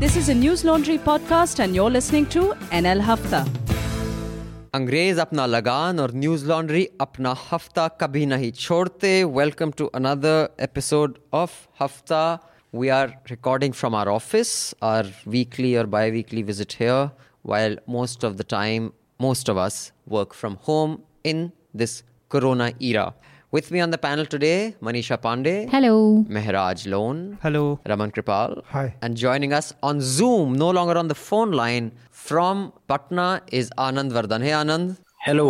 This 0.00 0.16
is 0.16 0.28
a 0.28 0.34
News 0.34 0.64
Laundry 0.64 0.98
podcast, 0.98 1.60
and 1.64 1.74
you're 1.74 1.90
listening 1.90 2.26
to 2.34 2.42
NL 2.82 3.00
Hafta. 3.08 3.40
अंग्रेज 4.74 5.18
अपना 5.18 5.44
लगान 5.46 6.00
और 6.00 6.12
न्यूज 6.14 6.44
लॉन्ड्री 6.46 6.84
अपना 7.00 7.34
हफ्ता 7.50 7.86
कभी 8.00 8.24
नहीं 8.26 8.50
छोड़ते 8.52 9.12
welcome 9.38 9.70
to 9.78 9.86
another 10.00 10.48
episode 10.64 11.18
of 11.34 11.52
हफ्ता 11.80 12.22
we 12.74 12.88
are 12.98 13.08
recording 13.30 13.72
from 13.74 13.94
are 13.96 14.08
office 14.08 14.52
are 14.90 15.12
weekly 15.36 15.74
और 15.76 15.86
by 15.96 16.10
weekly 16.10 16.42
visit 16.50 16.74
hair 16.80 17.08
while 17.52 17.76
most 17.96 18.24
of 18.28 18.36
the 18.38 18.44
time 18.52 18.86
most 19.20 19.50
of 19.52 19.58
us 19.64 19.74
work 20.14 20.32
from 20.34 20.54
home 20.68 20.94
in 21.32 21.42
this 21.82 21.92
corona 22.30 22.66
era 22.90 23.04
with 23.51 23.69
me 23.71 23.79
on 23.85 23.89
the 23.95 23.97
panel 23.97 24.25
today 24.33 24.75
manisha 24.87 25.17
pandey 25.25 25.55
Hello. 25.75 25.93
mehraj 26.37 26.87
lone 26.93 27.21
Hello. 27.43 27.63
Raman 27.91 28.11
Kirpal. 28.11 28.63
Hi. 28.73 28.95
And 29.01 29.17
joining 29.17 29.51
us 29.53 29.73
on 29.83 29.99
Zoom, 29.99 30.53
no 30.53 30.69
longer 30.69 30.97
on 30.97 31.07
the 31.07 31.15
phone 31.15 31.51
line, 31.51 31.91
from 32.11 32.71
Patna 32.87 33.41
is 33.51 33.69
Anand 33.77 34.11
Vardhan. 34.17 34.43
Hey, 34.43 34.51
Anand. 34.51 34.97
Hello. 35.25 35.47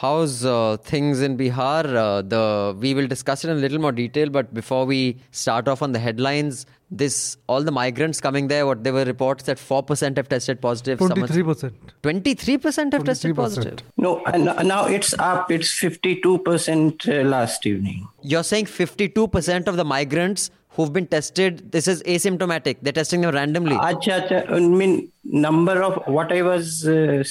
How's 0.00 0.44
uh, 0.44 0.76
things 0.90 1.20
in 1.20 1.36
Bihar? 1.36 1.84
Uh, 2.02 2.22
the 2.22 2.76
we 2.78 2.94
will 2.94 3.06
discuss 3.06 3.44
it 3.44 3.50
in 3.50 3.56
a 3.56 3.60
little 3.60 3.78
more 3.86 3.92
detail, 3.92 4.28
but 4.30 4.52
before 4.60 4.84
we 4.92 5.00
start 5.30 5.66
off 5.68 5.82
on 5.82 5.92
the 5.92 5.98
headlines, 5.98 6.66
this 6.90 7.36
all 7.46 7.62
the 7.62 7.70
migrants 7.72 8.20
coming 8.20 8.48
there. 8.48 8.66
What 8.66 8.84
there 8.84 8.92
were 8.92 9.04
reports 9.04 9.44
that 9.44 9.58
four 9.58 9.82
percent 9.82 10.16
have 10.16 10.28
tested 10.28 10.60
positive. 10.60 10.98
Twenty-three 10.98 11.42
percent. 11.42 11.74
Twenty-three 12.02 12.58
percent 12.58 12.92
have 12.92 13.04
tested 13.04 13.32
23%. 13.32 13.36
positive. 13.36 13.78
No, 13.96 14.24
and 14.26 14.44
now 14.66 14.86
it's 14.86 15.14
up. 15.18 15.50
It's 15.50 15.70
52% 15.80 17.08
uh, 17.08 17.28
last 17.28 17.66
evening. 17.66 18.08
You're 18.22 18.44
saying 18.44 18.66
fifty-two 18.66 19.28
percent 19.28 19.68
of 19.68 19.76
the 19.76 19.84
migrants 19.84 20.50
who've 20.70 20.92
been 20.92 21.06
tested. 21.06 21.72
This 21.72 21.86
is 21.88 22.02
asymptomatic. 22.04 22.78
They're 22.82 22.92
testing 22.92 23.20
them 23.22 23.34
randomly. 23.34 23.76
Acha, 23.76 24.28
acha, 24.28 24.50
I 24.50 24.58
mean, 24.60 25.12
number 25.24 25.82
of 25.82 26.02
what 26.06 26.32
I 26.32 26.42
was 26.42 26.86
uh, 26.86 27.22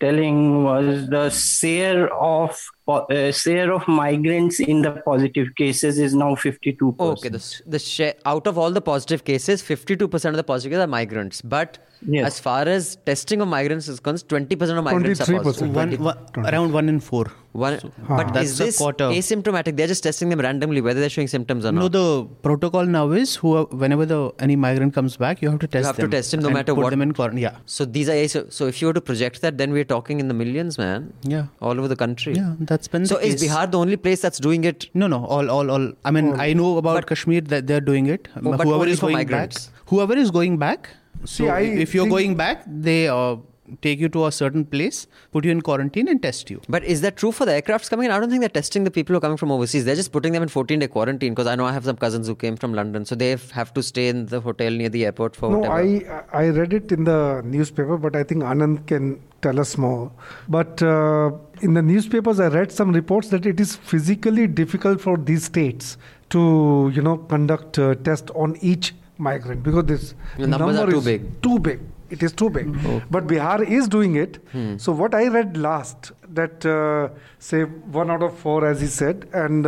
telling 0.00 0.64
was 0.64 1.08
the 1.08 1.30
share 1.30 2.12
of 2.14 2.70
uh, 2.88 3.30
share 3.32 3.72
of 3.72 3.86
migrants 3.86 4.60
in 4.60 4.82
the 4.82 4.92
positive 5.04 5.54
cases 5.56 5.98
is 5.98 6.14
now 6.14 6.34
52%. 6.34 6.94
Okay, 7.00 7.28
the, 7.28 7.60
the 7.66 7.78
share, 7.78 8.14
out 8.24 8.46
of 8.46 8.56
all 8.58 8.70
the 8.70 8.80
positive 8.80 9.24
cases, 9.24 9.62
52% 9.62 10.24
of 10.30 10.36
the 10.36 10.44
positive 10.44 10.70
cases 10.72 10.84
are 10.84 10.86
migrants. 10.86 11.42
But 11.42 11.78
Yes. 12.06 12.26
as 12.26 12.38
far 12.38 12.62
as 12.68 12.94
testing 13.06 13.40
of 13.40 13.48
migrants 13.48 13.88
is 13.88 13.98
concerned, 13.98 14.28
20% 14.30 14.78
of 14.78 14.84
migrants 14.84 15.20
are 15.20 15.24
23%. 15.24 15.42
positive. 15.42 15.74
one, 15.74 15.88
20 15.88 15.96
one, 16.04 16.46
around 16.54 16.72
one 16.72 16.88
in 16.88 17.00
four. 17.00 17.26
one- 17.50 17.80
but 18.08 18.32
That's 18.34 18.50
is 18.50 18.60
a 18.60 18.64
this 18.66 18.78
quarter. 18.78 19.06
asymptomatic? 19.06 19.76
They're 19.76 19.88
just 19.88 20.04
testing 20.04 20.28
them 20.28 20.38
randomly, 20.38 20.80
whether 20.80 21.00
they're 21.00 21.08
showing 21.08 21.26
symptoms 21.26 21.64
or 21.64 21.72
not. 21.72 21.80
No, 21.80 21.88
the 21.88 22.24
protocol 22.42 22.86
now 22.86 23.10
is 23.10 23.34
who 23.34 23.64
whenever 23.82 24.06
the 24.06 24.30
any 24.38 24.54
migrant 24.54 24.94
comes 24.94 25.16
back, 25.16 25.42
you 25.42 25.50
have 25.50 25.58
to 25.58 25.66
test 25.66 25.88
them. 25.88 25.94
You 25.98 26.02
have 26.04 26.10
to 26.12 26.16
test 26.18 26.32
him 26.34 26.40
no 26.40 26.50
matter 26.50 26.72
put 26.72 26.84
what- 26.84 26.90
them 26.90 27.02
in 27.02 27.12
quarantine. 27.14 27.42
Yeah, 27.42 27.56
so 27.66 27.84
these 27.84 28.08
are 28.08 28.12
asy- 28.12 28.44
so 28.50 28.66
if 28.68 28.80
you 28.80 28.86
were 28.86 28.92
to 28.92 29.00
project 29.00 29.40
that, 29.40 29.58
then 29.58 29.72
we're 29.72 29.90
talking 29.96 30.20
in 30.20 30.28
the 30.28 30.34
millions, 30.34 30.78
man. 30.78 31.12
yeah, 31.24 31.46
All 31.60 31.76
over 31.80 31.88
the 31.88 31.96
country. 31.96 32.34
yeah. 32.36 32.54
That's 32.60 32.77
been 32.86 33.06
So 33.06 33.16
the 33.16 33.26
is 33.26 33.40
case. 33.40 33.50
Bihar 33.50 33.70
the 33.72 33.78
only 33.78 33.96
place 33.96 34.20
that's 34.20 34.38
doing 34.38 34.62
it? 34.62 34.88
No, 34.94 35.08
no, 35.08 35.24
all, 35.24 35.50
all, 35.50 35.70
all. 35.70 35.92
I 36.04 36.10
mean, 36.12 36.34
I 36.38 36.52
know 36.52 36.76
about 36.76 36.94
But- 36.98 37.06
Kashmir 37.08 37.40
that 37.40 37.66
they're 37.66 37.80
doing 37.80 38.06
it. 38.06 38.28
Oh, 38.36 38.52
but 38.56 38.60
whoever 38.64 38.74
only 38.82 38.92
is 38.92 39.00
for 39.00 39.06
going 39.06 39.16
migrants. 39.16 39.66
back, 39.66 39.82
whoever 39.86 40.16
is 40.16 40.30
going 40.30 40.58
back. 40.58 40.90
So 41.24 41.44
See, 41.44 41.48
I 41.48 41.60
if 41.62 41.94
you're 41.94 42.06
going 42.08 42.36
back, 42.36 42.62
they 42.68 43.08
uh, 43.08 43.36
take 43.82 43.98
you 43.98 44.08
to 44.10 44.26
a 44.26 44.32
certain 44.32 44.64
place, 44.64 45.06
put 45.32 45.44
you 45.44 45.50
in 45.50 45.60
quarantine, 45.60 46.08
and 46.08 46.22
test 46.22 46.50
you. 46.50 46.60
But 46.68 46.84
is 46.84 47.00
that 47.02 47.16
true 47.16 47.32
for 47.32 47.44
the 47.44 47.52
aircrafts 47.52 47.90
coming 47.90 48.06
in? 48.06 48.10
I 48.10 48.18
don't 48.18 48.30
think 48.30 48.40
they're 48.40 48.48
testing 48.48 48.84
the 48.84 48.90
people 48.90 49.14
who 49.14 49.18
are 49.18 49.20
coming 49.20 49.36
from 49.36 49.50
overseas. 49.50 49.84
They're 49.84 49.96
just 49.96 50.12
putting 50.12 50.32
them 50.32 50.42
in 50.42 50.48
14 50.48 50.78
day 50.78 50.88
quarantine 50.88 51.34
because 51.34 51.46
I 51.46 51.54
know 51.56 51.64
I 51.66 51.72
have 51.72 51.84
some 51.84 51.96
cousins 51.96 52.26
who 52.26 52.34
came 52.34 52.56
from 52.56 52.74
London. 52.74 53.04
So 53.04 53.14
they 53.14 53.30
have 53.52 53.72
to 53.74 53.82
stay 53.82 54.08
in 54.08 54.26
the 54.26 54.40
hotel 54.40 54.70
near 54.70 54.88
the 54.88 55.04
airport 55.04 55.36
for 55.36 55.50
No, 55.50 55.58
whatever. 55.58 56.24
I 56.32 56.44
I 56.44 56.48
read 56.48 56.72
it 56.72 56.92
in 56.92 57.04
the 57.04 57.42
newspaper, 57.44 57.96
but 57.96 58.16
I 58.16 58.22
think 58.22 58.42
Anand 58.42 58.86
can 58.86 59.20
tell 59.42 59.60
us 59.60 59.76
more. 59.78 60.10
But 60.48 60.82
uh, 60.82 61.30
in 61.62 61.74
the 61.74 61.82
newspapers, 61.82 62.40
I 62.40 62.48
read 62.48 62.72
some 62.72 62.92
reports 62.92 63.28
that 63.28 63.46
it 63.46 63.60
is 63.60 63.76
physically 63.76 64.46
difficult 64.46 65.00
for 65.00 65.16
these 65.16 65.44
states 65.44 65.96
to 66.30 66.92
you 66.94 67.02
know 67.02 67.16
conduct 67.16 67.78
a 67.78 67.94
test 67.94 68.30
on 68.32 68.56
each 68.60 68.94
migrant 69.18 69.62
because 69.62 69.84
this 69.84 70.14
The 70.36 70.46
numbers 70.46 70.76
are 70.76 70.80
number 70.80 70.92
too 70.92 70.98
is 70.98 71.04
big. 71.04 71.42
Too 71.42 71.58
big. 71.58 71.80
It 72.10 72.22
is 72.22 72.32
too 72.32 72.50
big. 72.50 72.72
But 73.10 73.26
Bihar 73.26 73.66
is 73.66 73.88
doing 73.88 74.16
it. 74.16 74.38
Hmm. 74.52 74.76
So 74.78 74.92
what 74.92 75.14
I 75.14 75.28
read 75.28 75.56
last 75.56 76.12
that 76.34 76.64
uh, 76.64 77.08
say 77.38 77.62
one 77.62 78.10
out 78.10 78.22
of 78.22 78.36
four, 78.38 78.66
as 78.66 78.80
he 78.80 78.86
said, 78.86 79.28
and 79.32 79.64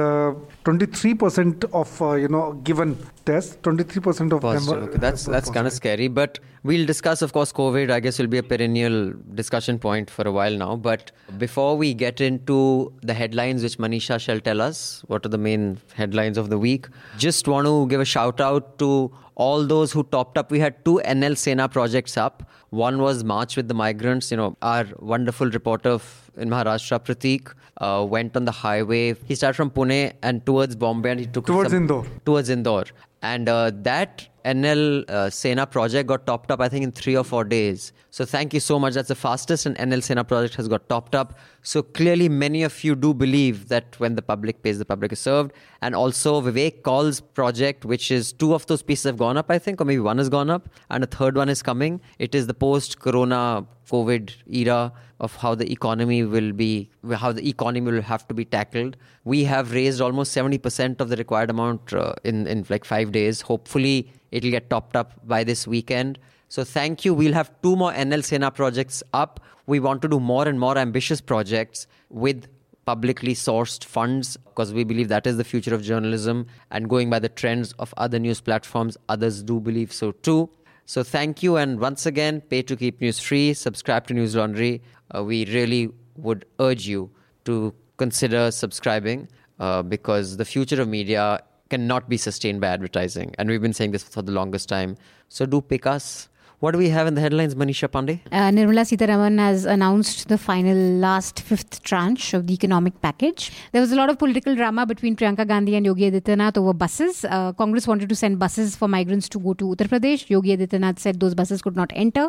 three 0.86 1.14
percent 1.14 1.64
of 1.72 2.03
uh, 2.03 2.14
you 2.14 2.28
know 2.28 2.53
given 2.64 2.97
tests, 3.25 3.56
twenty 3.62 3.84
three 3.84 4.00
percent 4.03 4.32
of 4.32 4.41
them. 4.41 4.53
Positive. 4.54 4.82
were- 4.82 4.88
Okay, 4.91 4.98
that's 4.98 5.25
that's 5.25 5.50
kind 5.50 5.66
of 5.66 5.72
scary. 5.72 6.09
But 6.09 6.38
we'll 6.62 6.86
discuss, 6.86 7.22
of 7.22 7.32
course, 7.32 7.53
COVID. 7.53 7.91
I 7.91 8.00
guess 8.00 8.19
will 8.19 8.26
be 8.26 8.38
a 8.38 8.42
perennial 8.42 9.12
discussion 9.34 9.78
point 9.78 10.10
for 10.10 10.26
a 10.26 10.32
while 10.32 10.56
now. 10.56 10.76
But 10.76 11.12
before 11.38 11.76
we 11.76 11.94
get 11.94 12.20
into 12.20 12.92
the 13.03 13.14
headlines, 13.14 13.62
which 13.62 13.78
Manisha 13.78 14.20
shall 14.20 14.41
tell 14.41 14.60
us, 14.60 15.03
what 15.06 15.25
are 15.25 15.28
the 15.28 15.38
main 15.38 15.78
headlines 15.94 16.38
of 16.38 16.50
the 16.50 16.59
week? 16.59 16.88
Just 17.19 17.47
want 17.48 17.66
to 17.66 17.86
give 17.88 18.00
a 18.00 18.04
shout 18.04 18.41
out 18.41 18.78
to 18.80 19.12
all 19.36 19.64
those 19.66 19.92
who 19.92 20.03
topped 20.04 20.36
up. 20.36 20.50
We 20.50 20.60
had 20.60 20.84
two 20.84 21.00
NL 21.04 21.36
Sena 21.36 21.69
projects 21.69 22.16
up. 22.16 22.42
One 22.70 22.98
was 22.98 23.25
March 23.25 23.56
with 23.56 23.69
the 23.69 23.75
Migrants. 23.75 24.30
You 24.30 24.36
know, 24.36 24.56
our 24.62 24.86
wonderful 24.98 25.48
reporter 25.50 25.98
in 26.36 26.50
Maharashtra, 26.50 27.00
Pratik, 27.00 27.53
uh, 27.81 28.06
went 28.09 28.37
on 28.37 28.44
the 28.44 28.53
highway. 28.53 29.15
He 29.26 29.34
started 29.34 29.54
from 29.54 29.71
Pune 29.71 30.12
and 30.22 30.44
towards 30.47 30.76
Bombay, 30.76 31.10
and 31.12 31.21
he 31.21 31.26
took 31.26 31.47
Towards 31.47 31.71
some- 31.71 31.82
Indore. 31.82 32.06
towards 32.25 32.48
Indore. 32.50 32.84
And 33.22 33.48
uh, 33.48 33.71
that 33.82 34.26
NL 34.44 35.09
uh, 35.10 35.28
Sena 35.31 35.66
project 35.66 36.09
got 36.09 36.26
topped 36.26 36.50
up, 36.50 36.60
I 36.60 36.69
think, 36.69 36.84
in 36.84 36.93
three 36.93 37.16
or 37.16 37.25
four 37.25 37.44
days. 37.44 37.93
So 38.12 38.25
thank 38.25 38.53
you 38.53 38.59
so 38.59 38.78
much. 38.78 38.94
That's 38.94 39.09
the 39.09 39.15
fastest 39.15 39.66
an 39.66 39.75
NL 39.75 40.03
Sena 40.03 40.25
project 40.25 40.56
has 40.56 40.66
got 40.66 40.88
topped 40.88 41.15
up. 41.15 41.38
So 41.62 41.82
clearly, 41.82 42.28
many 42.28 42.65
of 42.65 42.82
you 42.82 42.97
do 42.97 43.15
believe 43.15 43.69
that 43.69 43.98
when 44.00 44.16
the 44.16 44.22
public 44.22 44.62
pays, 44.65 44.78
the 44.78 44.84
public 44.84 45.12
is 45.12 45.21
served. 45.21 45.53
And 45.81 45.94
also, 45.94 46.41
Vivek 46.41 46.82
Kaul's 46.82 47.21
project, 47.21 47.84
which 47.84 48.10
is 48.10 48.32
two 48.32 48.53
of 48.53 48.66
those 48.66 48.82
pieces 48.82 49.04
have 49.04 49.16
gone 49.16 49.37
up, 49.37 49.48
I 49.48 49.59
think, 49.60 49.81
or 49.81 49.84
maybe 49.84 50.00
one 50.00 50.19
has 50.19 50.28
gone 50.28 50.50
up, 50.50 50.69
and 50.91 51.04
a 51.04 51.06
third 51.06 51.37
one 51.37 51.48
is 51.48 51.62
coming. 51.62 52.00
It 52.19 52.34
is 52.34 52.48
the 52.48 52.54
post 52.54 52.98
Corona 52.98 53.65
COVID 53.88 54.32
era 54.48 54.92
of 55.21 55.37
how 55.37 55.54
the 55.54 55.71
economy 55.71 56.25
will 56.25 56.53
be, 56.53 56.91
how 57.12 57.31
the 57.31 57.48
economy 57.48 57.92
will 57.92 58.03
have 58.03 58.27
to 58.28 58.34
be 58.34 58.44
tackled. 58.44 58.97
We 59.25 59.44
have 59.44 59.72
raised 59.72 60.00
almost 60.00 60.37
70% 60.37 61.00
of 61.00 61.10
the 61.10 61.16
required 61.16 61.50
amount 61.50 61.92
uh, 61.92 62.15
in, 62.25 62.47
in 62.47 62.65
like 62.69 62.84
five 62.84 63.12
days. 63.12 63.42
Hopefully, 63.42 64.10
it'll 64.32 64.50
get 64.50 64.71
topped 64.71 64.97
up 64.97 65.12
by 65.27 65.44
this 65.44 65.66
weekend. 65.66 66.19
So, 66.50 66.64
thank 66.64 67.04
you. 67.04 67.14
We'll 67.14 67.32
have 67.32 67.52
two 67.62 67.76
more 67.76 67.92
NL 67.92 68.24
Sena 68.24 68.50
projects 68.50 69.04
up. 69.14 69.38
We 69.66 69.78
want 69.78 70.02
to 70.02 70.08
do 70.08 70.18
more 70.18 70.48
and 70.48 70.58
more 70.58 70.76
ambitious 70.76 71.20
projects 71.20 71.86
with 72.08 72.48
publicly 72.86 73.34
sourced 73.34 73.84
funds 73.84 74.36
because 74.36 74.72
we 74.72 74.82
believe 74.82 75.06
that 75.08 75.24
is 75.24 75.36
the 75.36 75.44
future 75.44 75.72
of 75.72 75.80
journalism 75.80 76.44
and 76.72 76.88
going 76.88 77.08
by 77.08 77.20
the 77.20 77.28
trends 77.28 77.72
of 77.78 77.94
other 77.98 78.18
news 78.18 78.40
platforms 78.40 78.96
others 79.08 79.42
do 79.44 79.60
believe 79.60 79.92
so 79.92 80.10
too 80.28 80.48
so 80.86 81.04
thank 81.04 81.42
you 81.42 81.56
and 81.56 81.78
once 81.78 82.06
again 82.06 82.40
pay 82.40 82.62
to 82.62 82.74
keep 82.74 83.00
news 83.00 83.20
free 83.20 83.52
subscribe 83.54 84.08
to 84.08 84.14
news 84.14 84.34
laundry 84.34 84.82
uh, 85.14 85.22
we 85.22 85.44
really 85.52 85.92
would 86.16 86.44
urge 86.58 86.88
you 86.88 87.08
to 87.44 87.72
consider 87.96 88.50
subscribing 88.50 89.28
uh, 89.60 89.82
because 89.82 90.36
the 90.38 90.44
future 90.44 90.80
of 90.80 90.88
media 90.88 91.40
cannot 91.68 92.08
be 92.08 92.16
sustained 92.16 92.60
by 92.60 92.66
advertising 92.68 93.32
and 93.38 93.48
we've 93.48 93.62
been 93.62 93.74
saying 93.74 93.92
this 93.92 94.02
for 94.02 94.22
the 94.22 94.32
longest 94.32 94.68
time 94.68 94.96
so 95.28 95.46
do 95.46 95.60
pick 95.60 95.86
us 95.86 96.28
what 96.62 96.72
do 96.72 96.78
we 96.78 96.88
have 96.94 97.06
in 97.10 97.15
the 97.19 97.22
headlines 97.25 97.54
manisha 97.60 97.88
pandey 97.94 98.16
Uh, 98.38 98.48
Nirmala 98.56 98.82
Sitharaman 98.91 99.38
has 99.44 99.65
announced 99.75 100.19
the 100.32 100.38
final 100.47 100.81
last 101.04 101.41
fifth 101.50 101.82
tranche 101.91 102.26
of 102.38 102.43
the 102.48 102.54
economic 102.59 102.94
package. 103.06 103.44
There 103.72 103.81
was 103.84 103.93
a 103.93 103.98
lot 104.00 104.10
of 104.12 104.19
political 104.25 104.54
drama 104.60 104.84
between 104.93 105.16
Priyanka 105.21 105.47
Gandhi 105.53 105.75
and 105.78 105.87
Yogi 105.91 106.10
Adityanath 106.10 106.59
over 106.62 106.75
buses. 106.84 107.25
Uh, 107.25 107.53
Congress 107.62 107.87
wanted 107.93 108.09
to 108.15 108.19
send 108.22 108.38
buses 108.44 108.76
for 108.82 108.88
migrants 108.97 109.28
to 109.37 109.38
go 109.47 109.54
to 109.62 109.65
Uttar 109.72 109.88
Pradesh. 109.94 110.28
Yogi 110.34 110.54
Adityanath 110.56 110.98
said 111.06 111.19
those 111.25 111.34
buses 111.42 111.62
could 111.68 111.77
not 111.83 111.91
enter. 112.07 112.27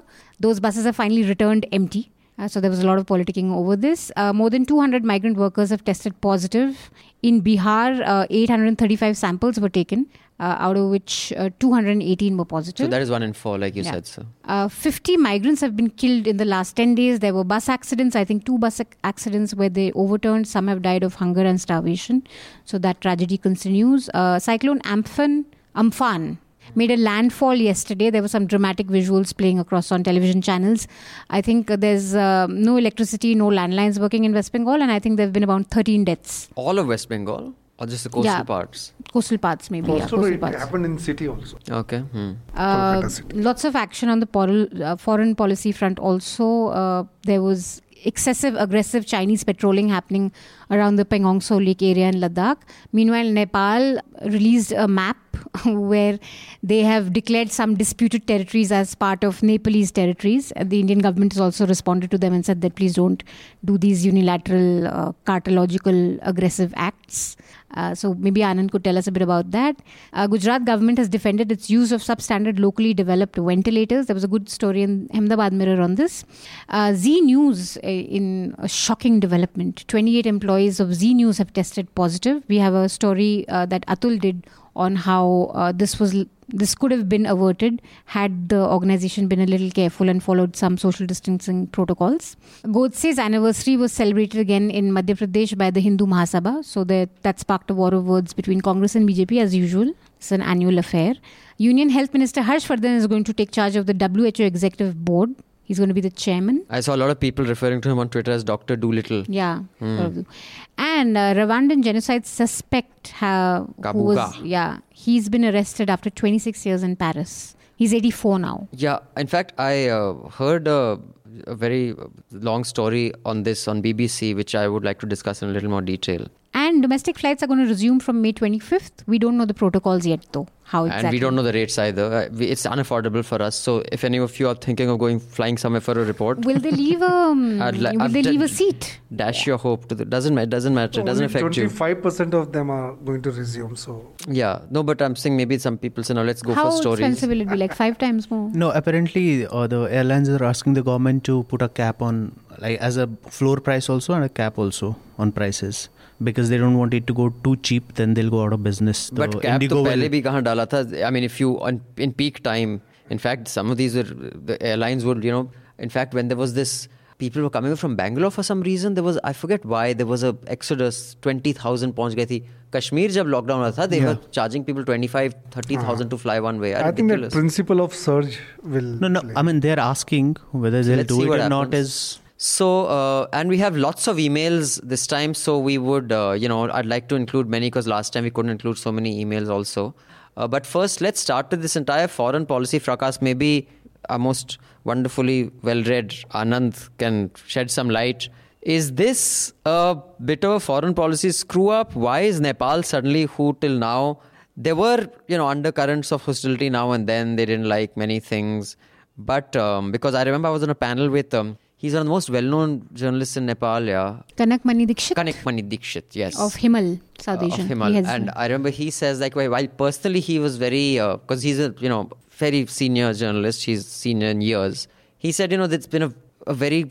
Those 0.48 0.60
buses 0.68 0.86
have 0.86 0.96
finally 1.04 1.24
returned 1.34 1.68
empty. 1.82 2.04
Uh, 2.40 2.48
so 2.48 2.60
there 2.62 2.72
was 2.76 2.80
a 2.84 2.88
lot 2.88 2.98
of 2.98 3.06
politicking 3.06 3.52
over 3.54 3.76
this. 3.76 4.12
Uh, 4.16 4.32
more 4.34 4.50
than 4.50 4.64
200 4.66 5.04
migrant 5.14 5.38
workers 5.38 5.70
have 5.70 5.84
tested 5.90 6.14
positive. 6.22 6.90
In 7.22 7.42
Bihar, 7.48 7.90
uh, 8.14 8.26
835 8.30 9.18
samples 9.18 9.60
were 9.60 9.70
taken, 9.70 10.08
out 10.42 10.78
of 10.78 10.90
which 10.90 11.32
uh, 11.38 11.50
218 11.60 12.38
were 12.38 12.46
positive. 12.46 12.86
so 12.86 12.90
that 12.90 13.02
is 13.02 13.10
one 13.10 13.24
in 13.24 13.34
four 13.34 13.58
like 13.58 13.76
you 13.76 13.84
Yeah. 13.84 13.92
said 13.92 14.06
so 14.08 14.26
Uh, 14.46 14.68
50 14.68 15.18
migrants 15.18 15.62
have 15.62 15.76
been 15.76 15.90
killed 15.90 16.28
in 16.28 16.38
the 16.38 16.46
last 16.46 16.76
10 16.76 16.96
days. 16.96 17.20
There 17.20 17.34
were 17.34 17.44
bus 17.44 17.70
accidents, 17.70 18.16
I 18.16 18.24
think 18.26 18.46
two 18.46 18.58
bus 18.58 18.80
ac- 18.80 18.90
accidents 19.04 19.54
where 19.56 19.70
they 19.70 19.92
overturned. 19.94 20.48
Some 20.48 20.68
have 20.68 20.82
died 20.82 21.04
of 21.04 21.16
hunger 21.16 21.42
and 21.52 21.62
starvation. 21.62 22.24
So 22.66 22.78
that 22.80 23.00
tragedy 23.02 23.38
continues. 23.38 24.10
Uh, 24.14 24.40
Cyclone 24.40 24.80
Amphan, 24.82 25.46
Amphan 25.76 26.38
made 26.76 26.92
a 26.92 26.98
landfall 26.98 27.56
yesterday. 27.56 28.10
There 28.10 28.22
were 28.22 28.28
some 28.28 28.46
dramatic 28.48 28.88
visuals 28.88 29.36
playing 29.36 29.60
across 29.60 29.92
on 29.92 30.04
television 30.04 30.42
channels. 30.42 30.88
I 31.30 31.42
think 31.42 31.72
uh, 31.72 31.76
there's 31.76 32.14
uh, 32.16 32.48
no 32.50 32.78
electricity, 32.78 33.36
no 33.36 33.48
landlines 33.50 34.00
working 34.00 34.26
in 34.26 34.34
West 34.34 34.52
Bengal, 34.52 34.82
and 34.82 34.92
I 34.92 35.00
think 35.00 35.18
there 35.18 35.26
have 35.28 35.34
been 35.34 35.44
about 35.44 35.68
13 35.68 36.06
deaths. 36.06 36.50
all 36.56 36.78
of 36.80 36.88
west 36.88 37.10
bengal 37.10 37.54
Or 37.82 37.88
just 37.88 38.04
the 38.04 38.10
coastal 38.16 38.32
Yeah. 38.32 38.44
parts? 38.44 38.94
Coastal 39.12 39.40
parts, 39.40 39.72
maybe. 39.72 39.88
yeah, 39.92 40.04
Also, 40.04 40.18
coastal 40.18 40.34
it 40.36 40.40
parts. 40.42 40.58
happened 40.64 40.86
in 40.86 40.98
city 41.00 41.28
also. 41.28 41.58
Okay. 41.84 42.00
Hmm. 42.16 42.34
Uh, 42.56 43.10
city. 43.10 43.42
lots 43.42 43.64
of 43.66 43.76
action 43.76 44.08
on 44.08 44.20
the 44.20 44.28
por- 44.28 44.68
uh, 44.90 44.96
foreign 44.98 45.34
policy 45.36 45.72
front. 45.72 45.98
Also, 45.98 46.68
uh, 46.68 47.04
there 47.24 47.42
was 47.42 47.82
excessive 48.04 48.56
aggressive 48.56 49.06
Chinese 49.08 49.44
patrolling 49.44 49.90
happening 49.90 50.32
around 50.70 50.96
the 50.98 51.06
Pangong 51.06 51.40
Tso 51.42 51.58
Lake 51.60 51.82
area 51.82 52.08
in 52.08 52.16
Ladakh. 52.22 52.58
Meanwhile, 52.92 53.32
Nepal 53.32 54.00
released 54.38 54.72
a 54.72 54.88
map 54.88 55.31
where 55.66 56.20
they 56.64 56.80
have 56.80 57.14
declared 57.14 57.52
some 57.52 57.76
disputed 57.76 58.28
territories 58.28 58.72
as 58.72 58.96
part 58.96 59.24
of 59.24 59.44
Nepalese 59.44 59.92
territories. 59.92 60.54
The 60.62 60.80
Indian 60.80 61.00
government 61.00 61.34
has 61.34 61.42
also 61.42 61.68
responded 61.68 62.12
to 62.12 62.18
them 62.18 62.34
and 62.34 62.46
said 62.46 62.62
that 62.62 62.76
please 62.76 62.94
don't 62.94 63.24
do 63.66 63.78
these 63.78 64.06
unilateral, 64.06 64.88
uh, 64.88 65.12
cartological, 65.26 66.20
aggressive 66.22 66.74
acts. 66.76 67.36
Uh, 67.74 67.96
so 67.96 68.14
maybe 68.16 68.42
Anand 68.42 68.72
could 68.72 68.84
tell 68.84 68.98
us 68.98 69.08
a 69.08 69.12
bit 69.12 69.22
about 69.22 69.52
that. 69.52 69.78
Uh, 70.14 70.28
Gujarat 70.28 70.66
government 70.66 70.98
has 70.98 71.08
defended 71.08 71.52
its 71.52 71.70
use 71.70 71.92
of 71.92 72.02
substandard 72.02 72.60
locally 72.60 72.94
developed 72.94 73.38
ventilators. 73.38 74.08
There 74.08 74.14
was 74.14 74.24
a 74.24 74.28
good 74.28 74.50
story 74.50 74.82
in 74.82 75.10
Ahmedabad 75.14 75.54
Mirror 75.54 75.82
on 75.82 75.96
this. 75.96 76.26
Uh, 76.70 76.94
Zee 76.94 77.22
News, 77.22 77.78
uh, 77.78 77.88
in 77.88 78.56
a 78.58 78.68
shocking 78.68 79.20
development, 79.20 79.86
28 79.88 80.26
employees 80.26 80.80
of 80.80 80.94
Zee 80.94 81.14
News 81.14 81.38
have 81.38 81.54
tested 81.54 81.94
positive. 81.96 82.44
We 82.48 82.58
have 82.58 82.74
a 82.74 82.90
story 82.90 83.46
uh, 83.48 83.66
that 83.68 83.86
Atul 83.88 84.20
did 84.20 84.46
on 84.76 84.96
how 84.96 85.52
uh, 85.54 85.72
this 85.72 86.00
was 86.00 86.26
this 86.54 86.76
could 86.76 86.92
have 86.92 87.08
been 87.08 87.26
averted 87.26 87.82
had 88.06 88.50
the 88.50 88.60
organization 88.60 89.28
been 89.28 89.40
a 89.40 89.46
little 89.46 89.72
careful 89.72 90.10
and 90.10 90.22
followed 90.22 90.56
some 90.56 90.78
social 90.78 91.06
distancing 91.06 91.68
protocols. 91.68 92.36
Godse's 92.70 93.20
anniversary 93.20 93.78
was 93.78 93.92
celebrated 93.92 94.40
again 94.40 94.70
in 94.70 94.92
Madhya 94.92 95.18
Pradesh 95.18 95.58
by 95.58 95.72
the 95.72 95.80
Hindu 95.80 96.06
Mahasabha, 96.06 96.64
so 96.64 96.84
that, 96.84 97.10
that 97.22 97.40
sparked 97.40 97.72
a 97.72 97.74
war 97.74 97.94
of 97.94 98.06
words 98.06 98.34
between 98.34 98.62
Congress 98.62 98.96
and 98.96 99.08
BJP 99.08 99.42
as 99.42 99.56
usual. 99.56 99.94
It's 100.18 100.32
an 100.32 100.42
annual 100.42 100.78
affair. 100.78 101.16
Union 101.58 101.90
Health 101.90 102.14
Minister 102.14 102.42
Harsh 102.42 102.68
Vardhan 102.68 102.98
is 102.98 103.08
going 103.08 103.24
to 103.24 103.34
take 103.34 103.52
charge 103.52 103.76
of 103.76 103.86
the 103.86 103.94
WHO 103.94 104.44
Executive 104.44 105.06
Board. 105.06 105.36
He's 105.72 105.80
going 105.80 105.88
to 105.88 105.94
be 105.94 106.02
the 106.02 106.10
chairman. 106.10 106.66
I 106.70 106.82
saw 106.82 106.94
a 106.96 106.98
lot 106.98 107.10
of 107.12 107.18
people 107.18 107.46
referring 107.46 107.80
to 107.80 107.90
him 107.90 107.98
on 107.98 108.10
Twitter 108.10 108.30
as 108.30 108.44
Dr. 108.44 108.76
Dolittle. 108.76 109.24
Yeah. 109.30 109.62
And 109.80 111.18
uh, 111.18 111.34
Rwandan 111.34 111.82
genocide 111.82 112.26
suspect, 112.26 113.12
ha, 113.12 113.64
who 113.94 114.04
was, 114.04 114.18
Kabuga. 114.18 114.42
yeah, 114.44 114.80
he's 114.90 115.30
been 115.30 115.46
arrested 115.46 115.90
after 115.90 116.10
26 116.10 116.66
years 116.66 116.84
in 116.84 116.98
Paris. 116.98 117.56
He's 117.78 117.94
84 117.94 118.40
now. 118.40 118.68
Yeah, 118.74 119.00
in 119.16 119.28
fact, 119.28 119.54
I 119.58 119.88
uh, 119.88 120.28
heard 120.32 120.68
a, 120.68 121.00
a 121.48 121.56
very 121.56 121.96
long 122.32 122.66
story 122.66 123.14
on 123.24 123.44
this 123.44 123.66
on 123.70 123.82
BBC, 123.82 124.36
which 124.36 124.56
I 124.56 124.68
would 124.68 124.84
like 124.84 125.00
to 125.00 125.06
discuss 125.06 125.42
in 125.42 125.48
a 125.52 125.54
little 125.54 125.70
more 125.70 125.82
detail. 125.82 126.28
And 126.72 126.82
domestic 126.82 127.20
flights 127.20 127.44
are 127.44 127.48
going 127.48 127.60
to 127.60 127.66
resume 127.70 128.00
from 128.00 128.22
May 128.22 128.32
25th. 128.32 129.04
We 129.06 129.20
don't 129.20 129.38
know 129.38 129.44
the 129.46 129.54
protocols 129.54 130.06
yet, 130.06 130.26
though. 130.32 130.48
How 130.64 130.86
exactly? 130.86 131.08
And 131.08 131.14
we 131.16 131.20
don't 131.20 131.36
know 131.36 131.44
the 131.44 131.52
rates 131.52 131.78
either. 131.78 132.04
Uh, 132.20 132.44
It's 132.52 132.66
unaffordable 132.66 133.26
for 133.26 133.42
us. 133.42 133.58
So 133.58 133.84
if 133.92 134.06
any 134.06 134.20
of 134.26 134.40
you 134.40 134.48
are 134.48 134.56
thinking 134.56 134.90
of 134.90 135.00
going 135.00 135.20
flying 135.20 135.58
somewhere 135.58 135.82
for 135.82 135.96
a 136.04 136.06
report, 136.06 136.46
Will 136.46 136.60
they 136.60 136.72
leave 136.72 137.02
a 137.02 137.08
um, 137.14 137.60
li- 137.60 137.90
Will 137.92 138.02
I've 138.04 138.14
they 138.14 138.24
leave 138.24 138.42
a 138.42 138.48
seat? 138.48 138.88
dash 139.22 139.46
your 139.46 139.58
hope 139.58 139.90
to 139.90 139.96
the 139.96 140.06
doesn't 140.06 140.34
matter. 140.34 140.50
Doesn't 140.56 140.74
matter. 140.74 141.02
It 141.02 141.06
doesn't 141.12 141.26
Only 141.26 141.40
affect 141.42 141.58
you. 141.58 141.68
25% 141.68 142.34
of 142.42 142.54
them 142.54 142.70
are 142.70 142.94
going 143.12 143.22
to 143.28 143.32
resume. 143.32 143.76
So 143.76 144.00
Yeah, 144.30 144.60
no, 144.70 144.82
but 144.82 145.02
I'm 145.02 145.18
saying 145.18 145.36
maybe 145.36 145.58
some 145.68 145.78
people 145.78 146.06
say, 146.06 146.14
no, 146.14 146.24
let's 146.24 146.42
go 146.42 146.54
How 146.54 146.70
for 146.70 146.78
stories. 146.78 147.00
How 147.02 147.08
expensive 147.08 147.30
will 147.36 147.42
it 147.42 147.50
be? 147.50 147.58
Like 147.58 147.76
five 147.76 147.98
times 147.98 148.32
more? 148.32 148.50
No, 148.54 148.72
apparently 148.72 149.46
uh, 149.46 149.68
the 149.68 149.82
airlines 150.02 150.30
are 150.30 150.44
asking 150.56 150.76
the 150.76 150.84
government 150.84 151.26
to 151.26 151.44
put 151.56 151.62
a 151.62 151.68
cap 151.68 152.02
on, 152.02 152.40
like 152.60 152.80
as 152.80 152.96
a 152.96 153.08
floor 153.40 153.58
price 153.60 153.90
also 153.90 154.14
and 154.14 154.24
a 154.24 154.30
cap 154.30 154.58
also 154.58 154.96
on 155.18 155.34
prices 155.34 155.90
because 156.23 156.49
they 156.51 156.59
don't 156.59 156.79
want 156.79 156.95
it 156.95 157.07
to 157.07 157.15
go 157.15 157.29
too 157.45 157.57
cheap. 157.71 157.95
Then 157.95 158.15
they'll 158.15 158.31
go 158.31 158.43
out 158.45 158.53
of 158.53 158.63
business. 158.63 159.09
The 159.11 159.17
But 159.27 159.41
cap 159.43 159.61
Indigo 159.63 159.77
तो 159.77 159.83
will- 159.83 159.91
पहले 159.93 160.09
भी 160.17 160.23
कहाँ 160.23 160.43
डाला 160.43 160.67
था? 160.75 160.83
I 161.07 161.11
mean, 161.11 161.25
if 161.31 161.41
you 161.41 161.55
on 161.71 161.81
in 162.09 162.13
peak 162.13 162.43
time, 162.43 162.81
in 163.11 163.19
fact, 163.19 163.49
some 163.49 163.71
of 163.71 163.77
these 163.77 163.95
were 163.97 164.05
the 164.53 164.61
airlines 164.73 165.05
would, 165.05 165.25
you 165.25 165.31
know, 165.39 165.49
in 165.79 165.89
fact, 165.89 166.15
when 166.15 166.29
there 166.29 166.39
was 166.45 166.55
this, 166.55 166.89
people 167.19 167.43
were 167.43 167.51
coming 167.51 167.75
from 167.77 167.95
Bangalore 167.97 168.31
for 168.31 168.43
some 168.43 168.63
reason. 168.63 168.95
There 168.95 169.05
was 169.05 169.19
I 169.25 169.33
forget 169.33 169.65
why 169.75 169.93
there 170.03 170.07
was 170.13 170.23
a 170.23 170.37
exodus. 170.57 171.17
Twenty 171.27 171.53
thousand 171.63 171.95
पहुंच 172.01 172.15
गई 172.21 172.27
थी. 172.33 172.43
कश्मीर 172.75 173.11
जब 173.11 173.27
lockdown 173.33 173.61
हुआ 173.61 173.71
था, 173.77 173.85
they 173.91 173.99
Yeah. 174.01 174.09
were 174.09 174.19
charging 174.37 174.65
people 174.69 174.85
25, 174.89 175.35
30,000 175.57 176.11
to 176.15 176.19
fly 176.23 176.35
one 176.47 176.59
way. 176.65 176.73
I 176.75 176.81
think 176.97 177.09
that 177.13 177.21
Ridiculous. 177.21 177.33
principle 177.37 177.81
of 177.85 177.95
surge 177.95 178.39
will. 178.75 178.89
No, 179.05 179.09
no. 179.09 179.21
play. 179.27 179.37
I 179.37 179.43
mean, 179.49 179.61
they're 179.67 179.79
asking 179.85 180.33
whether 180.65 180.83
they'll 180.89 180.97
Let's 181.03 181.09
do 181.13 181.19
see 181.21 181.27
it 181.29 181.29
what 181.35 181.41
or 181.41 181.49
not. 181.49 181.67
happens. 181.69 181.87
Is 181.87 182.19
so, 182.44 182.88
uh, 182.88 183.28
and 183.34 183.50
we 183.50 183.60
have 183.60 183.78
lots 183.78 184.08
of 184.08 184.18
emails 184.18 184.82
this 184.82 185.06
time. 185.06 185.36
So 185.36 185.60
we 185.60 185.78
would, 185.78 186.12
uh, 186.12 186.32
you 186.32 186.50
know, 186.50 186.72
I'd 186.72 186.88
like 186.88 187.08
to 187.10 187.16
include 187.16 187.48
many 187.48 187.68
because 187.68 187.88
last 187.88 188.14
time 188.14 188.24
we 188.24 188.32
couldn't 188.32 188.50
include 188.50 188.80
so 188.80 188.92
many 188.92 189.24
emails 189.24 189.48
also. 189.48 189.94
Uh, 190.36 190.48
but 190.48 190.66
first, 190.66 191.02
let's 191.02 191.20
start 191.20 191.52
with 191.52 191.62
this 191.62 191.76
entire 191.76 192.08
foreign 192.08 192.48
policy 192.48 192.80
fracas. 192.80 193.22
Maybe 193.22 193.70
our 194.10 194.18
most 194.18 194.58
wonderfully 194.86 195.52
well-read 195.62 196.10
Anand 196.32 196.90
can 196.98 197.30
shed 197.46 197.70
some 197.70 197.92
light. 197.92 198.28
Is 198.64 198.94
this 198.94 199.54
a 199.68 199.98
bit 200.26 200.44
of 200.44 200.54
a 200.54 200.60
foreign 200.60 200.96
policy 200.96 201.32
screw 201.32 201.70
up? 201.70 201.96
Why 201.96 202.22
is 202.22 202.42
Nepal 202.42 202.82
suddenly 202.82 203.26
who 203.26 203.56
till 203.62 203.78
now? 203.78 204.20
There 204.58 204.76
were, 204.76 205.08
you 205.28 205.38
know, 205.38 205.46
undercurrents 205.46 206.12
of 206.12 206.24
hostility 206.24 206.72
now 206.72 206.92
and 206.94 207.06
then. 207.06 207.36
They 207.36 207.46
didn't 207.46 207.70
like 207.70 207.96
many 207.96 208.20
things. 208.20 208.78
But 209.16 209.56
um, 209.56 209.92
because 209.92 210.16
I 210.16 210.24
remember 210.24 210.48
I 210.48 210.52
was 210.52 210.64
on 210.64 210.72
a 210.72 210.76
panel 210.76 211.08
with, 211.12 211.36
um, 211.36 211.60
he's 211.82 211.94
one 211.98 212.02
of 212.02 212.08
the 212.10 212.14
most 212.16 212.30
well 212.36 212.48
known 212.54 212.74
journalists 213.02 213.38
in 213.42 213.46
Nepal, 213.52 213.84
yeah. 213.92 214.10
Kanak 214.42 214.64
Mani 214.70 214.86
Dikshit 214.92 215.16
Kanak 215.20 215.44
Mani 215.50 215.64
Dikshit, 215.74 216.16
yes. 216.24 216.40
of 216.48 216.56
Himal, 216.64 216.90
South 217.28 217.42
Uh, 217.42 217.46
Asian. 217.48 217.66
Of 217.68 217.72
Himal. 217.78 217.94
has- 218.00 218.08
And 218.16 218.32
I 218.36 218.46
remember 218.48 218.70
he 218.82 218.90
says, 219.02 219.20
like, 219.26 219.36
while 219.42 219.50
while 219.56 219.68
personally 219.86 220.20
he 220.32 220.40
was 220.48 220.58
very, 220.66 220.88
because 220.96 221.42
he's 221.50 221.60
a, 221.68 221.70
you 221.86 221.90
know, 221.94 222.02
very 222.46 222.66
senior 222.80 223.14
journalist, 223.22 223.66
he's 223.70 223.86
senior 224.02 224.30
in 224.36 224.42
years. 224.50 224.88
He 225.18 225.32
said, 225.40 225.52
you 225.52 225.58
know, 225.64 225.68
there's 225.68 225.88
been 225.96 226.04
a, 226.10 226.14
a 226.48 226.54
very 226.66 226.82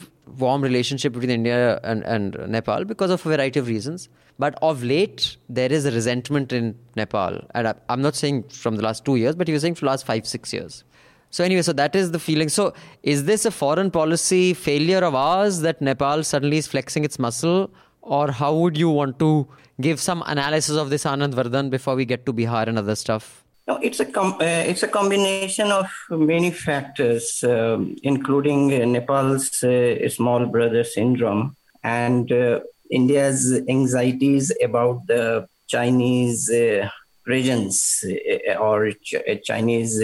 warm 0.46 0.62
relationship 0.62 1.12
between 1.14 1.30
India 1.30 1.80
and, 1.82 2.04
and 2.04 2.36
Nepal 2.56 2.84
because 2.84 3.10
of 3.10 3.24
a 3.26 3.30
variety 3.36 3.58
of 3.62 3.66
reasons. 3.76 4.08
But 4.38 4.54
of 4.68 4.82
late, 4.90 5.36
there 5.48 5.70
is 5.78 5.84
a 5.84 5.90
resentment 5.94 6.52
in 6.58 6.68
Nepal. 7.00 7.34
And 7.56 7.68
I, 7.70 7.74
I'm 7.88 8.00
not 8.00 8.14
saying 8.20 8.44
from 8.44 8.76
the 8.76 8.82
last 8.82 9.04
two 9.04 9.16
years, 9.22 9.34
but 9.40 9.48
he 9.48 9.52
was 9.52 9.62
saying 9.62 9.74
from 9.80 9.86
the 9.86 9.90
last 9.90 10.06
five, 10.06 10.26
six 10.26 10.52
years. 10.58 10.84
So 11.30 11.44
anyway, 11.44 11.62
so 11.62 11.72
that 11.72 11.94
is 11.94 12.10
the 12.10 12.18
feeling. 12.18 12.48
So 12.48 12.74
is 13.02 13.24
this 13.24 13.44
a 13.44 13.50
foreign 13.50 13.90
policy 13.90 14.52
failure 14.54 14.98
of 14.98 15.14
ours 15.14 15.60
that 15.60 15.80
Nepal 15.80 16.24
suddenly 16.24 16.58
is 16.58 16.66
flexing 16.66 17.04
its 17.04 17.18
muscle? 17.18 17.70
Or 18.02 18.30
how 18.32 18.54
would 18.54 18.76
you 18.76 18.90
want 18.90 19.18
to 19.20 19.46
give 19.80 20.00
some 20.00 20.22
analysis 20.26 20.76
of 20.76 20.90
this 20.90 21.04
Anand 21.04 21.34
Vardhan 21.34 21.70
before 21.70 21.94
we 21.94 22.04
get 22.04 22.26
to 22.26 22.32
Bihar 22.32 22.66
and 22.66 22.78
other 22.78 22.96
stuff? 22.96 23.44
No, 23.68 23.76
it's 23.76 24.00
a 24.00 24.04
com- 24.04 24.38
uh, 24.40 24.64
it's 24.70 24.82
a 24.82 24.88
combination 24.88 25.70
of 25.70 25.86
many 26.10 26.50
factors, 26.50 27.44
um, 27.44 27.94
including 28.02 28.72
uh, 28.72 28.84
Nepal's 28.84 29.62
uh, 29.62 30.08
small 30.08 30.46
brother 30.46 30.82
syndrome 30.82 31.54
and 31.84 32.32
uh, 32.32 32.60
India's 32.90 33.62
anxieties 33.68 34.52
about 34.60 35.06
the 35.06 35.46
Chinese 35.68 36.50
uh, 36.50 36.88
presence 37.24 38.04
uh, 38.04 38.54
or 38.54 38.90
Ch- 38.90 39.22
Chinese, 39.44 40.02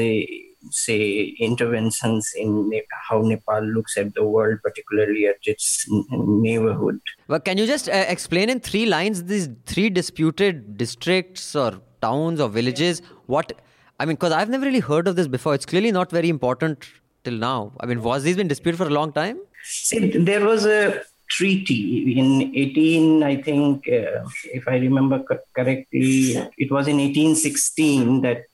say, 0.70 1.34
interventions 1.38 2.32
in 2.36 2.72
how 3.08 3.20
Nepal 3.20 3.62
looks 3.62 3.96
at 3.96 4.14
the 4.14 4.24
world, 4.24 4.58
particularly 4.62 5.26
at 5.26 5.36
its 5.44 5.86
neighborhood. 6.10 7.00
But 7.28 7.44
can 7.44 7.58
you 7.58 7.66
just 7.66 7.88
uh, 7.88 8.04
explain 8.08 8.50
in 8.50 8.60
three 8.60 8.86
lines 8.86 9.24
these 9.24 9.48
three 9.66 9.90
disputed 9.90 10.76
districts 10.76 11.54
or 11.54 11.80
towns 12.02 12.40
or 12.40 12.48
villages? 12.48 13.02
What 13.26 13.52
I 13.98 14.04
mean, 14.04 14.16
because 14.16 14.32
I've 14.32 14.50
never 14.50 14.66
really 14.66 14.80
heard 14.80 15.08
of 15.08 15.16
this 15.16 15.26
before. 15.26 15.54
It's 15.54 15.66
clearly 15.66 15.90
not 15.90 16.10
very 16.10 16.28
important 16.28 16.84
till 17.24 17.34
now. 17.34 17.72
I 17.80 17.86
mean, 17.86 18.02
was 18.02 18.24
these 18.24 18.36
been 18.36 18.48
disputed 18.48 18.78
for 18.78 18.86
a 18.86 18.90
long 18.90 19.12
time? 19.12 19.38
See, 19.62 20.10
there 20.18 20.44
was 20.44 20.66
a 20.66 21.02
treaty 21.30 22.14
in 22.18 22.54
18, 22.54 23.22
I 23.22 23.42
think, 23.42 23.88
uh, 23.88 24.24
if 24.44 24.68
I 24.68 24.76
remember 24.76 25.22
co- 25.22 25.38
correctly, 25.54 26.36
it 26.56 26.70
was 26.70 26.86
in 26.86 26.98
1816 26.98 28.22
that 28.22 28.44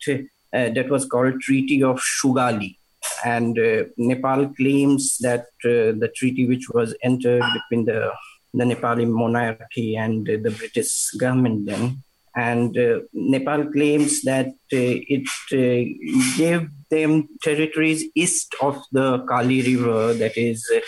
that 0.52 0.88
was 0.90 1.04
called 1.06 1.40
Treaty 1.40 1.82
of 1.82 2.00
Sugauli. 2.00 2.76
And 3.25 3.59
uh, 3.59 3.85
Nepal 3.97 4.49
claims 4.49 5.18
that 5.18 5.47
uh, 5.64 5.97
the 6.02 6.11
treaty 6.14 6.47
which 6.47 6.68
was 6.68 6.94
entered 7.02 7.42
between 7.54 7.87
the, 7.87 8.12
the 8.54 8.64
Nepali 8.64 9.09
monarchy 9.09 9.97
and 9.97 10.28
uh, 10.28 10.32
the 10.42 10.50
British 10.50 11.11
government 11.12 11.66
then 11.66 12.02
and 12.35 12.76
uh, 12.78 13.00
Nepal 13.12 13.71
claims 13.73 14.23
that 14.23 14.49
uh, 14.49 14.52
it 14.73 15.28
uh, 15.52 16.38
gave 16.38 16.68
them 16.90 17.28
territories 17.42 18.04
east 18.14 18.54
of 18.61 18.82
the 18.92 19.25
Kali 19.28 19.62
River, 19.62 20.14
that 20.14 20.37
is 20.37 20.64
uh, 20.75 20.80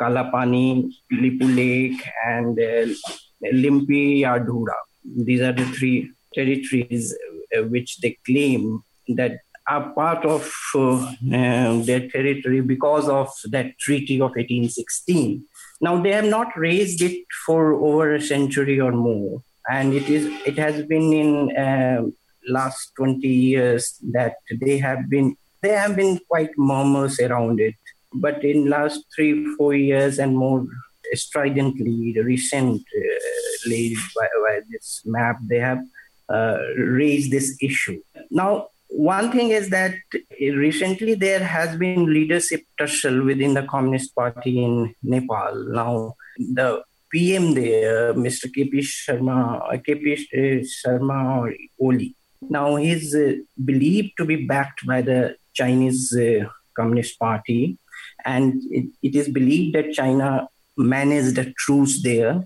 Kalapani, 0.00 0.90
Lipulekh, 1.12 2.00
and 2.24 2.58
uh, 2.58 2.94
Limpiyadhura. 3.52 4.74
These 5.04 5.40
are 5.42 5.52
the 5.52 5.66
three 5.66 6.10
territories 6.34 7.14
uh, 7.56 7.62
which 7.64 7.98
they 7.98 8.18
claim 8.24 8.82
that 9.08 9.40
are 9.68 9.90
part 9.90 10.24
of 10.24 10.52
uh, 10.74 10.94
uh, 11.32 11.82
their 11.82 12.08
territory 12.08 12.60
because 12.60 13.08
of 13.08 13.32
that 13.50 13.76
treaty 13.78 14.16
of 14.16 14.30
1816. 14.30 15.44
Now, 15.80 16.00
they 16.00 16.12
have 16.12 16.24
not 16.24 16.56
raised 16.56 17.02
it 17.02 17.24
for 17.44 17.74
over 17.74 18.14
a 18.14 18.20
century 18.20 18.80
or 18.80 18.92
more. 18.92 19.42
and 19.68 19.94
it 19.94 20.08
is 20.08 20.26
it 20.46 20.58
has 20.58 20.82
been 20.86 21.12
in 21.12 21.56
uh, 21.56 22.02
last 22.48 22.92
20 22.96 23.26
years 23.26 23.98
that 24.12 24.36
they 24.60 24.78
have 24.78 25.08
been 25.08 25.36
there 25.62 25.78
have 25.78 25.96
been 25.96 26.18
quite 26.28 26.50
murmurs 26.56 27.18
around 27.20 27.60
it 27.60 27.74
but 28.14 28.44
in 28.44 28.68
last 28.68 29.04
three 29.14 29.46
four 29.56 29.74
years 29.74 30.18
and 30.18 30.36
more 30.36 30.64
stridently 31.14 32.16
recently 32.22 33.96
by, 34.14 34.28
by 34.44 34.60
this 34.70 35.02
map 35.04 35.36
they 35.48 35.58
have 35.58 35.82
uh, 36.28 36.58
raised 36.76 37.30
this 37.30 37.56
issue 37.60 38.00
now 38.30 38.68
one 38.88 39.32
thing 39.32 39.50
is 39.50 39.70
that 39.70 39.94
recently 40.40 41.14
there 41.14 41.42
has 41.42 41.76
been 41.76 42.12
leadership 42.12 42.62
tussle 42.78 43.24
within 43.24 43.54
the 43.54 43.62
Communist 43.62 44.14
Party 44.14 44.62
in 44.62 44.94
Nepal. 45.02 45.54
Now, 45.68 46.14
the 46.38 46.82
PM 47.10 47.54
there, 47.54 48.14
Mr. 48.14 48.46
KP 48.46 48.80
Sharma, 48.80 49.62
KP 49.86 50.26
Sharma 50.64 51.38
or 51.38 51.54
Oli. 51.80 52.14
Now, 52.42 52.76
he's 52.76 53.14
uh, 53.14 53.34
believed 53.64 54.12
to 54.18 54.24
be 54.24 54.46
backed 54.46 54.86
by 54.86 55.02
the 55.02 55.36
Chinese 55.54 56.16
uh, 56.16 56.46
Communist 56.76 57.18
Party, 57.18 57.78
and 58.24 58.62
it, 58.70 58.86
it 59.02 59.14
is 59.16 59.28
believed 59.28 59.74
that 59.74 59.92
China 59.92 60.48
managed 60.76 61.38
a 61.38 61.52
truce 61.52 62.02
there. 62.02 62.44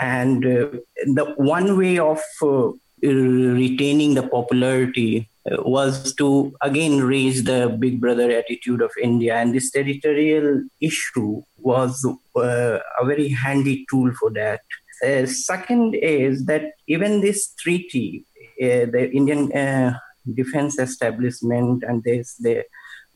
And 0.00 0.44
uh, 0.44 0.78
the 1.04 1.34
one 1.36 1.78
way 1.78 1.98
of 1.98 2.20
uh, 2.42 2.70
retaining 3.02 4.14
the 4.14 4.26
popularity 4.26 5.30
was 5.58 6.14
to 6.14 6.54
again 6.60 7.02
raise 7.02 7.44
the 7.44 7.74
big 7.78 8.00
brother 8.00 8.30
attitude 8.30 8.82
of 8.82 8.90
India. 9.02 9.36
And 9.36 9.54
this 9.54 9.70
territorial 9.70 10.64
issue 10.80 11.42
was 11.58 12.04
uh, 12.36 12.40
a 12.40 13.04
very 13.04 13.28
handy 13.28 13.86
tool 13.90 14.12
for 14.18 14.30
that. 14.32 14.60
Uh, 15.04 15.26
second 15.26 15.94
is 15.94 16.46
that 16.46 16.72
even 16.86 17.20
this 17.20 17.54
treaty, 17.54 18.24
uh, 18.60 18.86
the 18.90 19.10
Indian 19.12 19.52
uh, 19.52 19.98
defense 20.34 20.78
establishment 20.78 21.84
and 21.86 22.02
this, 22.02 22.34
they 22.34 22.64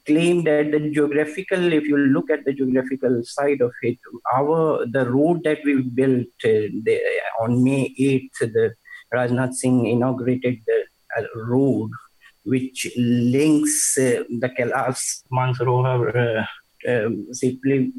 claim 0.06 0.44
that 0.44 0.70
the 0.70 0.90
geographical, 0.90 1.72
if 1.72 1.84
you 1.84 1.96
look 1.96 2.30
at 2.30 2.44
the 2.44 2.52
geographical 2.52 3.22
side 3.24 3.60
of 3.60 3.72
it, 3.82 3.98
our 4.34 4.86
the 4.86 5.08
road 5.10 5.42
that 5.44 5.58
we 5.64 5.82
built 5.82 6.26
uh, 6.44 6.70
the, 6.84 7.00
on 7.40 7.62
May 7.62 7.94
8th, 7.98 8.52
the 8.52 8.74
Rajnath 9.12 9.54
Singh 9.54 9.86
inaugurated 9.86 10.60
the 10.66 10.84
uh, 11.18 11.24
road 11.34 11.90
which 12.44 12.90
links 12.96 13.96
uh, 13.98 14.24
the 14.28 14.48
Kailash 14.48 15.22
Mansarovar 15.32 16.46
uh, 16.88 17.06
um, 17.06 17.26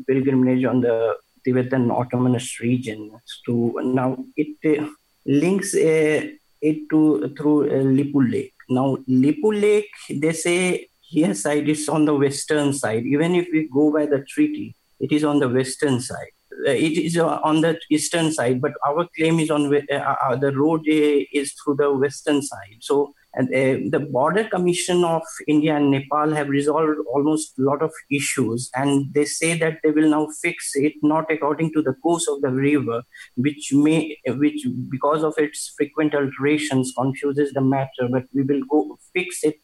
pilgrimage 0.07 0.65
on 0.65 0.81
the 0.81 1.15
Tibetan 1.43 1.91
Autonomous 1.91 2.59
Region. 2.59 3.11
To 3.45 3.79
now 3.83 4.17
it 4.35 4.57
uh, 4.65 4.87
links 5.25 5.73
uh, 5.73 6.27
it 6.61 6.89
to 6.89 7.33
through 7.37 7.69
Lipulekh. 7.69 8.53
Now 8.69 8.97
Lipulekh, 9.07 9.89
they 10.09 10.33
say 10.33 10.87
here 11.01 11.33
side 11.33 11.69
is 11.69 11.87
on 11.89 12.05
the 12.05 12.15
western 12.15 12.73
side. 12.73 13.05
Even 13.05 13.35
if 13.35 13.47
we 13.51 13.67
go 13.67 13.91
by 13.91 14.05
the 14.05 14.23
treaty, 14.27 14.75
it 14.99 15.11
is 15.11 15.23
on 15.23 15.39
the 15.39 15.49
western 15.49 15.99
side. 15.99 16.33
Uh, 16.67 16.71
it 16.71 16.97
is 16.97 17.17
on 17.17 17.61
the 17.61 17.79
eastern 17.89 18.31
side, 18.31 18.61
but 18.61 18.73
our 18.87 19.07
claim 19.15 19.39
is 19.39 19.49
on 19.49 19.73
uh, 19.91 20.35
the 20.35 20.51
road 20.55 20.81
is 20.85 21.53
through 21.53 21.75
the 21.75 21.91
western 21.91 22.41
side. 22.41 22.77
So 22.81 23.13
and 23.35 23.47
uh, 23.49 23.89
the 23.97 24.05
border 24.11 24.43
commission 24.43 25.03
of 25.03 25.23
India 25.47 25.75
and 25.75 25.89
Nepal 25.89 26.33
have 26.33 26.49
resolved 26.49 26.99
almost 27.11 27.57
a 27.57 27.63
lot 27.63 27.81
of 27.81 27.91
issues, 28.11 28.69
and 28.75 29.11
they 29.13 29.25
say 29.25 29.57
that 29.57 29.79
they 29.83 29.89
will 29.89 30.09
now 30.09 30.27
fix 30.41 30.71
it 30.75 30.93
not 31.01 31.31
according 31.31 31.73
to 31.73 31.81
the 31.81 31.93
course 31.95 32.27
of 32.27 32.41
the 32.41 32.51
river, 32.51 33.01
which 33.35 33.73
may, 33.73 34.17
which 34.27 34.67
because 34.89 35.23
of 35.23 35.33
its 35.37 35.73
frequent 35.75 36.13
alterations 36.13 36.93
confuses 36.95 37.51
the 37.53 37.61
matter. 37.61 38.07
But 38.11 38.25
we 38.33 38.43
will 38.43 38.61
go 38.69 38.99
fix 39.13 39.43
it 39.43 39.59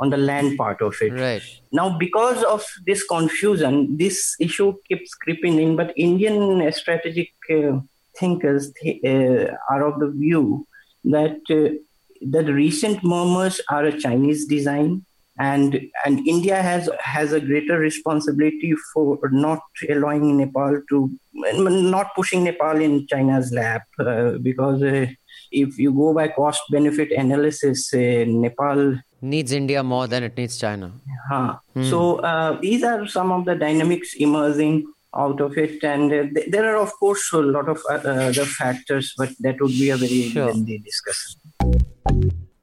on 0.00 0.10
the 0.10 0.16
land 0.16 0.56
part 0.56 0.80
of 0.80 0.96
it. 1.00 1.12
Right. 1.12 1.42
Now, 1.72 1.96
because 1.98 2.42
of 2.44 2.64
this 2.86 3.04
confusion, 3.04 3.96
this 3.96 4.34
issue 4.40 4.74
keeps 4.88 5.14
creeping 5.14 5.60
in. 5.60 5.76
But 5.76 5.92
Indian 5.96 6.72
strategic 6.72 7.30
uh, 7.50 7.80
thinkers 8.16 8.72
th- 8.80 9.04
uh, 9.04 9.54
are 9.70 9.86
of 9.86 10.00
the 10.00 10.10
view 10.10 10.66
that 11.04 11.38
uh, 11.50 11.76
the 12.22 12.52
recent 12.52 13.04
murmurs 13.04 13.60
are 13.68 13.84
a 13.84 13.98
Chinese 13.98 14.46
design, 14.46 15.04
and 15.38 15.80
and 16.04 16.26
India 16.26 16.62
has 16.62 16.88
has 17.00 17.32
a 17.32 17.40
greater 17.40 17.78
responsibility 17.78 18.74
for 18.92 19.18
not 19.30 19.60
allowing 19.88 20.36
Nepal 20.36 20.80
to 20.90 21.10
not 21.32 22.14
pushing 22.14 22.44
Nepal 22.44 22.80
in 22.80 23.06
China's 23.06 23.52
lap 23.52 23.82
uh, 23.98 24.32
because 24.42 24.82
uh, 24.82 25.06
if 25.50 25.78
you 25.78 25.92
go 25.92 26.12
by 26.12 26.28
cost 26.28 26.60
benefit 26.70 27.10
analysis, 27.12 27.92
uh, 27.94 28.24
Nepal 28.26 28.98
needs 29.20 29.52
India 29.52 29.82
more 29.82 30.06
than 30.06 30.22
it 30.22 30.36
needs 30.36 30.58
China. 30.58 30.92
Huh. 31.28 31.56
Hmm. 31.74 31.84
So 31.84 32.16
uh, 32.20 32.58
these 32.60 32.82
are 32.82 33.06
some 33.06 33.32
of 33.32 33.44
the 33.44 33.54
dynamics 33.54 34.14
emerging 34.16 34.86
out 35.14 35.40
of 35.40 35.58
it 35.58 35.82
and 35.82 36.12
uh, 36.12 36.22
th- 36.34 36.50
there 36.50 36.72
are 36.72 36.76
of 36.76 36.92
course 36.92 37.32
a 37.32 37.38
lot 37.38 37.68
of 37.68 37.80
uh, 37.90 37.94
other 37.94 38.44
factors 38.44 39.12
but 39.18 39.28
that 39.40 39.60
would 39.60 39.72
be 39.72 39.90
a 39.90 39.96
very 39.96 40.28
sure. 40.28 40.46
lengthy 40.46 40.78
discussion 40.78 41.40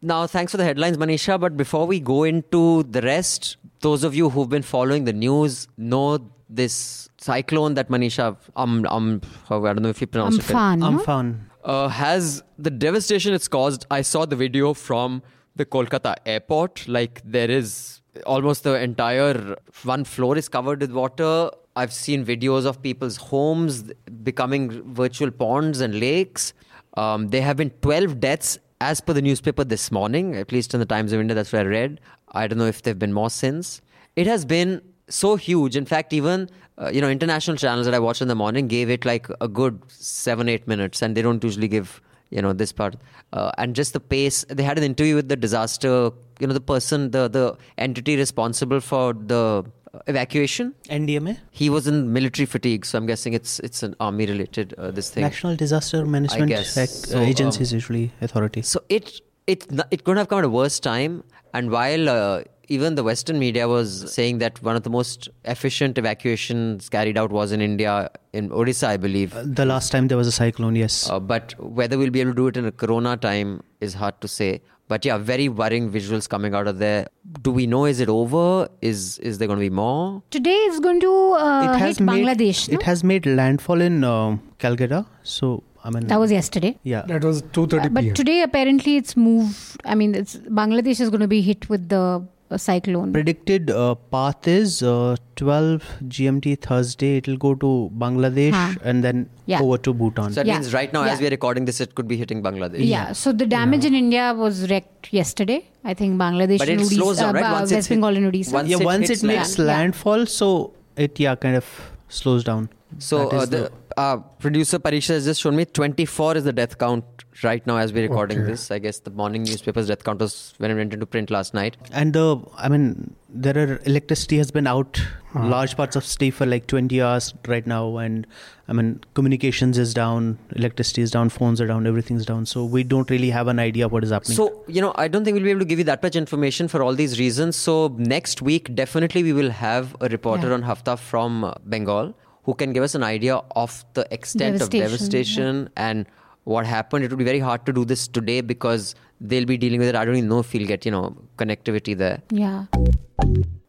now, 0.02 0.28
thanks 0.28 0.52
for 0.52 0.58
the 0.58 0.64
headlines, 0.64 0.98
Manisha. 0.98 1.40
But 1.40 1.58
before 1.58 1.88
we 1.88 2.00
go 2.00 2.24
into 2.24 2.84
the 2.84 3.02
rest, 3.02 3.58
those 3.82 4.04
of 4.04 4.16
you 4.16 4.30
who've 4.30 4.50
been 4.50 4.64
following 4.64 5.06
the 5.06 5.14
news 5.14 5.68
know 5.78 6.20
this 6.50 7.10
cyclone 7.18 7.74
that 7.74 7.90
Manisha, 7.90 8.38
um, 8.56 8.86
um, 8.90 9.22
I 9.50 9.60
don't 9.60 9.82
know 9.82 9.90
if 9.90 10.00
you 10.00 10.08
pronounce 10.08 10.38
Amphan, 10.38 10.76
it. 10.76 10.80
No? 10.80 10.92
Amphan. 10.92 11.40
Uh, 11.64 11.88
has 11.90 12.44
the 12.58 12.70
devastation 12.70 13.34
it's 13.34 13.48
caused. 13.48 13.86
I 13.92 14.02
saw 14.02 14.26
the 14.26 14.36
video 14.36 14.74
from 14.74 15.24
the 15.58 15.66
Kolkata 15.66 16.16
airport. 16.26 16.88
Like 16.88 17.22
there 17.24 17.50
is 17.50 18.02
almost 18.26 18.64
the 18.64 18.82
entire 18.82 19.56
one 19.84 20.04
floor 20.04 20.38
is 20.38 20.50
covered 20.50 20.82
with 20.82 20.92
water. 20.92 21.50
I've 21.76 21.94
seen 21.94 22.26
videos 22.26 22.66
of 22.66 22.82
people's 22.82 23.18
homes 23.18 23.84
becoming 24.24 24.94
virtual 24.94 25.30
ponds 25.32 25.82
and 25.82 26.00
lakes. 26.00 26.54
Um, 26.96 27.30
there 27.30 27.44
have 27.44 27.58
been 27.58 27.70
12 27.82 28.20
deaths 28.20 28.58
as 28.82 29.02
per 29.02 29.14
the 29.14 29.22
newspaper 29.22 29.64
this 29.64 29.92
morning, 29.92 30.36
at 30.36 30.52
least 30.52 30.74
in 30.74 30.80
the 30.80 30.86
Times 30.86 31.12
of 31.14 31.20
India, 31.20 31.36
that's 31.36 31.52
what 31.52 31.62
I 31.62 31.66
read. 31.66 32.00
I 32.32 32.48
don't 32.48 32.60
know 32.60 32.66
if 32.66 32.82
there 32.82 32.92
have 32.92 33.00
been 33.00 33.14
more 33.14 33.30
since. 33.30 33.82
It 34.16 34.28
has 34.28 34.46
been 34.46 34.82
so 35.10 35.36
huge. 35.36 35.76
In 35.76 35.86
fact, 35.86 36.14
even 36.14 36.50
uh, 36.78 36.90
you 36.90 37.02
know 37.02 37.10
international 37.10 37.58
channels 37.58 37.86
that 37.86 37.96
I 37.96 38.00
watched 38.00 38.22
in 38.22 38.28
the 38.28 38.36
morning 38.36 38.68
gave 38.68 38.90
it 38.90 39.06
like 39.06 39.28
a 39.42 39.48
good 39.48 39.82
seven, 39.88 40.50
eight 40.50 40.68
minutes, 40.68 41.02
and 41.02 41.16
they 41.16 41.22
don't 41.22 41.44
usually 41.44 41.68
give 41.68 42.02
you 42.30 42.42
know 42.42 42.54
this 42.54 42.72
part. 42.72 42.96
Uh, 43.34 43.52
and 43.58 43.76
just 43.76 43.94
the 43.94 44.00
pace. 44.00 44.46
They 44.50 44.64
had 44.64 44.78
an 44.78 44.84
interview 44.84 45.16
with 45.16 45.30
the 45.30 45.36
disaster. 45.36 46.12
You 46.40 46.48
know 46.48 46.54
the 46.54 46.62
person, 46.62 47.12
the 47.12 47.28
the 47.28 47.58
entity 47.78 48.16
responsible 48.16 48.80
for 48.80 49.14
the 49.14 49.66
evacuation. 50.08 50.74
NDMA. 50.90 51.38
He 51.52 51.70
was 51.70 51.88
in 51.88 52.14
military 52.14 52.46
fatigue, 52.46 52.86
so 52.86 52.98
I'm 52.98 53.06
guessing 53.06 53.34
it's 53.34 53.60
it's 53.60 53.84
an 53.84 53.96
army 54.00 54.26
related 54.26 54.74
uh, 54.78 54.92
this 54.92 55.10
thing. 55.10 55.24
National 55.24 55.56
Disaster 55.56 56.06
Management 56.06 56.52
Ac- 56.52 56.86
so, 56.88 57.20
Agencies 57.20 57.72
um, 57.72 57.78
usually 57.78 58.12
authority. 58.22 58.62
So 58.62 58.84
it 58.90 59.22
it 59.48 59.66
it 59.92 60.04
couldn't 60.04 60.18
have 60.18 60.28
come 60.28 60.40
at 60.40 60.46
a 60.46 60.50
worse 60.50 60.80
time. 60.80 61.24
And 61.54 61.72
while 61.72 62.10
uh, 62.10 62.44
even 62.68 62.96
the 62.96 63.04
Western 63.04 63.40
media 63.40 63.68
was 63.68 64.12
saying 64.14 64.40
that 64.40 64.62
one 64.62 64.76
of 64.76 64.84
the 64.84 64.90
most 64.90 65.30
efficient 65.46 65.98
evacuations 65.98 66.90
carried 66.90 67.18
out 67.18 67.32
was 67.32 67.52
in 67.52 67.62
India, 67.62 68.10
in 68.34 68.50
Odisha, 68.50 68.88
I 68.88 68.98
believe. 68.98 69.36
Uh, 69.36 69.44
the 69.46 69.66
last 69.66 69.92
time 69.92 70.08
there 70.08 70.18
was 70.18 70.28
a 70.28 70.32
cyclone, 70.32 70.76
yes. 70.76 71.10
Uh, 71.10 71.20
but 71.20 71.54
whether 71.60 71.98
we'll 71.98 72.10
be 72.10 72.22
able 72.22 72.32
to 72.32 72.36
do 72.36 72.48
it 72.48 72.58
in 72.58 72.66
a 72.66 72.72
corona 72.72 73.18
time 73.18 73.62
is 73.80 73.94
hard 73.94 74.20
to 74.22 74.28
say. 74.28 74.62
But 74.90 75.04
yeah, 75.04 75.18
very 75.18 75.50
worrying 75.50 75.92
visuals 75.92 76.30
coming 76.30 76.56
out 76.56 76.66
of 76.68 76.80
there. 76.80 77.08
Do 77.42 77.52
we 77.52 77.68
know 77.68 77.86
is 77.86 78.00
it 78.00 78.08
over? 78.08 78.70
Is 78.82 79.20
is 79.20 79.38
there 79.38 79.48
going 79.48 79.60
to 79.60 79.66
be 79.66 79.70
more? 79.70 80.24
Today 80.32 80.56
is 80.70 80.80
going 80.80 81.02
to 81.02 81.12
uh, 81.34 81.74
it 81.74 81.78
has 81.78 81.98
hit 81.98 82.06
made, 82.06 82.26
Bangladesh. 82.26 82.70
No? 82.70 82.76
It 82.76 82.84
has 82.84 83.04
made 83.04 83.26
landfall 83.26 83.82
in 83.82 84.06
uh, 84.06 84.38
Calcutta. 84.60 85.06
So 85.24 85.64
I 85.84 85.90
mean 85.90 86.08
that 86.08 86.18
was 86.22 86.32
yesterday. 86.32 86.78
Yeah, 86.84 87.02
that 87.02 87.22
was 87.22 87.44
two 87.52 87.68
thirty. 87.68 87.88
Uh, 87.88 87.90
but 87.90 88.16
today 88.16 88.42
apparently 88.44 88.96
it's 88.96 89.18
moved. 89.18 89.82
I 89.84 89.94
mean, 89.96 90.16
it's 90.16 90.38
Bangladesh 90.38 91.02
is 91.02 91.10
going 91.10 91.20
to 91.20 91.28
be 91.28 91.42
hit 91.42 91.68
with 91.68 91.90
the 91.90 92.00
a 92.00 92.37
cyclone. 92.56 93.12
Predicted 93.12 93.70
uh, 93.70 93.96
path 93.96 94.48
is 94.48 94.82
uh, 94.82 95.16
12 95.36 95.84
GMT 96.06 96.62
Thursday. 96.62 97.18
It'll 97.18 97.38
go 97.38 97.54
to 97.56 97.92
Bangladesh 97.98 98.54
huh. 98.54 98.76
and 98.84 99.04
then 99.04 99.30
yeah. 99.46 99.62
over 99.62 99.78
to 99.78 99.94
Bhutan. 99.94 100.32
So 100.32 100.36
that 100.36 100.46
yeah. 100.46 100.54
means 100.54 100.74
right 100.74 100.92
now, 100.94 101.04
yeah. 101.04 101.12
as 101.12 101.20
we 101.20 101.28
are 101.28 101.32
recording 101.32 101.66
this, 101.66 101.82
it 101.82 101.96
could 101.96 102.08
be 102.08 102.16
hitting 102.16 102.42
Bangladesh. 102.42 102.86
Yeah. 102.86 103.12
So 103.12 103.32
the 103.34 103.46
damage 103.46 103.86
in 103.86 103.94
India 103.94 104.34
was 104.34 104.70
wrecked 104.70 105.12
yesterday. 105.12 105.68
I 105.84 105.94
think 105.94 106.20
Bangladesh 106.20 106.60
but 106.60 106.70
it 106.70 106.80
and 106.80 106.88
slows 106.88 107.18
down, 107.18 107.36
uh, 107.36 107.42
right? 107.42 107.52
Once 107.52 107.72
West 107.72 107.90
Bengal 107.90 108.16
and 108.16 108.34
Odisha. 108.34 108.54
Once 108.54 108.70
yeah, 108.70 108.78
it 108.78 108.86
once 108.86 109.10
it 109.10 109.24
makes 109.24 109.58
landfall, 109.58 110.26
so 110.26 110.74
it 110.96 111.20
yeah 111.20 111.36
kind 111.36 111.56
of 111.56 111.66
slows 112.08 112.44
down. 112.44 112.70
So 113.00 113.30
uh, 113.30 113.46
the, 113.46 113.72
uh, 113.98 114.18
producer 114.18 114.78
Parisha 114.80 115.10
has 115.10 115.26
just 115.26 115.42
shown 115.42 115.56
me 115.56 115.66
24 115.66 116.38
is 116.38 116.44
the 116.44 116.54
death 116.54 116.78
count 116.78 117.04
right 117.44 117.66
now 117.66 117.78
as 117.78 117.92
we're 117.94 118.04
recording 118.08 118.40
Okay. 118.40 118.52
this. 118.52 118.70
I 118.72 118.80
guess 118.80 119.00
the 119.00 119.10
morning 119.12 119.44
newspaper's 119.44 119.88
death 119.88 120.04
count 120.04 120.20
was 120.20 120.54
when 120.58 120.70
it 120.72 120.76
went 120.76 120.94
into 120.94 121.06
print 121.06 121.32
last 121.32 121.54
night. 121.54 121.78
And 121.92 122.14
the, 122.14 122.38
I 122.58 122.70
mean, 122.70 123.16
there 123.30 123.58
are 123.58 123.80
electricity 123.86 124.38
has 124.38 124.52
been 124.52 124.68
out 124.68 125.02
large 125.36 125.76
parts 125.78 125.96
of 125.96 126.04
state 126.04 126.32
for 126.32 126.46
like 126.48 126.66
20 126.68 127.00
hours 127.02 127.34
right 127.48 127.66
now, 127.68 127.98
and 127.98 128.26
I 128.68 128.74
mean, 128.74 129.02
communications 129.14 129.78
is 129.78 129.94
down, 129.94 130.40
electricity 130.56 131.02
is 131.04 131.12
down, 131.12 131.30
phones 131.30 131.62
are 131.62 131.68
down, 131.68 131.86
everything's 131.86 132.26
down. 132.26 132.46
So 132.48 132.66
we 132.66 132.84
don't 132.84 133.10
really 133.12 133.30
have 133.30 133.48
an 133.48 133.60
idea 133.60 133.88
what 133.88 134.04
is 134.04 134.10
happening. 134.12 134.36
So, 134.36 134.64
you 134.68 134.82
know, 134.82 134.94
I 134.96 135.08
don't 135.08 135.24
think 135.26 135.36
we'll 135.36 135.44
be 135.44 135.52
able 135.52 135.60
to 135.60 135.66
give 135.66 135.78
you 135.80 135.86
that 135.86 136.02
much 136.02 136.16
information 136.16 136.68
for 136.68 136.82
all 136.82 136.96
these 136.96 137.20
reasons. 137.20 137.56
So, 137.56 137.96
next 137.98 138.42
week, 138.42 138.74
definitely 138.74 139.22
we 139.24 139.34
will 139.34 139.52
have 139.52 139.96
a 140.02 140.08
reporter 140.08 140.48
Yeah. 140.48 140.54
on 140.56 140.64
Hafta 140.64 140.98
from 140.98 141.54
Bengal 141.66 142.16
who 142.48 142.54
can 142.54 142.72
give 142.74 142.84
us 142.84 142.96
an 142.96 143.04
idea 143.04 143.36
of 143.62 143.84
the 143.94 144.08
extent 144.10 144.62
of 144.62 144.70
Devastation, 144.70 144.90
devastation 144.90 145.70
and 145.76 146.06
what 146.46 146.66
happened. 146.66 147.04
It 147.04 147.12
would 147.12 147.20
be 147.20 147.26
very 147.26 147.40
hard 147.40 147.66
to 147.66 147.74
do 147.74 147.84
this 147.84 148.08
today 148.08 148.40
because 148.40 148.96
they'll 149.20 149.46
be 149.46 149.58
dealing 149.58 149.80
with 149.80 149.90
it. 149.90 149.96
I 149.96 150.06
don't 150.06 150.16
even 150.16 150.30
know 150.30 150.40
if 150.40 150.54
we'll 150.54 150.66
get, 150.66 150.86
you 150.86 150.92
know, 150.92 151.16
connectivity 151.38 151.96
there. 151.98 152.22
Yeah. 152.32 152.68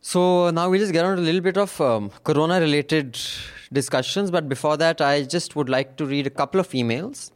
So 0.00 0.50
now 0.50 0.68
we 0.70 0.78
just 0.78 0.92
get 0.92 1.04
on 1.04 1.16
to 1.16 1.22
a 1.22 1.24
little 1.24 1.40
bit 1.40 1.58
of 1.58 1.80
um, 1.80 2.12
corona 2.22 2.60
related 2.60 3.18
discussions. 3.72 4.30
But 4.30 4.48
before 4.48 4.76
that, 4.76 5.00
I 5.00 5.24
just 5.24 5.56
would 5.56 5.68
like 5.68 5.96
to 5.96 6.06
read 6.06 6.28
a 6.28 6.30
couple 6.30 6.60
of 6.60 6.68
emails. 6.70 7.32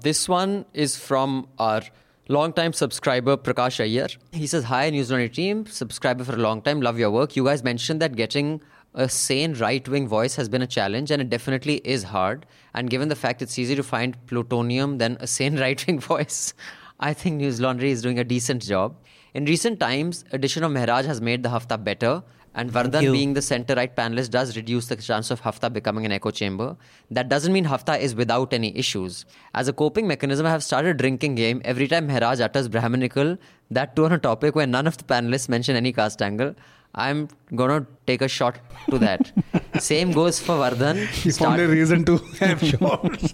This 0.00 0.26
one 0.30 0.64
is 0.72 0.96
from 0.96 1.46
our 1.58 1.82
longtime 2.28 2.72
subscriber 2.72 3.36
Prakash 3.36 3.84
Ayyar. 3.84 4.16
He 4.32 4.46
says, 4.46 4.64
Hi, 4.64 4.88
News 4.88 5.10
Laundry 5.10 5.28
team, 5.28 5.66
subscriber 5.66 6.24
for 6.24 6.36
a 6.36 6.38
long 6.38 6.62
time, 6.62 6.80
love 6.80 6.98
your 6.98 7.10
work. 7.10 7.36
You 7.36 7.44
guys 7.44 7.62
mentioned 7.62 8.00
that 8.00 8.16
getting 8.16 8.62
a 8.96 9.08
sane 9.08 9.52
right 9.54 9.86
wing 9.86 10.08
voice 10.08 10.34
has 10.36 10.48
been 10.48 10.62
a 10.62 10.66
challenge, 10.66 11.10
and 11.10 11.20
it 11.20 11.30
definitely 11.30 11.76
is 11.84 12.02
hard. 12.02 12.46
And 12.74 12.90
given 12.90 13.08
the 13.08 13.14
fact 13.14 13.42
it's 13.42 13.58
easier 13.58 13.76
to 13.76 13.82
find 13.82 14.16
plutonium 14.26 14.98
than 14.98 15.18
a 15.20 15.26
sane 15.26 15.58
right 15.64 15.86
wing 15.86 16.00
voice, 16.00 16.54
I 16.98 17.12
think 17.12 17.36
News 17.36 17.60
Laundry 17.60 17.90
is 17.90 18.02
doing 18.02 18.18
a 18.18 18.24
decent 18.24 18.62
job. 18.62 18.96
In 19.34 19.44
recent 19.44 19.78
times, 19.78 20.24
addition 20.32 20.64
of 20.64 20.72
Mehraj 20.72 21.04
has 21.04 21.20
made 21.20 21.42
the 21.42 21.50
Hafta 21.50 21.76
better, 21.76 22.22
and 22.54 22.72
Vardhan 22.72 23.12
being 23.12 23.34
the 23.34 23.42
center-right 23.42 23.94
panelist 23.94 24.30
does 24.30 24.56
reduce 24.56 24.86
the 24.86 24.96
chance 24.96 25.30
of 25.30 25.42
Hafta 25.42 25.68
becoming 25.68 26.06
an 26.06 26.12
echo 26.12 26.30
chamber. 26.30 26.74
That 27.10 27.28
doesn't 27.28 27.52
mean 27.52 27.66
Hafta 27.66 27.98
is 27.98 28.14
without 28.14 28.54
any 28.54 28.74
issues. 28.74 29.26
As 29.52 29.68
a 29.68 29.74
coping 29.74 30.08
mechanism, 30.08 30.46
I 30.46 30.50
have 30.52 30.64
started 30.64 30.96
drinking 30.96 31.34
game 31.34 31.60
every 31.66 31.86
time 31.86 32.08
Mehraj 32.08 32.40
utters 32.40 32.68
Brahminical, 32.68 33.36
that 33.70 33.94
too 33.94 34.06
on 34.06 34.12
a 34.12 34.18
topic 34.18 34.54
where 34.54 34.66
none 34.66 34.86
of 34.86 34.96
the 34.96 35.04
panelists 35.04 35.50
mention 35.50 35.76
any 35.76 35.92
caste 35.92 36.22
angle. 36.22 36.54
I'm 36.96 37.28
gonna 37.54 37.86
take 38.06 38.22
a 38.22 38.28
shot 38.28 38.58
to 38.90 38.98
that. 38.98 39.30
Same 39.80 40.12
goes 40.12 40.40
for 40.40 40.56
Vardhan. 40.56 41.06
He 41.06 41.30
Start- 41.30 41.50
found 41.58 41.60
a 41.60 41.68
reason 41.68 42.04
to 42.06 42.16
have 42.40 42.60
shots. 42.60 43.32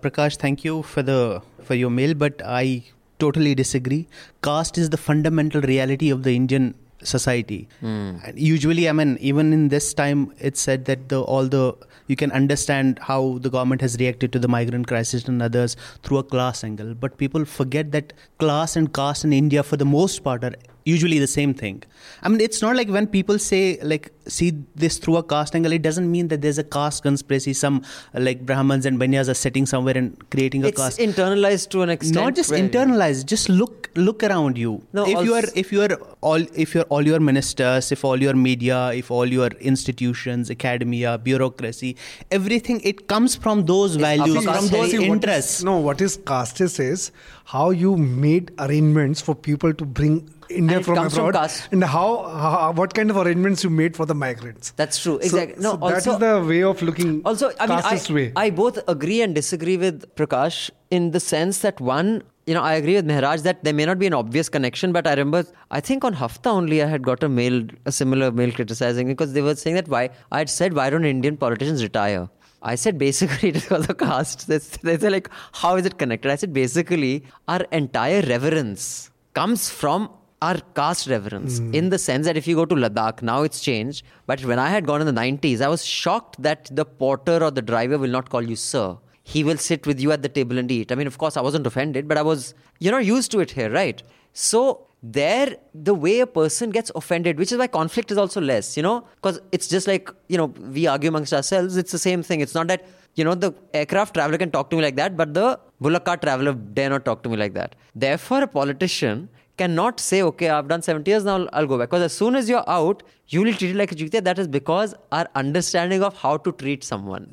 Prakash, 0.00 0.36
thank 0.36 0.64
you 0.64 0.82
for 0.82 1.02
the 1.02 1.42
for 1.62 1.74
your 1.74 1.90
mail, 1.90 2.14
but 2.14 2.40
I 2.44 2.84
totally 3.18 3.54
disagree. 3.54 4.06
Caste 4.42 4.78
is 4.78 4.90
the 4.90 4.96
fundamental 4.96 5.60
reality 5.60 6.10
of 6.10 6.22
the 6.22 6.34
Indian 6.34 6.74
society. 7.02 7.68
Hmm. 7.80 8.16
And 8.24 8.38
usually, 8.38 8.88
I 8.88 8.92
mean, 8.92 9.18
even 9.20 9.52
in 9.52 9.68
this 9.68 9.92
time, 9.92 10.32
it's 10.38 10.60
said 10.60 10.86
that 10.86 11.08
the 11.10 11.20
all 11.22 11.46
the 11.46 11.74
you 12.06 12.16
can 12.16 12.32
understand 12.32 12.98
how 13.00 13.38
the 13.40 13.50
government 13.50 13.80
has 13.80 13.96
reacted 13.98 14.32
to 14.32 14.38
the 14.38 14.48
migrant 14.48 14.86
crisis 14.88 15.24
and 15.24 15.42
others 15.42 15.76
through 16.02 16.18
a 16.18 16.22
class 16.22 16.62
angle. 16.64 16.94
But 16.94 17.16
people 17.18 17.44
forget 17.44 17.92
that 17.92 18.12
class 18.38 18.76
and 18.76 18.92
caste 18.92 19.24
in 19.24 19.32
India, 19.32 19.62
for 19.62 19.76
the 19.76 19.84
most 19.86 20.22
part, 20.24 20.44
are 20.44 20.52
usually 20.84 21.18
the 21.18 21.26
same 21.26 21.52
thing. 21.54 21.82
I 22.22 22.28
mean, 22.28 22.40
it's 22.40 22.60
not 22.62 22.76
like 22.76 22.88
when 22.88 23.06
people 23.06 23.38
say 23.38 23.78
like 23.82 24.10
see 24.26 24.50
this 24.74 24.98
through 24.98 25.16
a 25.16 25.22
caste 25.22 25.54
angle, 25.56 25.72
it 25.72 25.82
doesn't 25.82 26.10
mean 26.10 26.28
that 26.28 26.42
there's 26.42 26.58
a 26.58 26.64
caste 26.64 27.02
conspiracy. 27.02 27.52
Some 27.54 27.82
uh, 28.14 28.20
like 28.20 28.44
Brahmins 28.46 28.86
and 28.86 28.98
Banyas 28.98 29.28
are 29.28 29.34
sitting 29.34 29.66
somewhere 29.66 29.96
and 29.96 30.18
creating 30.30 30.64
a 30.64 30.68
it's 30.68 30.80
caste. 30.80 30.98
internalized 30.98 31.70
to 31.70 31.82
an 31.82 31.90
extent. 31.90 32.14
not 32.16 32.34
just 32.34 32.50
where- 32.50 32.60
internalized. 32.68 33.24
Just 33.26 33.48
look 33.48 33.90
look 33.96 34.22
around 34.24 34.58
you. 34.58 34.82
No, 34.92 35.06
if 35.06 35.24
you 35.24 35.34
are 35.34 35.44
if 35.54 35.72
you 35.72 35.82
are 35.82 35.92
all 36.20 36.42
if 36.66 36.74
you're 36.74 36.84
all 36.96 37.06
your 37.06 37.20
ministers, 37.20 37.90
if 37.92 38.04
all 38.04 38.20
your 38.28 38.34
media, 38.34 38.88
if 38.92 39.10
all 39.10 39.26
your 39.26 39.48
institutions, 39.72 40.50
academia, 40.50 41.16
bureaucracy, 41.18 41.96
everything 42.30 42.80
it 42.92 43.06
comes 43.08 43.34
from 43.36 43.64
those 43.66 43.96
values, 43.96 44.36
upper 44.46 44.58
from 44.58 44.68
those 44.68 44.90
See, 44.90 44.98
what 44.98 45.06
is- 45.08 45.12
interests. 45.14 45.62
no, 45.62 45.78
what 45.78 46.00
is 46.00 46.18
castes 46.26 46.78
is 46.78 47.10
how 47.44 47.70
you 47.70 47.96
made 47.96 48.52
arrangements 48.58 49.20
for 49.20 49.34
people 49.34 49.72
to 49.72 49.84
bring 49.84 50.28
India 50.54 50.76
And 50.78 50.86
from 50.86 50.98
abroad, 51.06 51.36
and 51.72 51.84
how, 51.84 52.06
how 52.42 52.72
what 52.72 52.94
kind 52.94 53.10
of 53.10 53.16
arrangements 53.16 53.64
you 53.64 53.70
made 53.70 53.96
for 53.96 54.06
the 54.06 54.14
migrants. 54.14 54.70
That's 54.82 55.00
true. 55.02 55.18
So- 55.20 55.24
Exactly. 55.26 55.62
No, 55.62 55.72
so 55.72 55.76
that 55.76 55.94
also- 55.94 56.12
is 56.12 56.18
the 56.18 56.44
way 56.48 56.62
of 56.62 56.82
looking. 56.82 57.22
Also, 57.24 57.50
I 57.60 57.66
mean, 57.66 57.80
I. 57.84 58.32
I 58.44 58.50
both 58.50 58.78
agree 58.88 59.20
and 59.22 59.34
disagree 59.34 59.76
with 59.76 60.14
Prakash 60.14 60.70
in 60.90 61.10
the 61.10 61.20
sense 61.20 61.58
that 61.58 61.80
one, 61.80 62.22
you 62.46 62.54
know, 62.54 62.62
I 62.62 62.74
agree 62.74 62.94
with 62.94 63.06
Mehraj 63.06 63.42
that 63.42 63.64
there 63.64 63.74
may 63.74 63.84
not 63.84 63.98
be 63.98 64.06
an 64.06 64.14
obvious 64.14 64.48
connection, 64.48 64.92
but 64.92 65.06
I 65.06 65.10
remember, 65.12 65.44
I 65.70 65.80
think 65.80 66.04
on 66.04 66.12
Hafta 66.14 66.50
only 66.50 66.82
I 66.82 66.86
had 66.86 67.02
got 67.02 67.22
a 67.22 67.28
mail, 67.28 67.66
a 67.86 67.92
similar 67.92 68.30
mail 68.30 68.52
criticizing 68.52 69.08
because 69.08 69.32
they 69.32 69.42
were 69.42 69.54
saying 69.56 69.76
that 69.76 69.88
why, 69.88 70.10
I 70.30 70.38
had 70.38 70.50
said, 70.50 70.74
why 70.74 70.90
don't 70.90 71.04
Indian 71.04 71.36
politicians 71.36 71.82
retire? 71.82 72.28
I 72.62 72.74
said 72.76 72.98
basically 72.98 73.48
it 73.52 73.56
is 73.56 73.62
because 73.64 73.88
of 73.88 73.98
caste. 73.98 74.48
They, 74.48 74.58
they 74.82 74.98
say 74.98 75.10
like, 75.10 75.28
how 75.52 75.76
is 75.76 75.86
it 75.86 75.98
connected? 75.98 76.30
I 76.30 76.36
said 76.36 76.52
basically 76.52 77.24
our 77.46 77.60
entire 77.72 78.22
reverence 78.22 79.10
comes 79.34 79.68
from 79.68 80.10
our 80.44 80.58
caste 80.78 81.06
reverence 81.14 81.58
hmm. 81.58 81.74
in 81.78 81.90
the 81.94 81.98
sense 81.98 82.26
that 82.26 82.36
if 82.36 82.46
you 82.46 82.56
go 82.60 82.66
to 82.72 82.74
Ladakh, 82.74 83.22
now 83.22 83.42
it's 83.42 83.60
changed. 83.60 84.04
But 84.26 84.44
when 84.44 84.58
I 84.58 84.68
had 84.76 84.86
gone 84.86 85.00
in 85.00 85.08
the 85.12 85.20
90s, 85.20 85.60
I 85.60 85.68
was 85.68 85.84
shocked 85.84 86.40
that 86.42 86.70
the 86.80 86.84
porter 86.84 87.38
or 87.42 87.50
the 87.50 87.62
driver 87.72 87.98
will 87.98 88.14
not 88.18 88.30
call 88.30 88.42
you 88.42 88.56
sir. 88.56 88.96
He 89.22 89.42
will 89.42 89.56
sit 89.56 89.86
with 89.86 90.00
you 90.00 90.12
at 90.12 90.22
the 90.22 90.28
table 90.28 90.58
and 90.58 90.70
eat. 90.70 90.92
I 90.92 90.96
mean, 90.96 91.06
of 91.06 91.18
course, 91.18 91.36
I 91.36 91.40
wasn't 91.40 91.66
offended, 91.66 92.08
but 92.08 92.18
I 92.18 92.22
was, 92.22 92.54
you're 92.78 92.92
not 92.92 93.06
used 93.06 93.30
to 93.32 93.40
it 93.40 93.52
here, 93.52 93.70
right? 93.70 94.02
So 94.32 94.86
there, 95.02 95.56
the 95.74 95.94
way 95.94 96.20
a 96.20 96.26
person 96.26 96.70
gets 96.70 96.90
offended, 96.94 97.38
which 97.38 97.52
is 97.52 97.58
why 97.58 97.66
conflict 97.66 98.10
is 98.10 98.18
also 98.18 98.40
less, 98.40 98.76
you 98.76 98.82
know, 98.82 99.06
because 99.16 99.40
it's 99.52 99.68
just 99.68 99.86
like, 99.86 100.10
you 100.28 100.38
know, 100.38 100.46
we 100.76 100.86
argue 100.86 101.08
amongst 101.08 101.32
ourselves. 101.32 101.76
It's 101.76 101.92
the 101.92 101.98
same 101.98 102.22
thing. 102.22 102.40
It's 102.40 102.54
not 102.54 102.68
that, 102.68 102.86
you 103.14 103.24
know, 103.24 103.34
the 103.34 103.52
aircraft 103.72 104.14
traveler 104.14 104.38
can 104.38 104.50
talk 104.50 104.70
to 104.70 104.76
me 104.76 104.82
like 104.82 104.96
that, 104.96 105.16
but 105.16 105.34
the 105.34 105.58
bullock 105.80 106.04
cart 106.06 106.22
traveler 106.22 106.54
dare 106.54 106.90
not 106.90 107.04
talk 107.04 107.22
to 107.24 107.28
me 107.28 107.36
like 107.36 107.54
that. 107.54 107.74
Therefore, 107.94 108.42
a 108.42 108.46
politician 108.46 109.28
cannot 109.56 110.00
say, 110.00 110.22
okay, 110.22 110.48
I've 110.48 110.68
done 110.68 110.82
70 110.82 111.10
years, 111.10 111.24
now 111.24 111.46
I'll, 111.52 111.66
go 111.66 111.78
back. 111.78 111.90
Because 111.90 112.02
as 112.02 112.12
soon 112.12 112.36
as 112.36 112.48
you're 112.48 112.68
out, 112.68 113.02
you 113.28 113.42
will 113.42 113.52
treat 113.54 113.70
it 113.70 113.76
like 113.76 113.92
a 113.92 113.94
jutiya. 113.94 114.22
That 114.22 114.38
is 114.38 114.48
because 114.48 114.94
our 115.12 115.28
understanding 115.34 116.02
of 116.02 116.16
how 116.16 116.36
to 116.38 116.52
treat 116.52 116.84
someone. 116.84 117.32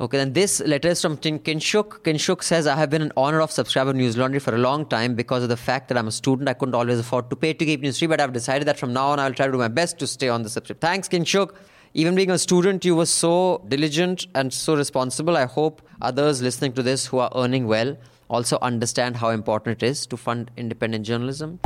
Okay, 0.00 0.16
then 0.16 0.32
this 0.32 0.60
letter 0.60 0.88
is 0.88 1.02
from 1.02 1.18
Kinshuk. 1.18 2.00
Kinshuk 2.04 2.42
says, 2.42 2.66
I 2.66 2.74
have 2.76 2.88
been 2.88 3.02
an 3.02 3.12
honor 3.18 3.42
of 3.42 3.50
subscriber 3.50 3.92
News 3.92 4.16
Laundry 4.16 4.40
for 4.40 4.54
a 4.54 4.58
long 4.58 4.86
time 4.86 5.14
because 5.14 5.42
of 5.42 5.50
the 5.50 5.58
fact 5.58 5.88
that 5.88 5.98
I'm 5.98 6.08
a 6.08 6.12
student. 6.12 6.48
I 6.48 6.54
couldn't 6.54 6.74
always 6.74 6.98
afford 6.98 7.28
to 7.28 7.36
pay 7.36 7.52
to 7.52 7.64
keep 7.64 7.82
news 7.82 7.98
free, 7.98 8.08
but 8.08 8.18
I've 8.18 8.32
decided 8.32 8.66
that 8.68 8.78
from 8.78 8.94
now 8.94 9.08
on 9.08 9.20
I'll 9.20 9.34
try 9.34 9.44
to 9.46 9.52
do 9.52 9.58
my 9.58 9.68
best 9.68 9.98
to 9.98 10.06
stay 10.06 10.30
on 10.30 10.42
the 10.42 10.48
subscription. 10.48 10.80
Thanks, 10.80 11.06
Kinshuk. 11.06 11.54
Even 11.92 12.14
being 12.14 12.30
a 12.30 12.38
student, 12.38 12.84
you 12.84 12.96
were 12.96 13.04
so 13.04 13.62
diligent 13.68 14.26
and 14.34 14.52
so 14.52 14.76
responsible. 14.76 15.36
I 15.36 15.44
hope 15.44 15.82
others 16.00 16.40
listening 16.40 16.72
to 16.74 16.82
this 16.82 17.04
who 17.06 17.18
are 17.18 17.30
earning 17.34 17.66
well 17.66 17.96
also 18.30 18.58
understand 18.62 19.16
how 19.16 19.30
important 19.30 19.82
it 19.82 19.86
is 19.86 20.06
to 20.06 20.16
fund 20.16 20.50
independent 20.56 21.04
journalism. 21.04 21.58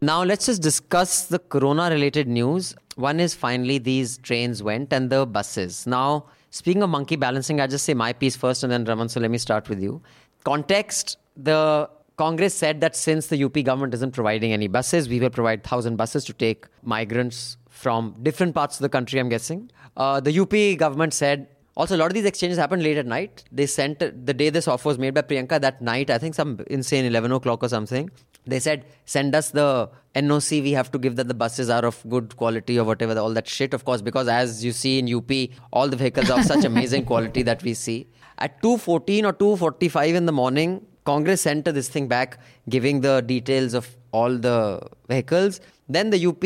Now 0.00 0.22
let's 0.22 0.46
just 0.46 0.62
discuss 0.62 1.26
the 1.26 1.38
corona 1.38 1.90
related 1.90 2.26
news. 2.26 2.74
One 2.96 3.20
is 3.20 3.34
finally 3.34 3.78
these 3.78 4.16
trains 4.18 4.62
went 4.62 4.92
and 4.92 5.10
the 5.10 5.26
buses. 5.26 5.86
Now, 5.86 6.26
speaking 6.50 6.82
of 6.82 6.90
monkey 6.90 7.16
balancing, 7.16 7.60
I'll 7.60 7.68
just 7.68 7.84
say 7.84 7.92
my 7.92 8.12
piece 8.12 8.36
first 8.36 8.62
and 8.64 8.72
then 8.72 8.84
Raman, 8.84 9.10
so 9.10 9.20
let 9.20 9.30
me 9.30 9.38
start 9.38 9.68
with 9.68 9.82
you. 9.82 10.00
Context 10.44 11.18
the 11.36 11.90
Congress 12.16 12.54
said 12.54 12.80
that 12.80 12.96
since 12.96 13.26
the 13.26 13.44
UP 13.44 13.52
government 13.62 13.92
isn't 13.92 14.12
providing 14.12 14.52
any 14.52 14.68
buses, 14.68 15.08
we 15.08 15.20
will 15.20 15.28
provide 15.28 15.58
1,000 15.58 15.96
buses 15.96 16.24
to 16.24 16.32
take 16.32 16.66
migrants 16.82 17.58
from 17.68 18.14
different 18.22 18.54
parts 18.54 18.76
of 18.76 18.82
the 18.82 18.88
country, 18.88 19.20
I'm 19.20 19.28
guessing. 19.28 19.70
Uh, 19.98 20.20
the 20.20 20.40
UP 20.40 20.78
government 20.78 21.12
said 21.12 21.48
also, 21.76 21.94
a 21.94 21.98
lot 21.98 22.06
of 22.06 22.14
these 22.14 22.24
exchanges 22.24 22.58
happened 22.58 22.82
late 22.82 22.96
at 22.96 23.06
night. 23.06 23.44
They 23.52 23.66
sent 23.66 23.98
the 23.98 24.32
day 24.32 24.48
this 24.48 24.66
offer 24.66 24.88
was 24.88 24.98
made 24.98 25.12
by 25.12 25.20
Priyanka 25.20 25.60
that 25.60 25.82
night, 25.82 26.08
I 26.08 26.16
think 26.16 26.34
some 26.34 26.60
insane 26.68 27.04
11 27.04 27.30
o'clock 27.32 27.62
or 27.62 27.68
something. 27.68 28.10
They 28.46 28.60
said, 28.60 28.86
send 29.04 29.34
us 29.34 29.50
the 29.50 29.90
NOC. 30.14 30.62
We 30.62 30.72
have 30.72 30.90
to 30.92 30.98
give 30.98 31.16
that 31.16 31.28
the 31.28 31.34
buses 31.34 31.68
are 31.68 31.84
of 31.84 32.02
good 32.08 32.34
quality 32.36 32.78
or 32.78 32.84
whatever, 32.84 33.18
all 33.18 33.34
that 33.34 33.46
shit, 33.46 33.74
of 33.74 33.84
course, 33.84 34.00
because 34.00 34.26
as 34.26 34.64
you 34.64 34.72
see 34.72 34.98
in 34.98 35.14
UP, 35.14 35.30
all 35.70 35.88
the 35.88 35.96
vehicles 35.96 36.30
are 36.30 36.38
of 36.38 36.46
such 36.46 36.64
amazing 36.64 37.04
quality 37.12 37.42
that 37.42 37.62
we 37.62 37.74
see. 37.74 38.08
At 38.38 38.62
2.14 38.62 39.24
or 39.24 39.32
2.45 39.72 40.14
in 40.14 40.24
the 40.24 40.32
morning, 40.32 40.86
Congress 41.04 41.42
sent 41.42 41.66
this 41.66 41.90
thing 41.90 42.08
back, 42.08 42.38
giving 42.70 43.02
the 43.02 43.20
details 43.20 43.74
of 43.74 43.96
all 44.12 44.38
the 44.38 44.80
vehicles. 45.08 45.60
Then 45.88 46.10
the 46.10 46.26
UP 46.26 46.40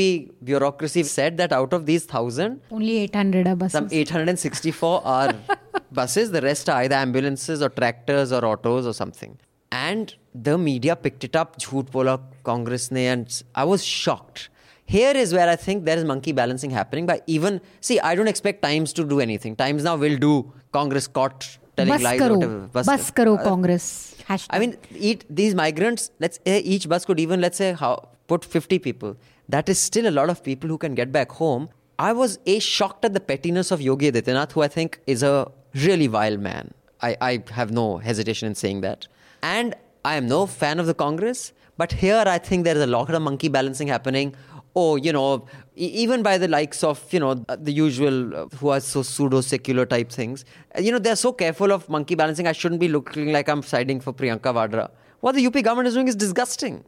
bureaucracy 0.45 1.03
said 1.03 1.37
that 1.39 1.53
out 1.53 1.73
of 1.73 1.87
these 1.87 2.05
thousand, 2.05 2.61
Only 2.71 2.99
800 2.99 3.47
are 3.49 3.57
buses. 3.57 3.73
some 3.73 3.89
864 3.91 5.03
are 5.05 5.35
buses. 5.93 6.31
The 6.31 6.43
rest 6.43 6.69
are 6.69 6.83
either 6.83 6.95
ambulances 6.97 7.63
or 7.63 7.71
tractors 7.71 8.33
or 8.33 8.45
autos 8.45 8.87
or 8.87 8.93
something. 8.93 9.39
And 9.73 10.15
the 10.35 10.59
media 10.59 10.95
picked 10.97 11.25
it 11.25 11.35
up. 11.37 11.59
Jhoot 11.59 11.91
bola 11.91 12.21
Congress 12.45 12.91
ne, 12.91 13.07
and 13.07 13.43
I 13.55 13.65
was 13.65 13.85
shocked. 13.85 14.51
Here 14.85 15.13
is 15.17 15.33
where 15.33 15.49
I 15.49 15.57
think 15.57 15.85
there 15.85 15.97
is 15.97 16.05
monkey 16.05 16.33
balancing 16.33 16.71
happening 16.71 17.07
by 17.07 17.23
even 17.27 17.61
see. 17.81 18.01
I 18.01 18.15
don't 18.17 18.27
expect 18.29 18.63
Times 18.63 18.93
to 18.95 19.05
do 19.05 19.21
anything. 19.21 19.55
Times 19.57 19.85
now 19.85 19.97
will 19.97 20.17
do 20.19 20.53
Congress 20.73 21.07
caught 21.07 21.47
telling 21.77 21.93
Bus 21.95 22.03
lies. 22.03 22.21
or 22.21 22.25
karo, 22.25 22.35
whatever. 22.35 22.59
bus 22.73 23.11
karo 23.13 23.35
Uh, 23.37 23.45
Congress. 23.45 24.17
Hashtag. 24.29 24.47
I 24.51 24.59
mean, 24.59 24.77
eat, 24.95 25.25
these 25.31 25.55
migrants. 25.55 26.11
Let's 26.19 26.41
each 26.45 26.89
bus 26.89 27.05
could 27.05 27.21
even 27.21 27.41
let's 27.41 27.57
say 27.57 27.73
how 27.73 28.09
put 28.31 28.45
50 28.45 28.79
people. 28.79 29.17
That 29.49 29.69
is 29.69 29.79
still 29.91 30.09
a 30.09 30.15
lot 30.19 30.31
of 30.35 30.43
people 30.49 30.69
who 30.73 30.79
can 30.79 30.95
get 30.95 31.13
back 31.19 31.33
home. 31.43 31.69
I 31.99 32.13
was 32.13 32.39
a 32.47 32.59
shocked 32.61 33.05
at 33.05 33.15
the 33.19 33.21
pettiness 33.31 33.71
of 33.77 33.81
Yogi 33.87 34.11
Adityanath, 34.11 34.53
who 34.53 34.63
I 34.63 34.69
think 34.69 35.01
is 35.07 35.23
a 35.23 35.51
really 35.87 36.07
vile 36.07 36.37
man. 36.51 36.73
I, 37.09 37.17
I 37.31 37.33
have 37.61 37.73
no 37.73 37.87
hesitation 37.99 38.47
in 38.51 38.55
saying 38.55 38.83
that. 38.83 39.09
And 39.43 39.75
I 40.05 40.15
am 40.21 40.29
no 40.29 40.47
fan 40.47 40.79
of 40.79 40.87
the 40.87 40.95
Congress, 40.95 41.53
but 41.77 41.93
here 42.05 42.23
I 42.27 42.39
think 42.39 42.65
there 42.65 42.77
is 42.77 42.83
a 42.83 42.87
lot 42.87 43.11
of 43.11 43.21
monkey 43.23 43.49
balancing 43.49 43.89
happening. 43.89 44.35
Oh, 44.77 44.95
you 44.97 45.13
know, 45.13 45.47
even 45.75 46.23
by 46.23 46.39
the 46.39 46.47
likes 46.47 46.85
of, 46.85 47.03
you 47.13 47.19
know, 47.19 47.33
uh, 47.49 47.57
the 47.69 47.73
usual 47.73 48.35
uh, 48.43 48.47
who 48.59 48.69
are 48.69 48.79
so 48.79 49.03
pseudo 49.03 49.41
secular 49.41 49.85
type 49.85 50.11
things. 50.21 50.45
Uh, 50.77 50.81
You 50.81 50.93
know, 50.93 51.01
they're 51.01 51.17
so 51.17 51.33
careful 51.33 51.73
of 51.73 51.89
monkey 51.89 52.15
balancing. 52.15 52.47
I 52.47 52.53
shouldn't 52.53 52.81
be 52.81 52.89
looking 52.97 53.33
like 53.33 53.49
I'm 53.49 53.65
siding 53.75 54.01
for 54.01 54.13
Priyanka 54.13 54.55
Vadra. 54.61 54.89
What 55.21 55.35
the 55.35 55.45
UP 55.47 55.55
government 55.69 55.89
is 55.89 55.95
doing 55.95 56.09
is 56.15 56.17
disgusting. 56.27 56.85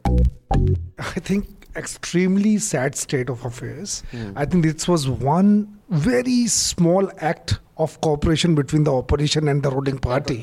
I 0.99 1.19
think 1.19 1.47
extremely 1.75 2.57
sad 2.59 2.95
state 2.95 3.29
of 3.29 3.43
affairs. 3.45 4.03
I 4.35 4.45
think 4.45 4.63
this 4.63 4.87
was 4.87 5.09
one 5.09 5.79
very 5.89 6.47
small 6.47 7.09
act 7.17 7.59
of 7.77 7.99
cooperation 8.01 8.53
between 8.53 8.83
the 8.83 8.93
opposition 8.93 9.47
and 9.47 9.63
the 9.63 9.71
ruling 9.71 9.97
party. 9.97 10.41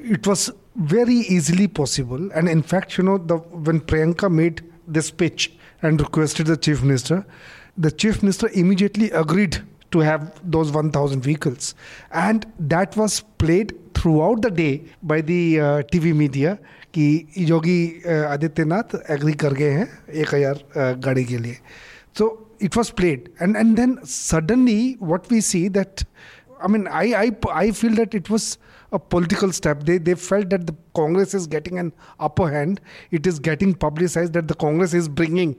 It 0.00 0.26
was 0.26 0.50
very 0.74 1.14
easily 1.14 1.68
possible, 1.68 2.30
and 2.34 2.48
in 2.48 2.62
fact, 2.62 2.98
you 2.98 3.04
know, 3.04 3.18
the 3.18 3.36
when 3.36 3.80
Priyanka 3.80 4.30
made 4.30 4.62
this 4.86 5.10
pitch 5.10 5.52
and 5.82 6.00
requested 6.00 6.46
the 6.46 6.56
chief 6.56 6.82
minister, 6.82 7.24
the 7.78 7.90
chief 7.90 8.22
minister 8.22 8.48
immediately 8.52 9.10
agreed 9.12 9.58
to 9.92 10.00
have 10.00 10.32
those 10.50 10.72
1000 10.72 11.20
vehicles. 11.22 11.74
And 12.10 12.44
that 12.58 12.96
was 12.96 13.20
played 13.38 13.74
throughout 13.94 14.42
the 14.42 14.50
day 14.50 14.84
by 15.02 15.20
the 15.20 15.60
uh, 15.60 15.64
tv 15.92 16.14
media 16.14 16.58
कि 16.94 17.06
Yogi 17.38 17.80
Adityanath 18.08 18.94
agree 19.10 19.32
कर 19.42 19.54
गए 19.54 19.70
हैं 19.70 19.88
एक 20.08 20.34
हज़ार 20.34 20.94
गाड़ी 21.04 21.24
के 21.24 21.38
लिए। 21.38 21.56
तो 22.16 22.28
it 22.62 22.76
was 22.76 22.92
played 22.96 23.28
and 23.42 23.56
and 23.56 23.74
then 23.76 23.96
suddenly 24.06 24.96
what 25.02 25.32
we 25.32 25.40
see 25.40 25.68
that 25.68 26.04
I 26.62 26.72
mean 26.72 26.86
I 26.88 27.12
I 27.12 27.30
I 27.52 27.70
feel 27.72 27.96
that 27.96 28.14
it 28.14 28.30
was 28.30 28.56
a 28.92 28.96
political 29.10 29.50
step 29.50 29.76
they 29.84 29.98
they 29.98 30.14
fail 30.14 30.44
that 30.44 30.60
the 30.60 30.76
Congress 30.96 31.34
is 31.34 31.48
getting 31.50 31.78
an 31.78 31.92
upper 32.20 32.52
hand 32.52 32.80
it 33.12 33.26
is 33.26 33.40
getting 33.42 33.74
publicise 33.82 34.30
that 34.30 34.44
the 34.44 34.56
Congress 34.60 34.94
is 34.94 35.10
bringing 35.10 35.54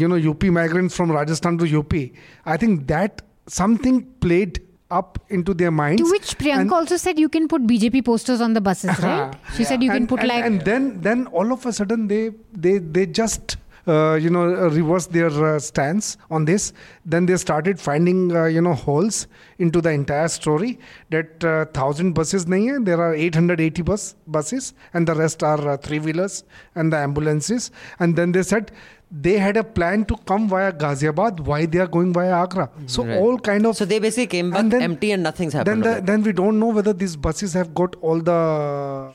you 0.00 0.08
know 0.08 0.16
U 0.16 0.32
P 0.34 0.50
migrant 0.50 0.90
from 0.90 1.12
Rajasthan 1.12 1.58
to 1.58 1.64
U 1.64 1.82
P 1.94 2.10
I 2.46 2.58
think 2.62 2.80
that 2.86 3.22
something 3.50 4.00
played 4.22 4.58
up 5.00 5.18
into 5.38 5.54
their 5.62 5.70
minds. 5.70 6.02
To 6.02 6.10
which 6.10 6.36
Priyanka 6.38 6.60
and- 6.60 6.72
also 6.80 6.96
said 7.06 7.18
you 7.24 7.28
can 7.38 7.48
put 7.54 7.66
BJP 7.72 8.04
posters 8.04 8.40
on 8.40 8.54
the 8.58 8.60
buses, 8.60 8.98
right? 9.08 9.34
She 9.56 9.64
said 9.64 9.82
you 9.82 9.90
can 9.90 10.06
put 10.06 10.20
and, 10.20 10.28
like 10.28 10.44
and 10.44 10.70
then 10.70 10.88
then 11.08 11.26
all 11.28 11.52
of 11.58 11.66
a 11.72 11.72
sudden 11.80 12.08
they 12.14 12.22
they 12.66 12.78
they 12.78 13.06
just 13.22 13.56
uh, 13.86 14.14
you 14.14 14.30
know 14.30 14.44
uh, 14.44 14.68
reversed 14.70 15.12
their 15.12 15.30
uh, 15.44 15.58
stance 15.58 16.16
on 16.30 16.44
this. 16.44 16.72
Then 17.04 17.26
they 17.26 17.36
started 17.36 17.80
finding 17.80 18.34
uh, 18.34 18.44
you 18.44 18.60
know 18.60 18.74
holes 18.74 19.26
into 19.58 19.80
the 19.80 19.90
entire 19.90 20.28
story 20.28 20.78
that 21.10 21.44
uh, 21.44 21.66
1000 21.72 22.12
buses 22.12 22.46
nahi 22.46 22.70
hai, 22.72 22.78
there 22.90 23.00
are 23.00 23.14
880 23.14 23.82
bus 23.82 24.14
buses 24.26 24.72
and 24.94 25.06
the 25.06 25.14
rest 25.14 25.42
are 25.42 25.68
uh, 25.68 25.76
three 25.76 25.98
wheelers 25.98 26.44
and 26.74 26.92
the 26.92 26.96
ambulances. 26.96 27.70
And 27.98 28.16
then 28.16 28.32
they 28.32 28.42
said 28.42 28.72
they 29.14 29.36
had 29.38 29.56
a 29.58 29.62
plan 29.62 30.04
to 30.06 30.16
come 30.26 30.48
via 30.48 30.72
Ghaziabad. 30.72 31.40
Why 31.40 31.66
they 31.66 31.78
are 31.78 31.86
going 31.86 32.12
via 32.14 32.32
Agra? 32.42 32.70
So 32.86 33.04
Right. 33.04 33.18
all 33.18 33.38
kind 33.38 33.66
of 33.66 33.76
So 33.76 33.84
they 33.84 33.98
basically 33.98 34.26
came 34.28 34.50
back 34.50 34.60
and 34.60 34.72
then- 34.72 34.82
empty 34.82 35.10
and 35.12 35.22
nothing's 35.22 35.52
then 35.52 35.66
happened. 35.66 35.84
the, 35.84 36.00
then 36.12 36.22
we 36.22 36.32
don't 36.32 36.58
know 36.58 36.68
whether 36.68 36.94
these 36.94 37.16
buses 37.16 37.52
have 37.52 37.74
got 37.74 37.94
all 38.00 38.20
the 38.20 38.38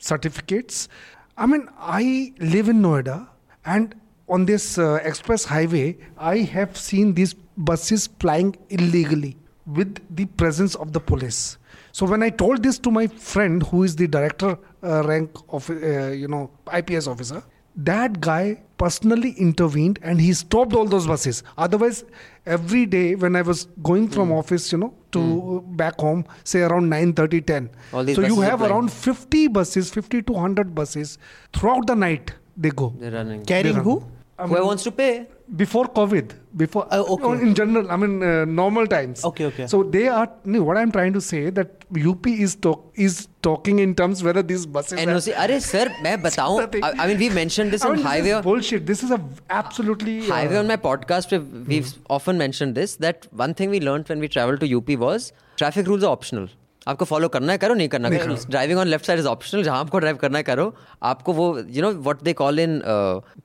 certificates. 0.00 0.88
I 1.36 1.46
mean, 1.46 1.68
I 1.78 2.32
live 2.38 2.68
in 2.68 2.80
Noida, 2.82 3.28
and 3.64 3.94
on 4.28 4.44
this 4.46 4.78
uh, 4.78 5.00
express 5.02 5.44
highway, 5.44 5.96
I 6.16 6.38
have 6.38 6.76
seen 6.76 7.14
these 7.14 7.34
buses 7.56 8.08
flying 8.20 8.56
illegally 8.70 9.36
with 9.66 10.00
the 10.14 10.26
presence 10.26 10.74
of 10.76 10.92
the 10.92 11.00
police. 11.00 11.58
So 11.92 12.06
when 12.06 12.22
I 12.22 12.30
told 12.30 12.62
this 12.62 12.78
to 12.80 12.90
my 12.90 13.06
friend, 13.08 13.62
who 13.64 13.82
is 13.82 13.96
the 13.96 14.06
director 14.06 14.56
uh, 14.82 15.02
rank 15.04 15.30
of 15.48 15.68
uh, 15.70 16.08
you 16.22 16.28
know 16.28 16.50
IPS 16.72 17.06
officer, 17.08 17.42
that 17.78 18.20
guy 18.20 18.60
personally 18.76 19.30
intervened 19.32 19.98
and 20.02 20.20
he 20.20 20.32
stopped 20.32 20.72
all 20.72 20.84
those 20.84 21.06
buses. 21.06 21.42
Otherwise 21.56 22.04
every 22.46 22.86
day 22.86 23.14
when 23.14 23.36
i 23.36 23.42
was 23.42 23.66
going 23.82 24.08
from 24.08 24.28
hmm. 24.28 24.36
office 24.40 24.72
you 24.72 24.78
know 24.78 24.94
to 25.12 25.20
hmm. 25.20 25.76
back 25.76 26.00
home 26.00 26.24
say 26.44 26.62
around 26.62 26.88
9 26.88 27.12
30 27.12 27.40
10 27.42 27.70
All 27.92 28.04
these 28.04 28.16
so 28.16 28.22
you 28.22 28.40
have 28.40 28.62
around 28.62 28.90
50 28.90 29.48
buses 29.48 29.90
50 29.90 30.22
to 30.22 30.32
100 30.32 30.74
buses 30.74 31.18
throughout 31.52 31.86
the 31.86 31.94
night 31.94 32.32
they 32.58 32.70
go. 32.70 32.92
They're 32.98 33.12
running. 33.12 33.44
Carrying 33.44 33.76
They 33.76 33.82
who? 33.82 34.04
I 34.36 34.42
Whoever 34.42 34.60
mean, 34.60 34.66
wants 34.66 34.82
to 34.84 34.90
pay 34.90 35.26
before 35.61 35.83
covid 35.97 36.31
before 36.61 36.83
Oh, 36.97 37.13
okay. 37.13 37.23
no, 37.23 37.31
in 37.47 37.53
general 37.59 37.89
i 37.91 37.95
mean 38.03 38.13
uh, 38.23 38.45
normal 38.59 38.87
times 38.93 39.23
Okay, 39.29 39.45
okay. 39.49 39.67
so 39.67 39.81
they 39.95 40.07
are 40.07 40.27
no, 40.45 40.63
what 40.63 40.77
i'm 40.81 40.91
trying 40.97 41.13
to 41.17 41.21
say 41.29 41.41
that 41.59 41.85
up 42.11 42.27
is 42.27 42.55
talk 42.67 43.01
is 43.07 43.17
talking 43.47 43.79
in 43.85 43.93
terms 44.01 44.23
whether 44.27 44.41
these 44.51 44.65
buses 44.77 44.99
have- 44.99 45.09
NOC. 45.09 45.33
अरे 45.45 45.59
sir, 45.61 45.83
मैं 46.03 46.15
बताऊं. 46.23 46.59
Nothing. 46.61 46.83
I, 46.83 46.91
I 47.03 47.07
mean, 47.07 47.17
we 47.23 47.29
mentioned 47.37 47.71
this 47.75 47.83
I 47.83 47.89
on 47.89 47.95
mean, 47.95 48.03
this 48.03 48.11
highway. 48.11 48.29
is 48.37 48.41
bullshit. 48.45 48.85
This 48.91 49.03
is 49.03 49.11
a 49.11 49.19
absolutely 49.61 50.15
uh, 50.21 50.33
highway 50.33 50.57
on 50.57 50.67
my 50.67 50.77
podcast 50.87 51.31
we've, 51.35 51.67
we've 51.73 51.91
often 52.09 52.37
mentioned 52.37 52.75
this 52.81 52.95
that 53.07 53.27
one 53.45 53.53
thing 53.53 53.69
we 53.69 53.79
learned 53.89 54.07
when 54.13 54.19
we 54.27 54.29
traveled 54.37 54.59
to 54.65 54.71
UP 54.77 54.89
was 55.05 55.31
traffic 55.63 55.87
rules 55.93 56.03
are 56.09 56.11
optional 56.19 56.47
आपको 56.86 57.04
follow 57.04 57.28
करना 57.28 57.52
है 57.52 57.58
करो 57.58 57.74
नहीं 57.74 57.88
करना 57.88 58.08
driving 58.50 58.78
on 58.78 58.86
left 58.86 59.06
side 59.06 59.18
is 59.18 59.26
optional 59.26 59.62
जहाँ 59.62 59.78
आपको 59.80 59.98
drive 59.98 60.16
करना 60.16 60.38
है 60.38 60.44
करो। 60.44 60.74
आपको 61.10 61.32
वो 61.32 61.46
you 61.58 61.82
know 61.82 61.90
what 62.02 62.22
they 62.22 62.32
call 62.32 62.60
in 62.60 62.80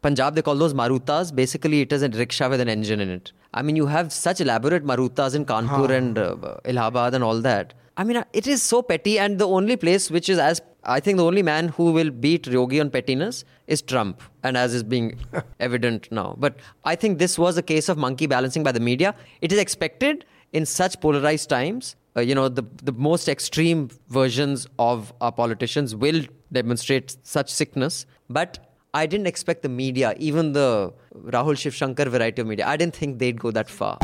Punjab 0.04 0.34
they 0.34 0.42
call 0.42 0.60
those 0.60 0.74
Marutas 0.82 1.32
basically 1.40 1.82
it 1.82 1.94
is 1.94 2.06
an 2.06 2.14
rickshaw 2.14 2.48
with 2.48 2.62
an 2.62 2.70
engine 2.70 3.02
in 3.02 3.14
it 3.16 3.32
I 3.56 3.64
mean 3.64 3.78
you 3.78 3.86
have 3.86 4.10
such 4.18 4.42
elaborate 4.42 4.86
Marutas 4.86 5.36
in 5.36 5.44
Kanpur 5.54 5.94
and 5.94 6.20
Allahabad 6.68 7.16
and 7.16 7.24
all 7.24 7.42
that 7.44 7.74
I 7.98 8.06
mean 8.06 8.24
it 8.36 8.48
is 8.48 8.62
so 8.64 8.82
petty 8.84 9.16
and 9.16 9.38
the 9.40 9.42
only 9.58 9.76
place 9.76 10.12
which 10.12 10.30
is 10.30 10.42
as 10.42 10.62
I 10.86 11.02
think 11.02 11.18
the 11.18 11.22
only 11.22 11.44
man 11.44 11.70
who 11.80 11.92
will 11.94 12.10
beat 12.22 12.48
Yogi 12.54 12.80
on 12.80 12.90
pettiness 12.90 13.44
is 13.70 13.84
Trump 13.88 14.20
and 14.46 14.58
as 14.58 14.76
is 14.76 14.86
being 14.86 15.12
evident 15.62 16.08
now 16.14 16.36
but 16.38 16.54
I 16.88 16.96
think 17.04 17.18
this 17.18 17.38
was 17.40 17.60
a 17.60 17.62
case 17.68 17.90
of 17.90 17.98
monkey 18.00 18.28
balancing 18.28 18.66
by 18.66 18.74
the 18.74 18.82
media 18.90 19.14
it 19.44 19.52
is 19.52 19.60
expected 19.60 20.24
in 20.54 20.66
such 20.68 20.96
polarise 21.04 21.48
times 21.48 21.96
uh, 22.16 22.22
you 22.22 22.36
know 22.36 22.50
the 22.50 22.64
the 22.84 22.92
most 22.92 23.28
extreme 23.28 23.90
versions 24.10 24.68
of 24.80 25.14
our 25.22 25.32
politicians 25.32 25.96
will 25.96 26.24
demonstrate 26.52 27.18
such 27.24 27.50
sickness. 27.50 28.06
But 28.30 28.60
i 28.94 29.06
didn't 29.06 29.28
expect 29.28 29.64
the 29.64 29.70
media 29.70 30.14
even 30.20 30.52
the 30.54 30.94
rahul 31.36 31.58
shiv 31.58 31.74
shankar 31.74 32.06
variety 32.16 32.42
of 32.44 32.48
media 32.48 32.68
i 32.68 32.78
didn't 32.78 32.96
think 32.96 33.18
they'd 33.20 33.40
go 33.40 33.52
that 33.52 33.70
far 33.70 33.98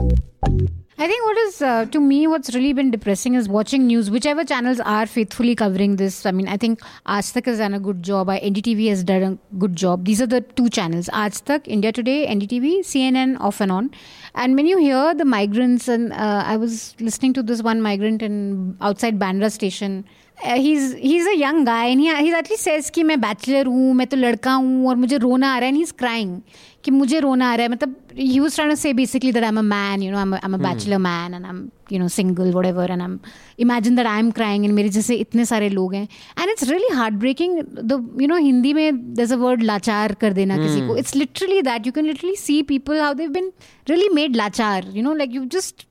I 0.99 1.09
think 1.09 1.25
what 1.27 1.37
is 1.39 1.61
uh, 1.61 1.87
to 1.87 2.01
me 2.01 2.27
what's 2.29 2.55
really 2.55 2.73
been 2.73 2.91
depressing 2.93 3.35
is 3.35 3.49
watching 3.49 3.87
news. 3.89 4.11
Whichever 4.13 4.45
channels 4.45 4.79
are 4.79 5.07
faithfully 5.07 5.57
covering 5.57 5.97
this. 5.97 6.25
I 6.25 6.31
mean, 6.31 6.47
I 6.47 6.57
think 6.57 6.81
Aaj 7.05 7.33
Tak 7.33 7.47
has 7.47 7.59
done 7.59 7.75
a 7.75 7.81
good 7.81 8.01
job. 8.03 8.31
I- 8.31 8.39
NDTV 8.39 8.89
has 8.91 9.03
done 9.03 9.25
a 9.25 9.57
good 9.65 9.75
job. 9.75 10.05
These 10.05 10.23
are 10.23 10.29
the 10.29 10.41
two 10.41 10.69
channels: 10.69 11.09
Aaj 11.09 11.43
Tak, 11.45 11.67
India 11.67 11.91
Today, 11.91 12.27
NDTV, 12.29 12.73
CNN, 12.93 13.37
off 13.41 13.61
and 13.61 13.73
on. 13.73 13.91
And 14.37 14.55
when 14.55 14.67
you 14.67 14.79
hear 14.79 15.15
the 15.15 15.25
migrants, 15.25 15.89
and 15.89 16.13
uh, 16.13 16.43
I 16.47 16.57
was 16.57 16.95
listening 17.01 17.33
to 17.35 17.43
this 17.43 17.61
one 17.63 17.83
migrant 17.83 18.23
in 18.23 18.77
outside 18.81 19.19
Bandra 19.19 19.51
station. 19.51 20.05
Uh, 20.45 20.55
he's 20.57 20.95
he's 20.95 21.27
a 21.33 21.37
young 21.37 21.65
guy 21.65 21.85
and 21.87 22.01
he 22.01 22.13
he 22.21 22.33
at 22.35 22.49
least 22.51 22.65
says 22.69 22.91
कि 22.91 23.03
मैं 23.11 23.21
bachelor 23.21 23.67
हूँ 23.67 23.93
मैं 23.95 24.07
तो 24.07 24.17
लड़का 24.17 24.53
हूँ 24.53 24.89
और 24.89 24.97
मुझे 25.03 25.19
रोना 25.25 25.53
आ 25.55 25.59
रहा 25.59 25.69
है 25.69 25.73
and 25.73 25.81
he's 25.81 25.93
crying 25.93 26.33
कि 26.84 26.92
मुझे 26.92 27.20
रोना 27.20 27.52
आ 27.52 27.56
रहा 27.56 27.64
है। 27.64 27.72
मतलब 27.72 27.96
he 28.14 28.40
was 28.40 28.78
say 28.78 28.94
basically 28.94 29.32
that 29.32 29.44
I 29.44 29.50
am 29.50 29.60
a 29.60 29.62
man 29.62 30.04
you 30.04 30.12
know 30.12 30.18
I 30.18 30.24
am 30.24 30.54
a 30.54 30.58
bachelor 30.58 30.98
man 30.98 31.34
and 31.34 31.46
I 31.46 31.50
am 31.50 31.70
you 31.92 32.00
know 32.00 32.08
single 32.08 32.52
what 32.52 32.66
and 32.66 33.02
I 33.02 33.06
am 33.06 33.20
imagine 33.60 33.96
that 33.96 34.08
I 34.08 34.20
am 34.20 34.32
crying 34.32 34.66
and 34.66 34.74
मेरे 34.74 34.90
जैसे 34.90 35.16
इतने 35.16 35.46
सारे 35.46 35.70
लोग 35.70 35.94
हैं। 35.94 36.08
And 36.40 36.50
it's 36.50 36.70
really 36.70 36.96
hard 36.96 37.16
breaking 37.16 37.60
the 37.60 38.18
you 38.22 38.28
know 38.28 38.36
Hindi 38.36 38.74
में 38.74 39.14
दस 39.14 39.32
a 39.32 39.36
word 39.36 39.64
लाचार 39.64 40.14
कर 40.14 40.34
देना 40.34 40.56
hmm. 40.56 40.66
किसी 40.66 40.88
को। 40.88 40.98
It's 40.98 41.16
literally 41.16 41.62
that 41.62 41.86
you 41.88 41.92
can 41.92 42.06
literally 42.06 42.36
see 42.36 42.62
people 42.64 43.00
how 43.00 43.14
they've 43.14 43.30
been 43.30 43.52
really 43.90 44.10
made 44.10 44.36
लाचार 44.36 44.86
you 44.94 45.04
know 45.04 45.14
like 45.14 45.36
you 45.36 45.46
just 45.46 45.86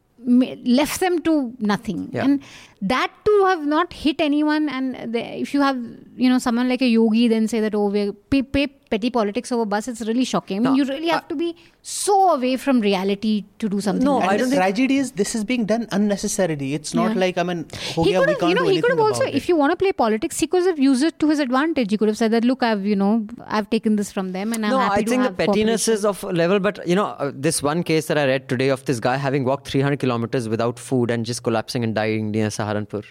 left 0.67 1.05
them 1.05 1.25
to 1.25 1.53
nothing 1.63 2.17
and 2.17 2.41
that 2.81 3.11
too 3.25 3.45
have 3.47 3.67
not 3.67 3.93
hit 3.93 4.21
anyone. 4.21 4.69
And 4.69 5.13
the, 5.15 5.41
if 5.41 5.53
you 5.55 5.61
have, 5.63 5.77
you 6.17 6.29
know, 6.29 6.39
someone 6.39 6.69
like 6.69 6.83
a 6.83 6.87
yogi, 6.89 7.29
then 7.29 7.49
say 7.49 7.61
that, 7.61 7.75
oh, 7.75 7.89
we 7.89 8.13
pay, 8.31 8.43
pay 8.43 8.67
petty 8.91 9.11
politics 9.11 9.53
over 9.53 9.67
bus, 9.67 9.87
it's 9.87 10.01
really 10.03 10.25
shocking. 10.25 10.59
I 10.59 10.61
mean, 10.61 10.71
No, 10.73 10.75
you 10.77 10.85
really 10.85 11.09
have 11.09 11.29
to 11.29 11.35
be 11.37 11.55
so 11.83 12.31
away 12.31 12.57
from 12.57 12.81
reality 12.81 13.45
to 13.59 13.69
do 13.69 13.81
something 13.83 14.03
No, 14.05 14.17
like 14.19 14.31
I 14.31 14.33
the 14.33 14.39
don't 14.39 14.49
think- 14.51 14.61
tragedy 14.61 14.97
is 14.99 15.13
this 15.13 15.35
is 15.35 15.45
being 15.45 15.67
done 15.67 15.87
unnecessarily. 15.93 16.73
It's 16.75 16.95
not 16.95 17.13
Yeah. 17.15 17.21
like 17.21 17.37
I 17.39 17.43
mean, 17.43 17.67
oh 17.99 18.05
he 18.05 18.13
yeah, 18.13 18.19
could 18.21 18.27
we 18.29 18.33
have, 18.33 18.41
can't 18.41 18.49
you 18.51 18.55
know, 18.55 18.65
do 18.65 18.71
he 18.71 18.81
could 18.81 18.91
have 18.91 19.01
also, 19.01 19.23
about 19.23 19.35
it. 19.35 19.37
if 19.37 19.49
you 19.49 19.57
want 19.57 19.73
to 19.73 19.77
play 19.77 19.93
politics, 19.93 20.39
he 20.41 20.47
could 20.47 20.65
have 20.67 20.79
used 20.79 21.03
it 21.03 21.19
to 21.19 21.29
his 21.29 21.39
advantage. 21.39 21.91
He 21.91 21.99
could 21.99 22.09
have 22.09 22.17
said 22.17 22.31
that, 22.31 22.45
look, 22.45 22.63
I've, 22.63 22.87
you 22.87 22.97
know, 22.97 23.27
I've 23.47 23.69
taken 23.69 23.97
this 23.97 24.11
from 24.11 24.33
them, 24.33 24.53
and 24.55 24.65
I'm 24.65 24.71
no, 24.73 24.79
happy 24.79 24.95
I 24.95 25.03
to 25.03 25.11
think 25.11 25.23
the 25.23 25.29
have 25.29 25.37
pettiness 25.37 25.85
cooperation. 25.87 25.95
is 25.95 26.05
of 26.05 26.23
level, 26.23 26.59
but 26.61 26.81
you 26.89 26.95
know, 26.95 27.07
uh, 27.07 27.31
this 27.35 27.63
one 27.63 27.83
case 27.83 28.07
that 28.07 28.17
I 28.17 28.27
read 28.27 28.49
today 28.49 28.69
of 28.69 28.85
this 28.87 29.01
guy 29.01 29.17
having 29.17 29.45
walked 29.45 29.69
300 29.69 29.99
kilometers 29.99 30.49
without 30.49 30.79
food 30.79 31.11
and 31.11 31.27
just 31.27 31.43
collapsing 31.43 31.85
and 31.85 31.95
dying 31.95 32.31
near 32.31 32.51
Saharanpur. 32.69 33.05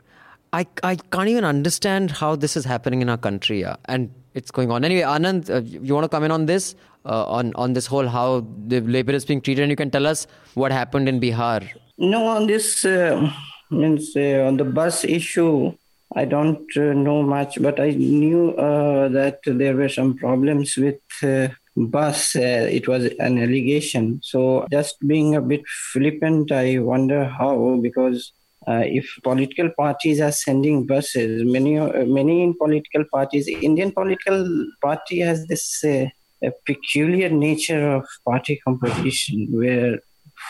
I, 0.53 0.65
I 0.83 0.95
can't 0.95 1.27
even 1.27 1.43
understand 1.43 2.11
how 2.11 2.35
this 2.35 2.55
is 2.55 2.63
happening 2.63 3.01
in 3.01 3.09
our 3.09 3.17
country, 3.17 3.61
yeah. 3.61 3.75
and 3.85 4.09
it's 4.33 4.51
going 4.51 4.71
on. 4.71 4.85
Anyway, 4.85 5.01
Anand, 5.01 5.49
uh, 5.49 5.61
you 5.61 5.93
want 5.93 6.05
to 6.05 6.09
comment 6.09 6.31
on 6.31 6.45
this, 6.45 6.75
uh, 7.05 7.25
on 7.25 7.53
on 7.55 7.73
this 7.73 7.85
whole 7.85 8.07
how 8.07 8.45
the 8.67 8.79
labor 8.81 9.11
is 9.11 9.25
being 9.25 9.41
treated, 9.41 9.63
and 9.63 9.69
you 9.69 9.75
can 9.75 9.91
tell 9.91 10.07
us 10.07 10.25
what 10.53 10.71
happened 10.71 11.09
in 11.09 11.19
Bihar. 11.19 11.67
No, 11.97 12.27
on 12.27 12.47
this 12.47 12.85
uh, 12.85 13.29
means 13.71 14.15
uh, 14.15 14.45
on 14.47 14.57
the 14.57 14.63
bus 14.63 15.03
issue, 15.03 15.73
I 16.15 16.25
don't 16.25 16.65
uh, 16.77 16.93
know 16.93 17.23
much, 17.23 17.61
but 17.61 17.79
I 17.79 17.91
knew 17.91 18.51
uh, 18.51 19.09
that 19.09 19.39
there 19.45 19.75
were 19.75 19.89
some 19.89 20.15
problems 20.15 20.77
with 20.77 21.01
bus. 21.75 22.35
Uh, 22.35 22.67
it 22.71 22.87
was 22.87 23.05
an 23.19 23.37
allegation. 23.37 24.21
So 24.23 24.65
just 24.71 24.95
being 25.05 25.35
a 25.35 25.41
bit 25.41 25.67
flippant, 25.91 26.51
I 26.53 26.79
wonder 26.79 27.25
how 27.25 27.79
because. 27.81 28.31
Uh, 28.67 28.83
if 28.85 29.07
political 29.23 29.69
parties 29.69 30.19
are 30.19 30.31
sending 30.31 30.85
buses, 30.85 31.43
many 31.45 31.77
uh, 31.77 32.05
many 32.05 32.43
in 32.43 32.53
political 32.53 33.05
parties, 33.05 33.47
Indian 33.47 33.91
political 33.91 34.39
party 34.81 35.19
has 35.19 35.47
this 35.47 35.83
uh, 35.85 36.05
peculiar 36.65 37.29
nature 37.29 37.91
of 37.91 38.05
party 38.25 38.59
competition 38.65 39.47
where 39.51 39.99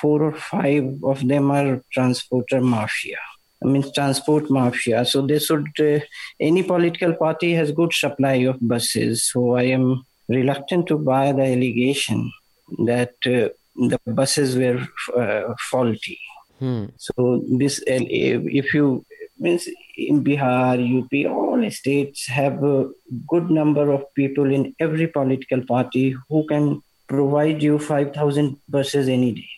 four 0.01 0.23
or 0.23 0.33
five 0.33 0.83
of 1.03 1.27
them 1.27 1.51
are 1.51 1.81
transporter 1.93 2.59
mafia. 2.59 3.17
I 3.63 3.65
mean, 3.65 3.83
transport 3.93 4.49
mafia. 4.49 5.05
So 5.05 5.25
they 5.25 5.39
should, 5.39 5.67
uh, 5.79 5.99
any 6.39 6.63
political 6.63 7.13
party 7.13 7.53
has 7.53 7.71
good 7.71 7.93
supply 7.93 8.35
of 8.51 8.57
buses. 8.61 9.29
So 9.31 9.55
I 9.55 9.63
am 9.63 10.05
reluctant 10.29 10.87
to 10.87 10.97
buy 10.97 11.31
the 11.31 11.43
allegation 11.43 12.31
that 12.85 13.13
uh, 13.25 13.49
the 13.75 13.99
buses 14.05 14.55
were 14.55 14.87
uh, 15.15 15.53
faulty. 16.59 16.93
So 16.97 17.43
this, 17.49 17.83
if 17.87 18.73
you 18.73 19.05
means 19.39 19.67
in 19.95 20.23
Bihar, 20.23 20.77
UP, 20.79 21.31
all 21.31 21.69
states 21.69 22.27
have 22.27 22.63
a 22.63 22.89
good 23.27 23.49
number 23.49 23.91
of 23.91 24.03
people 24.15 24.51
in 24.51 24.75
every 24.79 25.07
political 25.07 25.61
party 25.63 26.15
who 26.29 26.45
can 26.47 26.81
provide 27.07 27.61
you 27.61 27.79
5,000 27.79 28.57
buses 28.67 29.07
any 29.07 29.31
day. 29.33 29.49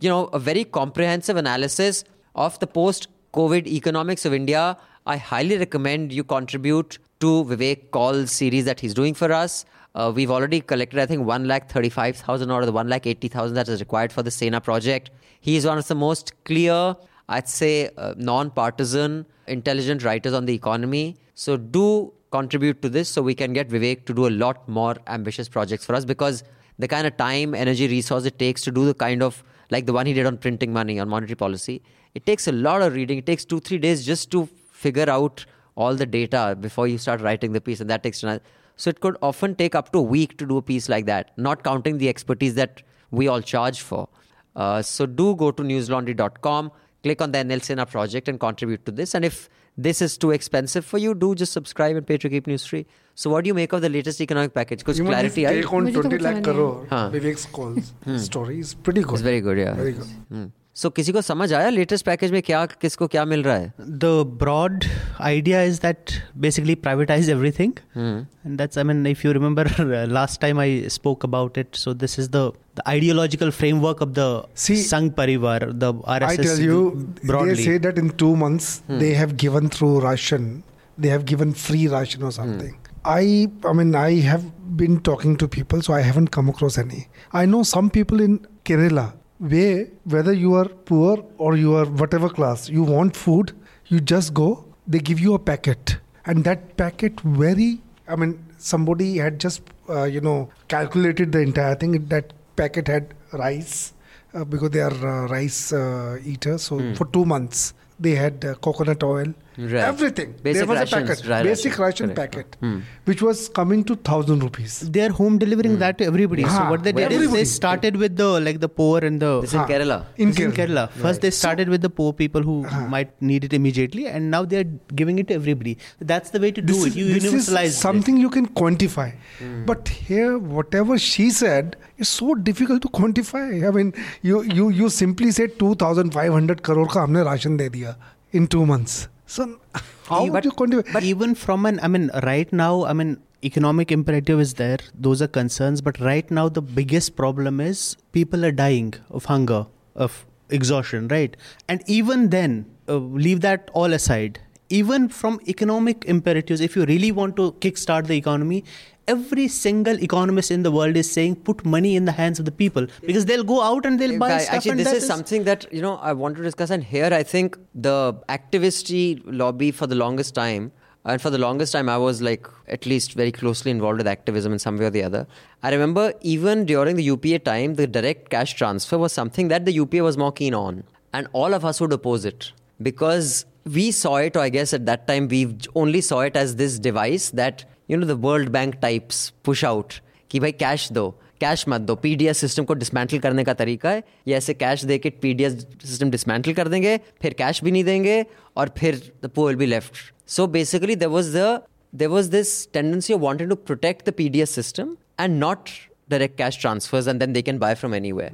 you 0.00 0.08
know, 0.08 0.26
a 0.26 0.38
very 0.38 0.64
comprehensive 0.64 1.36
analysis 1.36 2.04
of 2.34 2.58
the 2.58 2.66
post 2.66 3.08
COVID 3.34 3.66
economics 3.66 4.24
of 4.24 4.32
India. 4.32 4.76
I 5.06 5.16
highly 5.16 5.58
recommend 5.58 6.12
you 6.12 6.24
contribute 6.24 6.98
to 7.20 7.44
Vivek 7.44 7.90
Kaul's 7.90 8.32
series 8.32 8.64
that 8.64 8.80
he's 8.80 8.94
doing 8.94 9.14
for 9.14 9.32
us. 9.32 9.64
Uh, 9.94 10.12
we've 10.14 10.30
already 10.30 10.60
collected, 10.60 11.00
I 11.00 11.06
think, 11.06 11.26
1 11.26 11.46
lakh 11.46 11.70
35,000 11.70 12.50
out 12.50 12.60
of 12.60 12.66
the 12.66 12.72
1 12.72 12.88
lakh 12.88 13.06
80,000 13.06 13.54
that 13.54 13.68
is 13.68 13.80
required 13.80 14.12
for 14.12 14.22
the 14.22 14.30
Sena 14.30 14.60
project. 14.60 15.10
He 15.40 15.56
is 15.56 15.66
one 15.66 15.78
of 15.78 15.88
the 15.88 15.94
most 15.94 16.32
clear, 16.44 16.96
I'd 17.28 17.48
say, 17.48 17.90
uh, 17.96 18.14
non 18.16 18.50
partisan, 18.50 19.26
intelligent 19.48 20.04
writers 20.04 20.32
on 20.32 20.46
the 20.46 20.54
economy. 20.54 21.16
So 21.34 21.56
do 21.56 22.12
contribute 22.30 22.80
to 22.82 22.88
this 22.88 23.08
so 23.08 23.22
we 23.22 23.34
can 23.34 23.52
get 23.52 23.68
Vivek 23.68 24.04
to 24.06 24.14
do 24.14 24.28
a 24.28 24.30
lot 24.30 24.68
more 24.68 24.96
ambitious 25.08 25.48
projects 25.48 25.84
for 25.84 25.94
us 25.94 26.04
because 26.04 26.44
the 26.78 26.86
kind 26.86 27.06
of 27.06 27.16
time, 27.16 27.54
energy, 27.54 27.88
resource 27.88 28.24
it 28.24 28.38
takes 28.38 28.62
to 28.62 28.70
do 28.70 28.86
the 28.86 28.94
kind 28.94 29.22
of 29.22 29.42
like 29.70 29.86
the 29.86 29.92
one 29.92 30.06
he 30.06 30.12
did 30.12 30.26
on 30.26 30.36
printing 30.36 30.72
money 30.72 30.98
on 30.98 31.08
monetary 31.08 31.36
policy, 31.36 31.82
it 32.14 32.26
takes 32.26 32.46
a 32.48 32.52
lot 32.52 32.82
of 32.82 32.94
reading. 32.94 33.18
It 33.18 33.26
takes 33.26 33.44
two, 33.44 33.60
three 33.60 33.78
days 33.78 34.04
just 34.04 34.30
to 34.32 34.48
figure 34.70 35.08
out 35.08 35.44
all 35.76 35.94
the 35.94 36.06
data 36.06 36.56
before 36.60 36.88
you 36.88 36.98
start 36.98 37.20
writing 37.20 37.52
the 37.52 37.60
piece, 37.60 37.80
and 37.80 37.88
that 37.90 38.02
takes 38.02 38.20
time. 38.20 38.40
So 38.80 38.88
it 38.88 39.00
could 39.00 39.16
often 39.20 39.54
take 39.56 39.74
up 39.74 39.92
to 39.92 39.98
a 39.98 40.02
week 40.02 40.38
to 40.38 40.46
do 40.46 40.56
a 40.56 40.62
piece 40.62 40.88
like 40.88 41.04
that, 41.04 41.36
not 41.36 41.62
counting 41.62 41.98
the 41.98 42.08
expertise 42.08 42.54
that 42.54 42.82
we 43.10 43.28
all 43.28 43.42
charge 43.42 43.82
for. 43.82 44.08
Uh, 44.56 44.80
so 44.80 45.04
do 45.04 45.34
go 45.36 45.50
to 45.50 45.62
newslaundry.com, 45.62 46.72
click 47.02 47.20
on 47.20 47.32
the 47.32 47.38
NL 47.38 47.62
Sena 47.62 47.84
project 47.84 48.26
and 48.28 48.40
contribute 48.40 48.86
to 48.86 48.92
this. 48.92 49.14
And 49.14 49.22
if 49.22 49.50
this 49.76 50.00
is 50.00 50.16
too 50.16 50.30
expensive 50.30 50.86
for 50.86 50.96
you, 50.96 51.14
do 51.14 51.34
just 51.34 51.52
subscribe 51.52 51.94
and 51.94 52.06
pay 52.06 52.16
to 52.16 52.30
keep 52.30 52.46
news 52.46 52.64
free. 52.64 52.86
So 53.14 53.28
what 53.28 53.44
do 53.44 53.48
you 53.48 53.54
make 53.54 53.74
of 53.74 53.82
the 53.82 53.90
latest 53.90 54.18
economic 54.22 54.54
package? 54.54 54.78
Because 54.78 54.98
clarity... 54.98 55.44
Take 55.44 55.70
on 55.70 55.92
20 55.92 56.18
lakh 56.18 56.42
crore, 56.42 56.86
Vivek's 56.88 57.44
calls, 57.44 57.92
hmm. 58.04 58.16
story 58.16 58.60
is 58.60 58.72
pretty 58.72 59.02
good. 59.02 59.12
It's 59.12 59.22
very 59.22 59.42
good, 59.42 59.58
yeah. 59.58 59.74
Very 59.74 59.92
good. 59.92 60.06
Hmm. 60.30 60.46
So 60.79 60.89
किसी 60.91 61.11
को 61.15 61.21
समझ 61.21 61.51
आया 61.53 61.69
latest 61.69 62.05
package 62.05 62.31
में 62.31 62.41
क्या 62.43 62.65
किसको 62.81 63.07
क्या 63.07 63.23
मिल 63.25 63.43
रहा 63.43 63.55
है 63.55 63.73
the 64.01 64.09
broad 64.41 64.87
idea 65.27 65.61
is 65.67 65.79
that 65.85 66.13
basically 66.45 66.75
privatize 66.87 67.29
everything 67.35 67.71
and 68.01 68.61
that's 68.61 68.81
i 68.81 68.83
mean 68.89 69.05
if 69.11 69.23
you 69.25 69.31
remember 69.37 69.65
uh, 69.83 70.01
last 70.17 70.41
time 70.41 70.59
i 70.65 70.67
spoke 70.97 71.23
about 71.29 71.61
it 71.63 71.79
so 71.83 71.93
this 72.03 72.17
is 72.23 72.29
the 72.35 72.43
the 72.79 72.85
ideological 72.95 73.55
framework 73.61 74.05
of 74.07 74.13
the 74.19 74.27
See, 74.65 74.79
sangh 74.91 75.09
parivar 75.21 75.57
the 75.85 75.93
rss 76.19 76.29
I 76.31 76.47
tell 76.49 76.61
you, 76.67 76.79
broadly 77.23 77.53
they 77.55 77.67
say 77.71 77.77
that 77.89 77.97
in 78.05 78.11
two 78.25 78.35
months 78.45 78.71
they 79.05 79.13
have 79.23 79.37
given 79.47 79.69
through 79.69 79.93
ration, 80.09 80.51
they 80.97 81.13
have 81.17 81.25
given 81.35 81.53
free 81.67 81.87
ration 81.87 82.21
or 82.23 82.31
something. 82.43 82.75
I, 83.05 83.47
I 83.69 83.71
mean, 83.79 83.93
I 83.95 84.19
have 84.31 84.43
been 84.77 84.99
talking 84.99 85.37
to 85.37 85.47
people, 85.47 85.81
so 85.87 85.93
I 85.93 86.01
haven't 86.01 86.31
come 86.37 86.49
across 86.49 86.77
any. 86.77 87.07
I 87.31 87.45
know 87.45 87.61
some 87.63 87.89
people 87.97 88.19
in 88.19 88.39
Kerala 88.65 89.13
where 89.40 89.86
whether 90.04 90.32
you 90.32 90.54
are 90.54 90.68
poor 90.68 91.24
or 91.38 91.56
you 91.56 91.74
are 91.74 91.86
whatever 91.86 92.28
class, 92.28 92.68
you 92.68 92.82
want 92.82 93.16
food, 93.16 93.52
you 93.86 94.00
just 94.00 94.34
go, 94.34 94.64
they 94.86 94.98
give 94.98 95.18
you 95.20 95.34
a 95.34 95.38
packet, 95.38 95.96
and 96.26 96.44
that 96.44 96.76
packet 96.76 97.20
very. 97.20 97.80
I 98.06 98.16
mean, 98.16 98.44
somebody 98.58 99.16
had 99.18 99.40
just 99.40 99.62
uh, 99.88 100.04
you 100.04 100.20
know 100.20 100.50
calculated 100.68 101.32
the 101.32 101.40
entire 101.40 101.74
thing. 101.74 102.06
That 102.06 102.32
packet 102.56 102.88
had 102.88 103.14
rice 103.32 103.94
uh, 104.34 104.44
because 104.44 104.70
they 104.70 104.80
are 104.80 104.92
uh, 104.92 105.26
rice 105.28 105.72
uh, 105.72 106.18
eaters. 106.24 106.62
So 106.62 106.78
for 106.94 107.06
two 107.06 107.24
months 107.24 107.72
they 107.98 108.14
had 108.14 108.44
uh, 108.44 108.54
coconut 108.56 109.02
oil, 109.02 109.32
Right. 109.59 109.83
everything. 109.89 110.31
Basic 110.45 110.57
there 110.59 110.65
was 110.69 110.79
rations, 110.79 110.93
a 111.09 111.11
packet, 111.11 111.23
dry 111.25 111.37
basic 111.43 111.77
ration, 111.81 112.09
ration 112.09 112.15
correct. 112.15 112.55
packet, 112.61 112.81
which 113.09 113.21
was 113.25 113.43
coming 113.59 113.83
to 113.91 113.95
thousand 114.09 114.43
rupees. 114.45 114.73
they're 114.97 115.13
home 115.19 115.37
delivering 115.43 115.77
that 115.83 115.97
to 116.01 116.07
everybody 116.11 116.43
so 116.43 116.49
Ha, 116.55 116.63
what 116.71 116.83
they 116.87 116.91
did 116.97 117.05
is 117.11 117.15
everybody. 117.19 117.37
they 117.39 117.45
started 117.51 117.95
with 118.01 118.17
the 118.17 118.27
like 118.47 118.59
the 118.65 118.69
poor 118.79 118.99
and 119.09 119.21
the 119.25 119.29
This 119.45 119.51
is 119.51 119.53
in 119.53 119.61
Huh. 119.61 119.67
Kerala 119.69 119.97
In 120.25 120.33
This 120.33 120.39
is 120.41 120.45
in 120.47 120.51
Kerala. 120.57 120.83
Kerala. 120.89 121.05
First, 121.05 121.21
they 121.27 121.31
started 121.37 121.69
with 121.75 121.81
the 121.87 121.89
poor 122.01 122.11
people 122.23 122.41
who 122.49 122.57
might 122.95 123.15
need 123.31 123.47
it 123.49 123.53
immediately, 123.59 124.05
and 124.07 124.29
now 124.29 124.43
they're 124.55 124.67
giving 125.03 125.19
it 125.23 125.29
to 125.31 125.39
everybody. 125.39 125.77
That's 126.13 126.35
the 126.35 126.43
way 126.47 126.51
to 126.59 126.65
do 126.73 126.73
this 126.73 126.83
it. 126.83 126.89
is, 126.89 126.97
You 126.97 127.07
this 127.13 127.23
universalize 127.31 127.71
is 127.77 127.79
something 127.87 128.17
you 128.25 128.29
can 128.37 128.51
quantify. 128.63 129.07
Hmm. 129.39 129.55
But 129.71 129.87
here, 130.11 130.37
whatever 130.59 130.99
she 131.07 131.29
said 131.39 131.77
is 131.97 132.09
so 132.09 132.35
difficult 132.51 132.81
to 132.89 132.93
quantify. 133.01 133.47
I 133.71 133.75
mean, 133.81 133.95
you 134.33 134.43
you 134.61 134.69
you 134.83 134.93
simply 135.01 135.31
said 135.41 135.57
2,500 135.65 136.63
crore 136.69 136.87
का 136.99 137.09
हमने 137.09 137.23
ration 137.33 137.57
दे 137.65 137.69
दिया 137.79 137.95
in 138.41 138.47
two 138.59 138.65
months. 138.75 139.03
So 139.30 139.60
how 140.08 140.24
Yeah, 140.24 140.30
would 140.32 140.44
you 140.44 140.50
quantify? 140.50 140.92
But 140.92 141.04
even 141.04 141.34
from 141.36 141.64
an, 141.66 141.78
I 141.82 141.88
mean, 141.88 142.10
right 142.24 142.52
now, 142.52 142.84
I 142.84 142.92
mean, 142.92 143.18
economic 143.44 143.92
imperative 143.92 144.40
is 144.40 144.54
there. 144.54 144.78
Those 144.92 145.22
are 145.22 145.28
concerns. 145.28 145.80
But 145.80 146.00
right 146.00 146.28
now, 146.30 146.48
the 146.48 146.62
biggest 146.62 147.14
problem 147.14 147.60
is 147.60 147.96
people 148.12 148.44
are 148.44 148.50
dying 148.50 148.94
of 149.08 149.26
hunger, 149.26 149.66
of 149.94 150.26
exhaustion, 150.48 151.06
right? 151.08 151.36
And 151.68 151.84
even 151.86 152.30
then, 152.30 152.66
uh, 152.88 152.96
leave 152.96 153.40
that 153.42 153.70
all 153.72 153.92
aside. 153.92 154.40
Even 154.70 155.08
from 155.08 155.40
economic 155.48 156.04
imperatives, 156.04 156.60
if 156.60 156.76
you 156.76 156.84
really 156.84 157.10
want 157.12 157.36
to 157.36 157.52
kickstart 157.60 158.06
the 158.06 158.16
economy, 158.16 158.64
every 159.08 159.48
single 159.48 160.00
economist 160.00 160.50
in 160.50 160.62
the 160.62 160.70
world 160.70 160.96
is 160.96 161.10
saying 161.10 161.34
put 161.36 161.64
money 161.64 161.96
in 161.96 162.04
the 162.04 162.12
hands 162.12 162.38
of 162.38 162.44
the 162.44 162.52
people 162.52 162.86
because 163.04 163.24
they'll 163.26 163.48
go 163.52 163.60
out 163.62 163.84
and 163.84 163.98
they'll 163.98 164.18
buy 164.18 164.28
Guy, 164.28 164.38
stuff. 164.38 164.54
Actually, 164.54 164.84
this 164.84 164.92
is, 164.92 165.06
something 165.06 165.42
that 165.44 165.66
you 165.72 165.82
know 165.82 165.96
I 165.96 166.12
want 166.12 166.36
to 166.36 166.42
discuss, 166.42 166.70
and 166.70 166.84
here 166.84 167.10
I 167.12 167.24
think 167.24 167.58
the 167.74 168.14
activist 168.28 169.20
lobby 169.24 169.72
for 169.72 169.88
the 169.88 169.96
longest 169.96 170.36
time, 170.36 170.70
and 171.04 171.20
for 171.20 171.30
the 171.30 171.38
longest 171.38 171.72
time 171.72 171.88
I 171.88 171.98
was 171.98 172.22
like 172.22 172.46
at 172.68 172.86
least 172.86 173.14
very 173.14 173.32
closely 173.32 173.72
involved 173.72 173.98
with 173.98 174.06
activism 174.06 174.52
in 174.52 174.60
some 174.60 174.76
way 174.76 174.84
or 174.84 174.90
the 174.90 175.02
other. 175.02 175.26
I 175.64 175.72
remember 175.72 176.12
even 176.20 176.64
during 176.64 176.94
the 176.94 177.02
UPA 177.02 177.40
time, 177.40 177.74
the 177.74 177.88
direct 177.88 178.30
cash 178.30 178.54
transfer 178.54 178.98
was 178.98 179.12
something 179.12 179.48
that 179.48 179.64
the 179.64 179.72
UPA 179.72 180.04
was 180.04 180.16
more 180.16 180.32
keen 180.32 180.54
on, 180.54 180.84
and 181.12 181.26
all 181.32 181.54
of 181.54 181.64
us 181.64 181.80
would 181.80 181.92
oppose 181.92 182.24
it 182.24 182.52
because 182.80 183.46
we 183.77 183.91
saw 183.91 184.15
it, 184.27 184.37
or 184.37 184.41
I 184.41 184.49
guess 184.55 184.73
at 184.77 184.85
that 184.85 185.07
time 185.07 185.27
we 185.27 185.41
only 185.83 186.01
saw 186.01 186.21
it 186.29 186.39
as 186.43 186.55
this 186.63 186.79
device 186.87 187.29
that 187.41 187.65
you 187.87 187.97
know 187.97 188.09
the 188.11 188.17
World 188.27 188.51
Bank 188.57 188.81
types 188.87 189.21
push 189.49 189.63
out. 189.73 189.99
कि 190.31 190.39
भाई 190.39 190.51
cash 190.59 190.91
दो 190.93 191.09
cash 191.41 191.63
मत 191.69 191.81
दो 191.81 191.95
PDS 192.03 192.37
system 192.37 192.63
को 192.65 192.73
dismantle 192.73 193.19
करने 193.25 193.43
का 193.43 193.53
तरीका 193.53 193.89
है 193.89 194.03
ये 194.27 194.35
ऐसे 194.35 194.53
कैश 194.53 194.83
दे 194.85 194.97
के 194.97 195.09
पीडीएस 195.23 195.53
सिस्टम 195.85 196.11
डिसमेंटल 196.11 196.53
कर 196.59 196.67
देंगे 196.67 196.97
फिर 197.21 197.33
कैश 197.39 197.63
भी 197.63 197.71
नहीं 197.71 197.83
देंगे 197.83 198.25
और 198.57 198.71
फिर 198.77 199.01
the 199.23 199.29
pole 199.35 199.55
be 199.55 199.65
left 199.65 200.03
so 200.35 200.47
basically 200.57 200.95
there 200.95 201.09
was 201.17 201.35
the 201.35 201.45
there 201.93 202.09
was 202.09 202.29
this 202.29 202.65
tendency 202.77 203.13
of 203.13 203.21
wanting 203.21 203.47
to 203.49 203.55
protect 203.55 204.05
the 204.05 204.11
PDS 204.11 204.49
system 204.49 204.97
and 205.17 205.39
not 205.39 205.71
direct 206.09 206.37
cash 206.37 206.57
transfers, 206.57 207.07
and 207.07 207.21
then 207.21 207.33
they 207.33 207.41
can 207.41 207.57
buy 207.57 207.73
from 207.75 207.93
anywhere. 207.93 208.31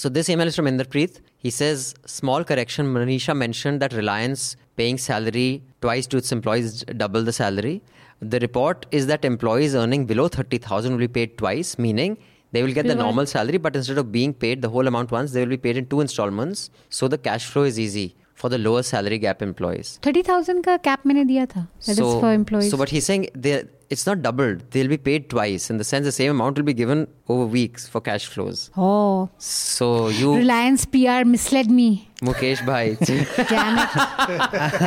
So 0.00 0.10
this 0.10 0.28
email 0.28 0.46
is 0.46 0.54
from 0.54 0.66
Inderpreet. 0.66 1.20
He 1.38 1.48
says, 1.48 1.94
small 2.04 2.44
correction. 2.44 2.84
Manisha 2.92 3.34
mentioned 3.34 3.80
that 3.80 3.94
Reliance 3.94 4.54
paying 4.76 4.98
salary 4.98 5.62
twice 5.80 6.06
to 6.08 6.18
its 6.18 6.32
employees 6.32 6.84
double 6.98 7.22
the 7.22 7.32
salary. 7.32 7.80
The 8.20 8.38
report 8.40 8.84
is 8.90 9.06
that 9.06 9.24
employees 9.24 9.74
earning 9.74 10.04
below 10.04 10.28
30,000 10.28 10.92
will 10.92 10.98
be 10.98 11.08
paid 11.08 11.38
twice, 11.38 11.78
meaning 11.78 12.18
they 12.52 12.62
will 12.62 12.74
get 12.74 12.86
the 12.86 12.94
normal 12.94 13.24
salary, 13.24 13.56
but 13.56 13.74
instead 13.74 13.96
of 13.96 14.12
being 14.12 14.34
paid 14.34 14.60
the 14.60 14.68
whole 14.68 14.86
amount 14.86 15.12
once, 15.12 15.32
they 15.32 15.40
will 15.40 15.56
be 15.56 15.56
paid 15.56 15.78
in 15.78 15.86
two 15.86 16.02
installments. 16.02 16.68
So 16.90 17.08
the 17.08 17.16
cash 17.16 17.46
flow 17.46 17.62
is 17.62 17.80
easy 17.80 18.16
for 18.41 18.49
the 18.49 18.57
lower 18.57 18.81
salary 18.93 19.19
gap 19.27 19.41
employees. 19.49 19.89
Thirty 20.05 20.21
thousand 20.29 20.63
का 20.65 20.77
cap 20.89 21.05
मैंने 21.07 21.25
दिया 21.33 21.45
था 21.55 21.61
that 21.87 21.97
is 21.97 22.03
for 22.21 22.31
employees 22.33 22.71
so, 22.73 22.77
but 22.83 22.93
he's 22.97 23.05
saying 23.11 23.25
they, 23.45 23.53
it's 23.93 24.05
not 24.07 24.19
doubled. 24.25 24.59
They'll 24.73 24.89
be 24.91 24.97
paid 25.05 25.23
twice. 25.31 25.63
In 25.73 25.79
the 25.81 25.85
sense, 25.87 26.05
the 26.09 26.13
same 26.17 26.29
amount 26.33 26.59
will 26.59 26.65
be 26.69 26.73
given 26.81 27.01
over 27.33 27.45
weeks 27.55 27.87
for 27.95 28.01
cash 28.05 28.25
flows. 28.35 28.61
Oh, 28.85 29.29
So 29.47 29.89
you, 30.19 30.29
Reliance 30.35 30.85
PR 30.95 31.17
misled 31.33 31.73
me. 31.79 31.87
Mukesh 32.29 32.61
bhai, 32.69 32.81
Damn 33.51 33.79
it. 33.83 33.97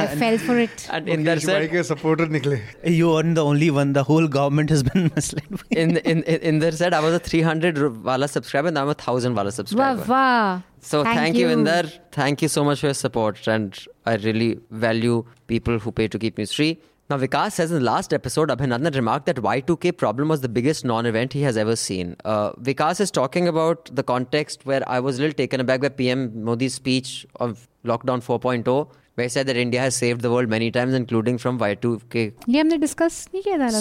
I 0.01 0.07
fell 0.23 0.39
for 0.47 0.57
it. 0.65 0.87
and 0.99 1.09
in 1.17 1.25
that 1.29 1.39
Mukesh 1.39 1.47
भाई 1.51 1.61
said, 1.67 1.71
के 1.75 1.83
supporter 1.93 2.29
निकले 2.39 2.61
You 2.99 3.13
aren't 3.19 3.35
the 3.41 3.45
only 3.53 3.71
one. 3.79 3.93
The 4.01 4.05
whole 4.11 4.29
government 4.39 4.75
has 4.77 4.85
been 4.91 5.11
misled. 5.17 5.51
by- 5.63 5.81
in 5.85 5.97
in 6.15 6.23
in, 6.35 6.41
in 6.53 6.59
that 6.67 6.81
said, 6.83 6.99
I 7.01 7.05
was 7.09 7.19
a 7.21 7.25
300 7.31 7.83
wala 8.11 8.29
subscriber. 8.37 8.75
Now 8.79 8.87
I'm 8.89 8.95
a 8.97 9.01
thousand 9.09 9.41
wala 9.43 9.53
Wow, 9.55 9.59
subscriber. 9.61 10.07
wow. 10.15 10.63
So 10.82 11.04
thank, 11.04 11.18
thank 11.18 11.36
you, 11.36 11.48
Vinder. 11.48 11.92
Thank 12.12 12.42
you 12.42 12.48
so 12.48 12.64
much 12.64 12.80
for 12.80 12.88
your 12.88 12.94
support, 12.94 13.48
and 13.48 13.78
I 14.06 14.16
really 14.16 14.60
value 14.72 15.26
people 15.48 15.80
who 15.80 15.92
pay 15.92 16.08
to 16.08 16.18
keep 16.20 16.38
me 16.38 16.46
free. 16.46 16.80
Now, 17.10 17.18
Vikas 17.18 17.54
says 17.54 17.72
in 17.72 17.80
the 17.80 17.84
last 17.84 18.14
episode, 18.14 18.50
Abhinandan 18.50 18.94
remarked 18.96 19.26
that 19.26 19.38
Y2K 19.38 19.98
problem 19.98 20.28
was 20.30 20.42
the 20.42 20.50
biggest 20.50 20.86
non-event 20.86 21.34
he 21.34 21.42
has 21.42 21.58
ever 21.58 21.76
seen. 21.76 22.16
Uh, 22.24 22.52
Vikas 22.54 23.02
is 23.02 23.10
talking 23.10 23.48
about 23.48 23.90
the 23.96 24.04
context 24.04 24.64
where 24.66 24.88
I 24.88 25.00
was 25.00 25.18
a 25.18 25.22
little 25.24 25.34
taken 25.34 25.60
aback 25.60 25.82
by 25.82 25.90
PM 25.90 26.44
Modi's 26.44 26.76
speech 26.76 27.26
of 27.40 27.68
lockdown 27.84 28.22
4.0, 28.24 28.92
where 29.16 29.24
he 29.26 29.30
said 29.30 29.48
that 29.48 29.58
India 29.58 29.80
has 29.80 29.96
saved 29.96 30.22
the 30.22 30.30
world 30.30 30.50
many 30.50 30.70
times, 30.70 30.94
including 30.94 31.40
from 31.40 31.58
Y2K. 31.60 32.34
Yeah, 32.46 32.62
we 32.64 32.78
discussed. 32.78 33.30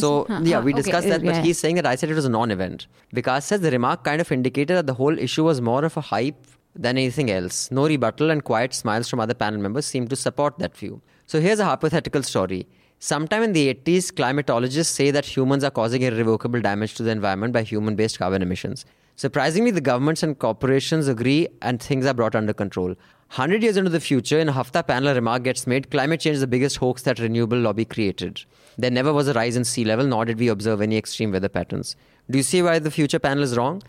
So 0.00 0.26
yeah, 0.42 0.60
we 0.60 0.72
discussed 0.72 1.08
that, 1.08 1.22
but 1.22 1.34
he's 1.44 1.58
saying 1.58 1.74
that 1.76 1.84
I 1.86 1.96
said 1.96 2.08
it 2.10 2.14
was 2.14 2.24
a 2.24 2.30
non-event. 2.30 2.86
Vikas 3.14 3.42
says 3.42 3.60
the 3.60 3.70
remark 3.70 4.04
kind 4.04 4.22
of 4.22 4.32
indicated 4.32 4.74
that 4.74 4.86
the 4.86 4.94
whole 4.94 5.18
issue 5.18 5.44
was 5.44 5.60
more 5.60 5.84
of 5.84 5.96
a 5.98 6.00
hype 6.00 6.46
than 6.78 6.96
anything 6.96 7.30
else. 7.30 7.70
No 7.70 7.86
rebuttal 7.86 8.30
and 8.30 8.42
quiet 8.42 8.72
smiles 8.72 9.08
from 9.08 9.20
other 9.20 9.34
panel 9.34 9.60
members 9.60 9.84
seem 9.84 10.06
to 10.08 10.16
support 10.16 10.58
that 10.58 10.76
view. 10.76 11.02
So 11.26 11.40
here's 11.40 11.58
a 11.58 11.64
hypothetical 11.64 12.22
story. 12.22 12.66
Sometime 13.00 13.42
in 13.42 13.52
the 13.52 13.74
80s, 13.74 14.12
climatologists 14.12 14.86
say 14.86 15.10
that 15.10 15.24
humans 15.24 15.64
are 15.64 15.70
causing 15.70 16.02
irrevocable 16.02 16.60
damage 16.60 16.94
to 16.94 17.02
the 17.02 17.10
environment 17.10 17.52
by 17.52 17.62
human-based 17.62 18.18
carbon 18.18 18.42
emissions. 18.42 18.84
Surprisingly, 19.16 19.72
the 19.72 19.80
governments 19.80 20.22
and 20.22 20.38
corporations 20.38 21.08
agree 21.08 21.48
and 21.60 21.82
things 21.82 22.06
are 22.06 22.14
brought 22.14 22.36
under 22.36 22.52
control. 22.52 22.94
100 23.30 23.62
years 23.62 23.76
into 23.76 23.90
the 23.90 24.00
future, 24.00 24.38
in 24.38 24.48
a 24.48 24.52
Hafta 24.52 24.82
panel, 24.82 25.14
remark 25.14 25.42
gets 25.42 25.66
made 25.66 25.90
climate 25.90 26.18
change 26.18 26.36
is 26.36 26.40
the 26.40 26.46
biggest 26.46 26.78
hoax 26.78 27.02
that 27.02 27.18
renewable 27.18 27.58
lobby 27.58 27.84
created. 27.84 28.42
There 28.78 28.90
never 28.90 29.12
was 29.12 29.28
a 29.28 29.34
rise 29.34 29.54
in 29.54 29.64
sea 29.64 29.84
level, 29.84 30.06
nor 30.06 30.24
did 30.24 30.38
we 30.38 30.48
observe 30.48 30.80
any 30.80 30.96
extreme 30.96 31.30
weather 31.32 31.50
patterns. 31.50 31.94
Do 32.30 32.38
you 32.38 32.42
see 32.42 32.62
why 32.62 32.78
the 32.78 32.90
future 32.90 33.18
panel 33.18 33.44
is 33.44 33.54
wrong? 33.54 33.82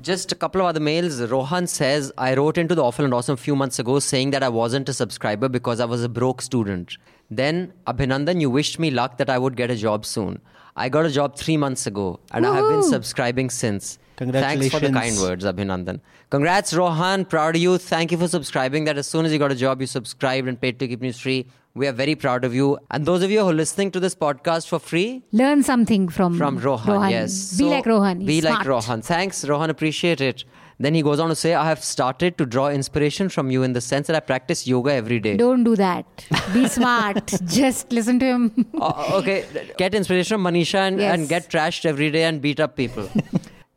Just 0.00 0.30
a 0.30 0.36
couple 0.36 0.60
of 0.60 0.68
other 0.68 0.78
mails. 0.78 1.20
Rohan 1.20 1.66
says, 1.66 2.12
I 2.16 2.36
wrote 2.36 2.56
into 2.56 2.76
the 2.76 2.84
Awful 2.84 3.04
and 3.04 3.12
Awesome 3.12 3.34
a 3.34 3.36
few 3.36 3.56
months 3.56 3.80
ago 3.80 3.98
saying 3.98 4.30
that 4.30 4.44
I 4.44 4.48
wasn't 4.48 4.88
a 4.88 4.94
subscriber 4.94 5.48
because 5.48 5.80
I 5.80 5.84
was 5.84 6.04
a 6.04 6.08
broke 6.08 6.40
student. 6.40 6.98
Then, 7.28 7.72
Abhinandan, 7.88 8.40
you 8.40 8.48
wished 8.48 8.78
me 8.78 8.92
luck 8.92 9.18
that 9.18 9.28
I 9.28 9.38
would 9.38 9.56
get 9.56 9.72
a 9.72 9.76
job 9.76 10.06
soon. 10.06 10.40
I 10.76 10.88
got 10.88 11.06
a 11.06 11.10
job 11.10 11.36
three 11.36 11.56
months 11.56 11.86
ago 11.86 12.20
and 12.32 12.46
I 12.46 12.54
have 12.56 12.68
been 12.68 12.82
subscribing 12.82 13.50
since. 13.50 13.98
Thanks 14.18 14.68
for 14.68 14.80
the 14.80 14.90
kind 14.90 15.18
words, 15.20 15.44
Abhinandan. 15.44 16.00
Congrats, 16.30 16.72
Rohan. 16.72 17.24
Proud 17.26 17.56
of 17.56 17.62
you. 17.62 17.76
Thank 17.78 18.12
you 18.12 18.18
for 18.18 18.28
subscribing. 18.28 18.84
That 18.84 18.96
as 18.96 19.06
soon 19.06 19.26
as 19.26 19.32
you 19.32 19.38
got 19.38 19.52
a 19.52 19.54
job, 19.54 19.80
you 19.80 19.86
subscribed 19.86 20.48
and 20.48 20.60
paid 20.60 20.78
to 20.78 20.88
keep 20.88 21.00
news 21.02 21.18
free. 21.20 21.46
We 21.74 21.86
are 21.86 21.92
very 21.92 22.14
proud 22.14 22.44
of 22.44 22.54
you. 22.54 22.78
And 22.90 23.04
those 23.04 23.22
of 23.22 23.30
you 23.30 23.40
who 23.40 23.48
are 23.50 23.54
listening 23.54 23.90
to 23.90 24.00
this 24.00 24.14
podcast 24.14 24.68
for 24.68 24.78
free, 24.78 25.22
Learn 25.32 25.62
something 25.62 26.08
from 26.08 26.38
from 26.38 26.56
Rohan, 26.58 27.10
yes. 27.10 27.50
Be 27.58 27.64
So, 27.64 27.68
like 27.68 27.84
Rohan. 27.84 28.18
Be 28.20 28.34
He's 28.36 28.44
like. 28.44 28.64
Rohan. 28.64 29.02
Thanks, 29.02 29.44
Rohan. 29.44 29.68
Appreciate 29.68 30.22
it. 30.22 30.44
Then 30.78 30.94
he 30.94 31.00
goes 31.02 31.18
on 31.20 31.30
to 31.30 31.34
say, 31.34 31.54
I 31.54 31.66
have 31.68 31.82
started 31.82 32.36
to 32.36 32.44
draw 32.44 32.68
inspiration 32.68 33.30
from 33.30 33.50
you 33.50 33.62
in 33.62 33.72
the 33.72 33.80
sense 33.80 34.08
that 34.08 34.16
I 34.16 34.20
practice 34.20 34.66
yoga 34.66 34.92
every 34.92 35.18
day. 35.20 35.36
Don't 35.36 35.64
do 35.64 35.74
that. 35.76 36.04
Be 36.52 36.68
smart. 36.68 37.32
Just 37.46 37.90
listen 37.92 38.18
to 38.18 38.26
him. 38.26 38.66
Uh, 38.78 39.10
okay, 39.14 39.46
get 39.78 39.94
inspiration 39.94 40.34
from 40.34 40.44
Manisha 40.44 40.80
and, 40.88 41.00
Yes. 41.00 41.14
and 41.18 41.28
get 41.30 41.48
trashed 41.48 41.86
every 41.86 42.10
day 42.10 42.24
and 42.24 42.42
beat 42.42 42.60
up 42.60 42.76
people. 42.76 43.08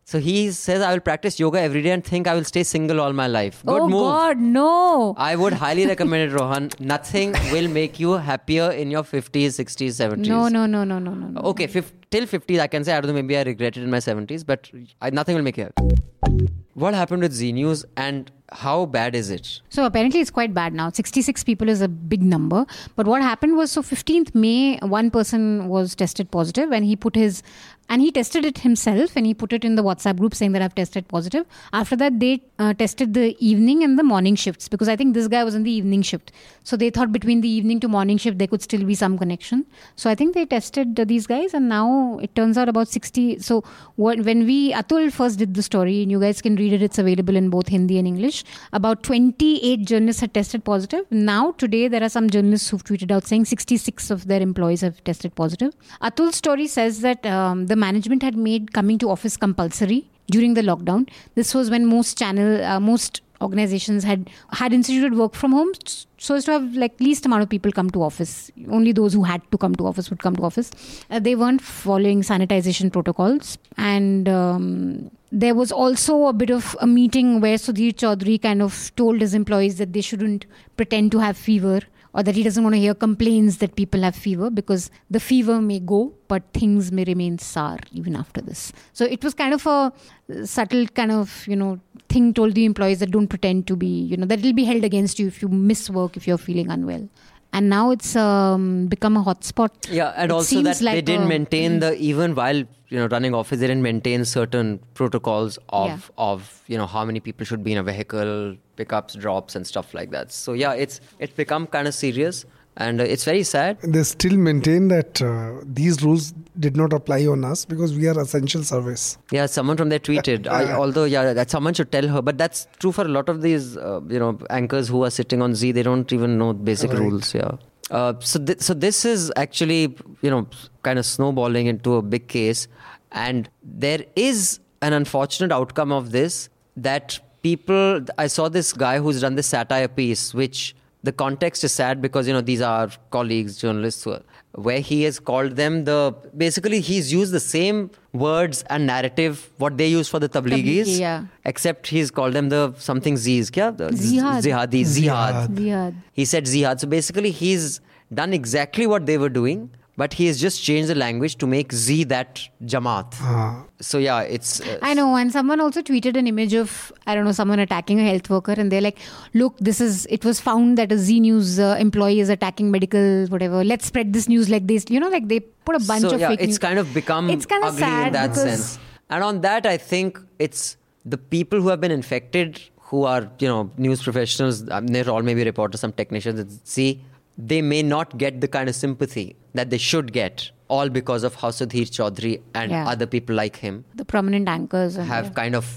so 0.03 0.19
he 0.19 0.51
says, 0.51 0.81
I 0.81 0.91
will 0.91 0.99
practice 0.99 1.39
yoga 1.39 1.61
every 1.61 1.81
day 1.81 1.91
and 1.91 2.03
think 2.03 2.27
I 2.27 2.35
will 2.35 2.43
stay 2.43 2.63
single 2.63 2.99
all 2.99 3.13
my 3.13 3.27
life. 3.27 3.63
Good 3.65 3.81
oh 3.81 3.87
move. 3.87 4.01
God, 4.01 4.37
no. 4.39 5.13
I 5.17 5.37
would 5.37 5.53
highly 5.53 5.85
recommend 5.87 6.29
it, 6.29 6.35
Rohan. 6.35 6.69
Nothing 6.81 7.31
will 7.53 7.69
make 7.69 7.97
you 7.97 8.11
happier 8.13 8.71
in 8.71 8.91
your 8.91 9.03
50s, 9.03 9.55
60s, 9.63 9.95
70s. 10.05 10.27
No, 10.27 10.49
no, 10.49 10.65
no, 10.65 10.83
no, 10.83 10.99
no, 10.99 11.13
no. 11.13 11.27
no. 11.27 11.41
Okay, 11.51 11.67
fif- 11.67 11.93
till 12.11 12.25
50s, 12.25 12.59
I 12.59 12.67
can 12.67 12.83
say, 12.83 12.91
I 12.93 12.99
don't 12.99 13.07
know, 13.07 13.13
maybe 13.21 13.37
I 13.37 13.43
regret 13.43 13.77
it 13.77 13.83
in 13.83 13.89
my 13.89 13.99
70s, 13.99 14.45
but 14.45 14.69
I, 15.01 15.11
nothing 15.11 15.35
will 15.37 15.43
make 15.43 15.55
you 15.57 15.63
happy. 15.63 16.47
What 16.79 16.93
happened 16.93 17.23
with 17.23 17.33
Zee 17.33 17.51
News 17.51 17.83
and 17.97 18.31
how 18.53 18.85
bad 18.85 19.13
is 19.13 19.29
it? 19.29 19.59
So 19.69 19.83
apparently 19.85 20.21
it's 20.21 20.29
quite 20.31 20.53
bad 20.53 20.73
now. 20.73 20.89
66 20.89 21.43
people 21.43 21.67
is 21.67 21.81
a 21.81 21.89
big 21.89 22.23
number. 22.23 22.65
But 22.95 23.05
what 23.05 23.21
happened 23.21 23.57
was 23.57 23.69
so 23.69 23.81
15th 23.81 24.33
May, 24.33 24.77
one 24.77 25.11
person 25.11 25.67
was 25.67 25.93
tested 25.93 26.31
positive 26.31 26.71
and 26.71 26.85
he 26.85 26.95
put 26.95 27.15
his, 27.15 27.43
and 27.89 28.01
he 28.01 28.11
tested 28.11 28.45
it 28.45 28.59
himself 28.59 29.15
and 29.15 29.25
he 29.25 29.33
put 29.33 29.51
it 29.51 29.65
in 29.65 29.75
the 29.75 29.83
WhatsApp 29.83 30.17
group 30.17 30.35
saying 30.35 30.51
that 30.53 30.61
I've 30.61 30.75
tested 30.75 31.07
positive. 31.07 31.45
After 31.73 31.95
that, 31.97 32.19
they 32.19 32.41
uh, 32.59 32.73
tested 32.73 33.13
the 33.13 33.35
evening 33.39 33.83
and 33.83 33.97
the 33.97 34.03
morning 34.03 34.35
shifts 34.35 34.67
because 34.67 34.87
I 34.87 34.95
think 34.95 35.13
this 35.13 35.27
guy 35.27 35.43
was 35.43 35.55
in 35.55 35.63
the 35.63 35.71
evening 35.71 36.01
shift. 36.01 36.31
So 36.63 36.77
they 36.77 36.89
thought 36.89 37.11
between 37.11 37.41
the 37.41 37.49
evening 37.49 37.79
to 37.81 37.87
morning 37.87 38.17
shift, 38.17 38.37
there 38.37 38.47
could 38.47 38.61
still 38.61 38.83
be 38.83 38.95
some 38.95 39.17
connection. 39.17 39.65
So 39.95 40.09
I 40.09 40.15
think 40.15 40.35
they 40.35 40.45
tested 40.45 40.95
these 41.07 41.25
guys 41.27 41.53
and 41.53 41.67
now 41.67 42.19
it 42.21 42.35
turns 42.35 42.57
out 42.57 42.69
about 42.69 42.87
60. 42.87 43.39
So 43.39 43.63
when 43.95 44.45
we, 44.45 44.73
Atul 44.73 45.11
first 45.11 45.39
did 45.39 45.55
the 45.55 45.63
story, 45.63 46.01
and 46.03 46.11
you 46.11 46.19
guys 46.19 46.41
can 46.41 46.55
read 46.55 46.73
it, 46.73 46.81
it's 46.81 46.99
available 46.99 47.35
in 47.35 47.49
both 47.49 47.67
Hindi 47.67 47.97
and 47.97 48.07
English. 48.07 48.43
About 48.73 49.03
28 49.03 49.85
journalists 49.85 50.21
had 50.21 50.33
tested 50.33 50.63
positive. 50.63 51.05
Now, 51.09 51.51
today, 51.53 51.87
there 51.87 52.03
are 52.03 52.09
some 52.09 52.29
journalists 52.29 52.69
who've 52.69 52.83
tweeted 52.83 53.11
out 53.11 53.25
saying 53.25 53.45
66 53.45 54.11
of 54.11 54.27
their 54.27 54.41
employees 54.41 54.81
have 54.81 55.03
tested 55.03 55.35
positive. 55.35 55.73
Atul's 56.01 56.35
story 56.35 56.67
says 56.67 57.01
that 57.01 57.25
um, 57.25 57.65
the 57.67 57.75
management 57.79 58.23
had 58.23 58.35
made 58.35 58.73
coming 58.73 58.97
to 58.99 59.09
office 59.09 59.37
compulsory 59.37 60.09
during 60.27 60.53
the 60.53 60.61
lockdown. 60.61 61.09
This 61.35 61.55
was 61.55 61.69
when 61.69 61.85
most 61.85 62.17
channel, 62.17 62.63
uh, 62.63 62.79
most 62.79 63.21
organizations 63.41 64.03
had 64.03 64.29
had 64.51 64.73
instituted 64.73 65.15
work 65.17 65.33
from 65.33 65.53
home 65.53 65.71
so 66.17 66.35
as 66.35 66.45
to 66.45 66.51
have 66.51 66.75
like 66.75 66.99
least 66.99 67.25
amount 67.25 67.41
of 67.41 67.49
people 67.49 67.71
come 67.71 67.89
to 67.89 68.03
office. 68.03 68.51
Only 68.69 68.91
those 68.91 69.13
who 69.13 69.23
had 69.23 69.41
to 69.51 69.57
come 69.57 69.75
to 69.75 69.85
office 69.85 70.09
would 70.09 70.19
come 70.19 70.35
to 70.35 70.43
office. 70.43 70.71
Uh, 71.09 71.19
they 71.19 71.35
weren't 71.35 71.61
following 71.61 72.21
sanitization 72.21 72.91
protocols. 72.91 73.57
And 73.77 74.27
um, 74.27 75.11
there 75.31 75.55
was 75.55 75.71
also 75.71 76.25
a 76.25 76.33
bit 76.33 76.49
of 76.49 76.75
a 76.81 76.87
meeting 76.87 77.39
where 77.39 77.57
Sudhir 77.57 77.93
Chaudhary 77.93 78.41
kind 78.41 78.61
of 78.61 78.91
told 78.95 79.21
his 79.21 79.33
employees 79.33 79.77
that 79.77 79.93
they 79.93 80.01
shouldn't 80.01 80.45
pretend 80.75 81.11
to 81.13 81.19
have 81.19 81.37
fever 81.37 81.81
or 82.19 82.23
that 82.23 82.35
he 82.35 82.43
doesn't 82.43 82.63
want 82.63 82.75
to 82.75 82.79
hear 82.85 82.93
complaints 82.93 83.57
that 83.57 83.75
people 83.75 84.01
have 84.01 84.15
fever 84.15 84.49
because 84.49 84.91
the 85.09 85.21
fever 85.21 85.61
may 85.61 85.79
go 85.79 86.13
but 86.27 86.43
things 86.53 86.91
may 86.91 87.05
remain 87.05 87.37
sour 87.39 87.79
even 87.93 88.15
after 88.15 88.41
this. 88.41 88.73
So 88.91 89.05
it 89.05 89.23
was 89.23 89.33
kind 89.33 89.53
of 89.53 89.65
a 89.65 89.69
uh, 89.69 90.45
subtle 90.45 90.85
kind 90.87 91.13
of 91.13 91.47
you 91.47 91.55
know 91.55 91.79
thing 92.09 92.33
told 92.33 92.55
the 92.55 92.65
employees 92.65 92.99
that 92.99 93.11
don't 93.11 93.27
pretend 93.27 93.67
to 93.67 93.75
be 93.75 93.93
you 94.11 94.17
know 94.17 94.25
that 94.25 94.41
will 94.41 94.57
be 94.61 94.65
held 94.65 94.83
against 94.83 95.19
you 95.19 95.27
if 95.27 95.41
you 95.41 95.47
miss 95.47 95.89
work 95.89 96.17
if 96.17 96.27
you're 96.27 96.43
feeling 96.49 96.69
unwell 96.69 97.07
and 97.53 97.69
now 97.69 97.89
it's 97.91 98.15
um, 98.15 98.87
become 98.87 99.17
a 99.17 99.23
hotspot 99.23 99.71
Yeah, 99.91 100.13
and 100.15 100.31
It 100.31 100.33
also 100.33 100.61
that 100.61 100.75
seems 100.77 100.91
they 100.91 101.01
didn't 101.01 101.25
a- 101.25 101.27
maintain 101.27 101.79
the 101.79 101.95
even 101.97 102.35
while 102.35 102.57
you 102.91 102.97
know 102.99 103.07
running 103.07 103.33
office, 103.35 103.59
they 103.59 103.67
didn't 103.67 103.83
maintain 103.83 104.25
certain 104.25 104.79
protocols 104.93 105.57
of 105.69 105.87
Yeah. 105.89 105.97
of 106.29 106.63
you 106.67 106.77
know 106.77 106.87
how 106.87 107.05
many 107.05 107.19
people 107.19 107.45
should 107.45 107.63
be 107.63 107.71
in 107.73 107.77
a 107.77 107.83
vehicle, 107.83 108.55
pickups, 108.75 109.13
drops, 109.15 109.55
and 109.55 109.65
stuff 109.65 109.93
like 109.93 110.11
that. 110.11 110.31
So 110.31 110.53
yeah, 110.53 110.73
it's 110.73 110.99
it's 111.19 111.33
become 111.33 111.67
kind 111.67 111.87
of 111.87 111.93
serious, 111.93 112.45
and 112.77 113.01
uh, 113.01 113.03
it's 113.03 113.25
very 113.25 113.43
sad. 113.43 113.77
they 113.81 114.03
still 114.03 114.37
maintain 114.37 114.87
that 114.89 115.21
uh, 115.21 115.59
these 115.63 116.01
rules 116.03 116.33
did 116.59 116.75
not 116.77 116.93
apply 116.93 117.25
on 117.25 117.43
us 117.43 117.65
because 117.65 117.93
we 117.97 118.07
are 118.07 118.19
essential 118.19 118.63
service 118.63 119.17
Yeah, 119.31 119.45
someone 119.47 119.77
from 119.77 119.89
there 119.89 119.99
tweeted. 119.99 120.47
I, 120.47 120.73
although 120.83 121.05
yeah, 121.05 121.33
that 121.33 121.49
someone 121.49 121.73
should 121.73 121.91
tell 121.91 122.07
her, 122.07 122.21
but 122.21 122.37
that's 122.37 122.67
true 122.79 122.91
for 122.91 123.03
a 123.05 123.07
lot 123.07 123.27
of 123.29 123.41
these 123.41 123.75
uh, 123.77 124.01
you 124.07 124.19
know 124.19 124.37
anchors 124.49 124.87
who 124.87 125.03
are 125.03 125.09
sitting 125.09 125.41
on 125.41 125.55
Zee. 125.55 125.71
They 125.71 125.83
don't 125.83 126.11
even 126.13 126.37
know 126.37 126.53
basic 126.53 126.91
Right. 126.91 126.99
rules. 126.99 127.33
Yeah. 127.35 127.51
Uh, 127.91 128.13
so 128.19 128.39
th- 128.39 128.61
so 128.61 128.73
this 128.73 129.03
is 129.03 129.31
actually 129.35 129.95
you 130.21 130.29
know 130.29 130.47
kind 130.83 130.99
of 130.99 131.05
snowballing 131.05 131.65
into 131.67 131.95
a 131.95 132.01
big 132.01 132.27
case, 132.27 132.67
and 133.11 133.49
there 133.63 134.05
is 134.15 134.59
an 134.81 134.93
unfortunate 134.93 135.51
outcome 135.51 135.91
of 135.91 136.11
this 136.11 136.49
that 136.77 137.19
people. 137.41 138.05
I 138.17 138.27
saw 138.27 138.47
this 138.47 138.73
guy 138.73 138.99
who's 138.99 139.21
done 139.21 139.35
this 139.35 139.47
satire 139.47 139.87
piece, 139.87 140.33
which 140.33 140.75
the 141.03 141.11
context 141.11 141.63
is 141.63 141.71
sad 141.71 142.01
because 142.01 142.27
you 142.27 142.33
know 142.33 142.41
these 142.41 142.61
are 142.61 142.89
colleagues, 143.11 143.57
journalists, 143.57 144.03
who 144.03 144.11
are- 144.13 144.23
where 144.53 144.79
he 144.79 145.03
has 145.03 145.19
called 145.19 145.55
them 145.55 145.83
the. 145.85 146.13
Basically, 146.35 146.79
he's 146.81 147.13
used 147.13 147.31
the 147.31 147.39
same 147.39 147.91
words 148.11 148.63
and 148.69 148.85
narrative 148.87 149.49
what 149.57 149.77
they 149.77 149.87
use 149.87 150.09
for 150.09 150.19
the 150.19 150.27
tabligis, 150.27 150.87
Tablighi, 150.87 150.99
yeah. 150.99 151.25
except 151.45 151.87
he's 151.87 152.11
called 152.11 152.33
them 152.33 152.49
the 152.49 152.73
something 152.77 153.15
Z's, 153.15 153.51
kya? 153.51 153.77
The 153.77 153.89
Zihad. 153.91 154.41
Zihadi, 154.47 154.81
Zihad. 154.95 155.55
Zihad. 155.55 155.93
He 156.13 156.25
said 156.25 156.45
Zihad. 156.45 156.79
So 156.79 156.87
basically, 156.87 157.31
he's 157.31 157.79
done 158.13 158.33
exactly 158.33 158.87
what 158.87 159.05
they 159.05 159.17
were 159.19 159.29
doing, 159.29 159.69
but 159.99 160.13
he 160.17 160.27
has 160.27 160.39
just 160.41 160.63
changed 160.63 160.89
the 160.89 160.95
language 160.95 161.35
to 161.39 161.47
make 161.53 161.73
Z 161.73 162.05
that 162.11 162.41
Jamaat. 162.73 163.15
Ah. 163.21 163.65
So 163.87 163.97
yeah, 164.03 164.21
it's. 164.35 164.61
Uh, 164.61 164.77
I 164.81 164.93
know, 164.99 165.07
and 165.21 165.33
someone 165.37 165.63
also 165.63 165.81
tweeted 165.89 166.19
an 166.21 166.29
image 166.31 166.53
of 166.53 166.75
I 167.05 167.15
don't 167.15 167.25
know 167.25 167.33
someone 167.39 167.59
attacking 167.63 167.99
a 167.99 168.05
health 168.09 168.29
worker, 168.29 168.55
and 168.63 168.71
they're 168.71 168.85
like, 168.85 169.01
"Look, 169.33 169.57
this 169.69 169.81
is 169.87 170.05
it 170.17 170.23
was 170.29 170.39
found 170.45 170.77
that 170.77 170.93
a 170.97 170.97
Zee 170.97 171.19
News 171.25 171.59
uh, 171.59 171.75
employee 171.87 172.21
is 172.21 172.29
attacking 172.37 172.71
medical 172.77 173.27
whatever. 173.35 173.65
Let's 173.73 173.91
spread 173.91 174.13
this 174.13 174.29
news 174.35 174.49
like 174.55 174.67
this." 174.71 174.89
You 174.89 175.01
know, 175.01 175.09
like 175.17 175.27
they 175.33 175.41
put 175.41 175.75
a 175.81 175.83
bunch 175.91 176.07
so 176.07 176.15
of 176.15 176.21
yeah, 176.21 176.29
fake 176.29 176.39
it's 176.47 176.55
news. 176.55 176.59
kind 176.69 176.79
of 176.85 176.93
become 177.01 177.29
It's 177.29 177.45
kind 177.45 177.65
of 177.65 177.73
ugly 177.73 177.81
sad 177.81 178.07
in 178.07 178.13
that 178.13 178.35
sense. 178.37 178.79
And 179.09 179.23
on 179.23 179.41
that, 179.41 179.65
I 179.65 179.77
think 179.77 180.23
it's 180.47 180.77
the 181.03 181.17
people 181.17 181.61
who 181.61 181.69
have 181.75 181.81
been 181.81 181.91
infected, 181.99 182.61
who 182.93 183.03
are 183.03 183.29
you 183.39 183.49
know 183.49 183.69
news 183.77 184.01
professionals. 184.01 184.65
Um, 184.69 184.87
they're 184.87 185.09
all 185.09 185.23
maybe 185.23 185.43
reporters, 185.43 185.81
some 185.81 185.91
technicians. 186.03 186.43
that 186.45 186.67
See, 186.77 187.01
they 187.47 187.61
may 187.61 187.81
not 187.81 188.17
get 188.17 188.41
the 188.41 188.47
kind 188.47 188.67
of 188.69 188.75
sympathy 188.75 189.35
that 189.53 189.69
they 189.69 189.77
should 189.77 190.11
get, 190.13 190.51
all 190.67 190.89
because 190.89 191.23
of 191.23 191.35
how 191.35 191.49
Sudhir 191.49 191.89
Chaudhary 191.97 192.41
and 192.53 192.71
Yeah. 192.71 192.87
other 192.95 193.05
people 193.17 193.35
like 193.35 193.55
him 193.67 193.83
the 193.95 194.05
prominent 194.05 194.47
anchors 194.55 194.95
have 194.95 195.25
yeah. 195.29 195.31
kind 195.43 195.55
of. 195.55 195.69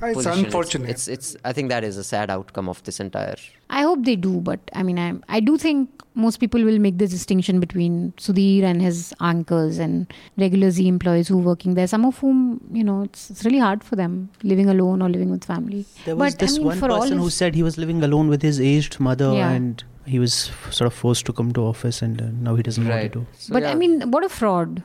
Uh, 0.00 0.06
it's 0.06 0.16
positioned. 0.18 0.44
unfortunate. 0.46 0.90
It's, 0.90 1.08
it's 1.08 1.36
I 1.44 1.52
think 1.52 1.70
that 1.70 1.82
is 1.82 1.96
a 1.96 2.04
sad 2.04 2.30
outcome 2.30 2.68
of 2.72 2.82
this 2.84 3.00
entire. 3.04 3.34
I 3.68 3.82
hope 3.82 4.04
they 4.04 4.14
do, 4.26 4.40
but 4.48 4.60
I 4.72 4.84
mean, 4.84 4.98
I 5.06 5.14
I 5.38 5.40
do 5.40 5.56
think 5.64 6.04
most 6.26 6.38
people 6.42 6.62
will 6.68 6.78
make 6.84 6.98
the 7.00 7.08
distinction 7.14 7.58
between 7.64 7.96
Sudhir 8.26 8.62
and 8.68 8.80
his 8.80 9.00
anchors 9.32 9.78
and 9.78 10.12
regular 10.44 10.70
Zee 10.70 10.86
employees 10.92 11.26
who 11.32 11.38
are 11.40 11.46
working 11.48 11.74
there. 11.74 11.88
Some 11.94 12.04
of 12.12 12.18
whom, 12.18 12.38
you 12.72 12.84
know, 12.84 13.02
it's, 13.02 13.28
it's 13.30 13.44
really 13.44 13.58
hard 13.58 13.82
for 13.90 13.96
them 13.96 14.16
living 14.54 14.68
alone 14.76 15.02
or 15.02 15.08
living 15.08 15.30
with 15.30 15.44
family. 15.44 15.84
There 16.04 16.16
was 16.16 16.34
but 16.34 16.38
this 16.46 16.54
I 16.54 16.58
mean, 16.58 16.66
one 16.68 16.78
for 16.78 16.90
all 16.92 17.02
person 17.02 17.18
who 17.18 17.30
said 17.30 17.54
he 17.56 17.62
was 17.64 17.76
living 17.86 18.02
alone 18.04 18.28
with 18.28 18.42
his 18.42 18.60
aged 18.60 18.98
mother 19.00 19.32
Yeah. 19.34 19.50
and 19.50 19.84
he 20.14 20.18
was 20.24 20.34
sort 20.78 20.86
of 20.90 20.94
forced 21.04 21.24
to 21.26 21.32
come 21.40 21.52
to 21.58 21.62
office 21.70 22.02
and 22.06 22.20
uh, 22.22 22.26
now 22.48 22.54
he 22.58 22.62
doesn't 22.68 22.84
know 22.84 22.90
what 22.90 22.96
Right. 23.02 23.12
to 23.12 23.20
do. 23.20 23.26
So, 23.38 23.52
but 23.54 23.62
yeah. 23.62 23.72
I 23.72 23.74
mean, 23.82 24.10
what 24.16 24.24
a 24.24 24.28
fraud. 24.40 24.82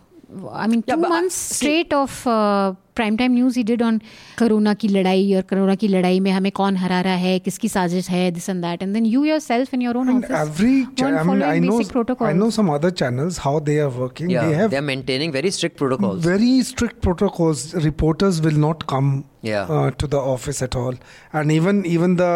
I 0.64 0.68
mean, 0.68 0.84
Yeah, 0.88 0.96
two 0.96 1.02
but 1.02 1.12
I- 1.12 1.16
months 1.18 1.36
see- 1.36 1.56
straight 1.66 1.94
of 1.94 2.16
uh, 2.28 2.74
primetime 2.99 3.35
news 3.39 3.57
he 3.59 3.63
did 3.71 3.83
on 3.89 3.99
corona 4.39 4.73
की 4.83 4.89
लड़ाई 4.89 5.35
और 5.37 5.43
corona 5.51 5.75
की 5.83 5.89
लड़ाई 5.89 6.19
में 6.21 6.31
हमें 6.33 6.51
कौन 6.53 6.77
हरा 6.77 7.01
रहा 7.07 7.15
है 7.25 7.39
किसकी 7.49 7.69
साजिश 7.69 8.09
है 8.11 8.23
this 8.39 8.49
and 8.53 8.65
that 8.67 8.83
and 8.87 8.97
then 8.99 9.05
you 9.13 9.23
yourself 9.29 9.73
in 9.79 9.85
your 9.87 9.95
own 10.01 10.09
And 10.15 10.25
office 10.25 10.41
every 10.41 10.75
cha- 10.97 11.05
weren't 11.07 11.21
I 11.21 11.23
mean, 11.29 11.43
I 11.43 11.47
following 11.47 11.67
know 11.69 11.79
basic 11.79 11.93
protocols. 11.93 12.31
I 12.31 12.33
know 12.41 12.51
some 12.59 12.71
other 12.79 12.91
channels 13.03 13.39
how 13.47 13.55
they 13.71 13.79
are 13.87 13.91
working. 14.03 14.31
yeah, 14.35 14.47
they 14.49 14.59
have 14.61 14.71
they're 14.77 14.87
maintaining 14.91 15.33
very 15.39 15.53
strict 15.59 15.77
protocols. 15.85 16.25
very 16.25 16.53
strict 16.73 17.01
protocols. 17.09 17.65
Reporters 17.89 18.43
will 18.49 18.61
not 18.69 18.87
come 18.95 19.13
Yeah. 19.47 19.69
uh, 19.75 19.91
to 20.03 20.07
the 20.13 20.21
office 20.35 20.61
at 20.67 20.77
all, 20.79 20.95
and 21.41 21.53
even 21.57 21.77
even 21.91 22.17
the 22.21 22.31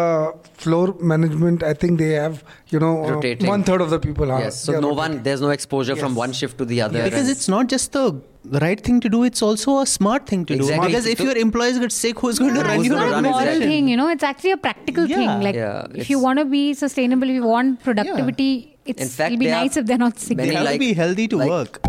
floor 0.65 0.83
management. 1.13 1.63
I 1.69 1.73
think 1.81 1.99
they 2.03 2.11
have 2.11 2.37
you 2.75 2.79
know 2.83 2.91
uh, 3.03 3.09
Rotating. 3.15 3.49
one 3.53 3.65
third 3.69 3.81
of 3.85 3.89
the 3.95 3.99
people 4.05 4.31
are. 4.35 4.39
yes, 4.43 4.61
so 4.67 4.71
they 4.71 4.77
are 4.77 4.81
no 4.85 4.91
rotating. 4.93 5.15
one, 5.17 5.23
there's 5.25 5.43
no 5.47 5.49
exposure 5.57 5.97
from 6.03 6.13
Yes. 6.15 6.21
one 6.25 6.37
shift 6.41 6.57
to 6.63 6.69
the 6.71 6.79
other. 6.85 7.03
Because 7.09 7.27
and- 7.33 7.35
it's 7.37 7.49
not 7.55 7.73
just 7.75 7.91
the 7.99 8.05
the 8.44 8.58
right 8.60 8.80
thing 8.80 9.00
to 9.00 9.08
do, 9.08 9.24
it's 9.24 9.42
also 9.42 9.80
a 9.80 9.86
smart 9.86 10.26
thing 10.26 10.44
to 10.46 10.54
Exactly. 10.54 10.86
do. 10.88 10.92
Because 10.92 11.06
if 11.06 11.20
your 11.20 11.36
employees 11.36 11.78
get 11.78 11.92
sick, 11.92 12.18
who's 12.20 12.38
going 12.38 12.54
to 12.54 12.60
Yeah, 12.60 12.66
run 12.66 12.70
it's 12.72 12.78
Who's 12.78 12.86
your 12.88 12.98
gonna 12.98 13.10
not 13.10 13.42
a 13.42 13.44
moral 13.46 13.58
thing, 13.60 13.88
you 13.88 13.96
know. 13.96 14.08
It's 14.08 14.22
actually 14.22 14.52
a 14.52 14.56
practical 14.56 15.06
Yeah. 15.06 15.16
thing. 15.16 15.42
Like, 15.42 15.54
Yeah, 15.54 15.86
if 15.94 16.08
you 16.10 16.18
want 16.18 16.38
to 16.38 16.44
be 16.44 16.74
sustainable, 16.74 17.28
if 17.28 17.34
you 17.34 17.44
want 17.44 17.82
productivity, 17.82 18.76
it's, 18.86 19.02
In 19.02 19.08
fact, 19.08 19.32
it'll 19.32 19.40
be 19.40 19.46
nice 19.50 19.76
if 19.76 19.86
they're 19.86 19.98
not 19.98 20.18
sick. 20.18 20.36
many 20.36 20.50
They 20.50 20.54
have 20.54 20.64
like- 20.64 20.74
to 20.74 20.78
be 20.78 20.92
healthy 20.94 21.28
to 21.28 21.36
like- 21.36 21.50
work. 21.50 21.80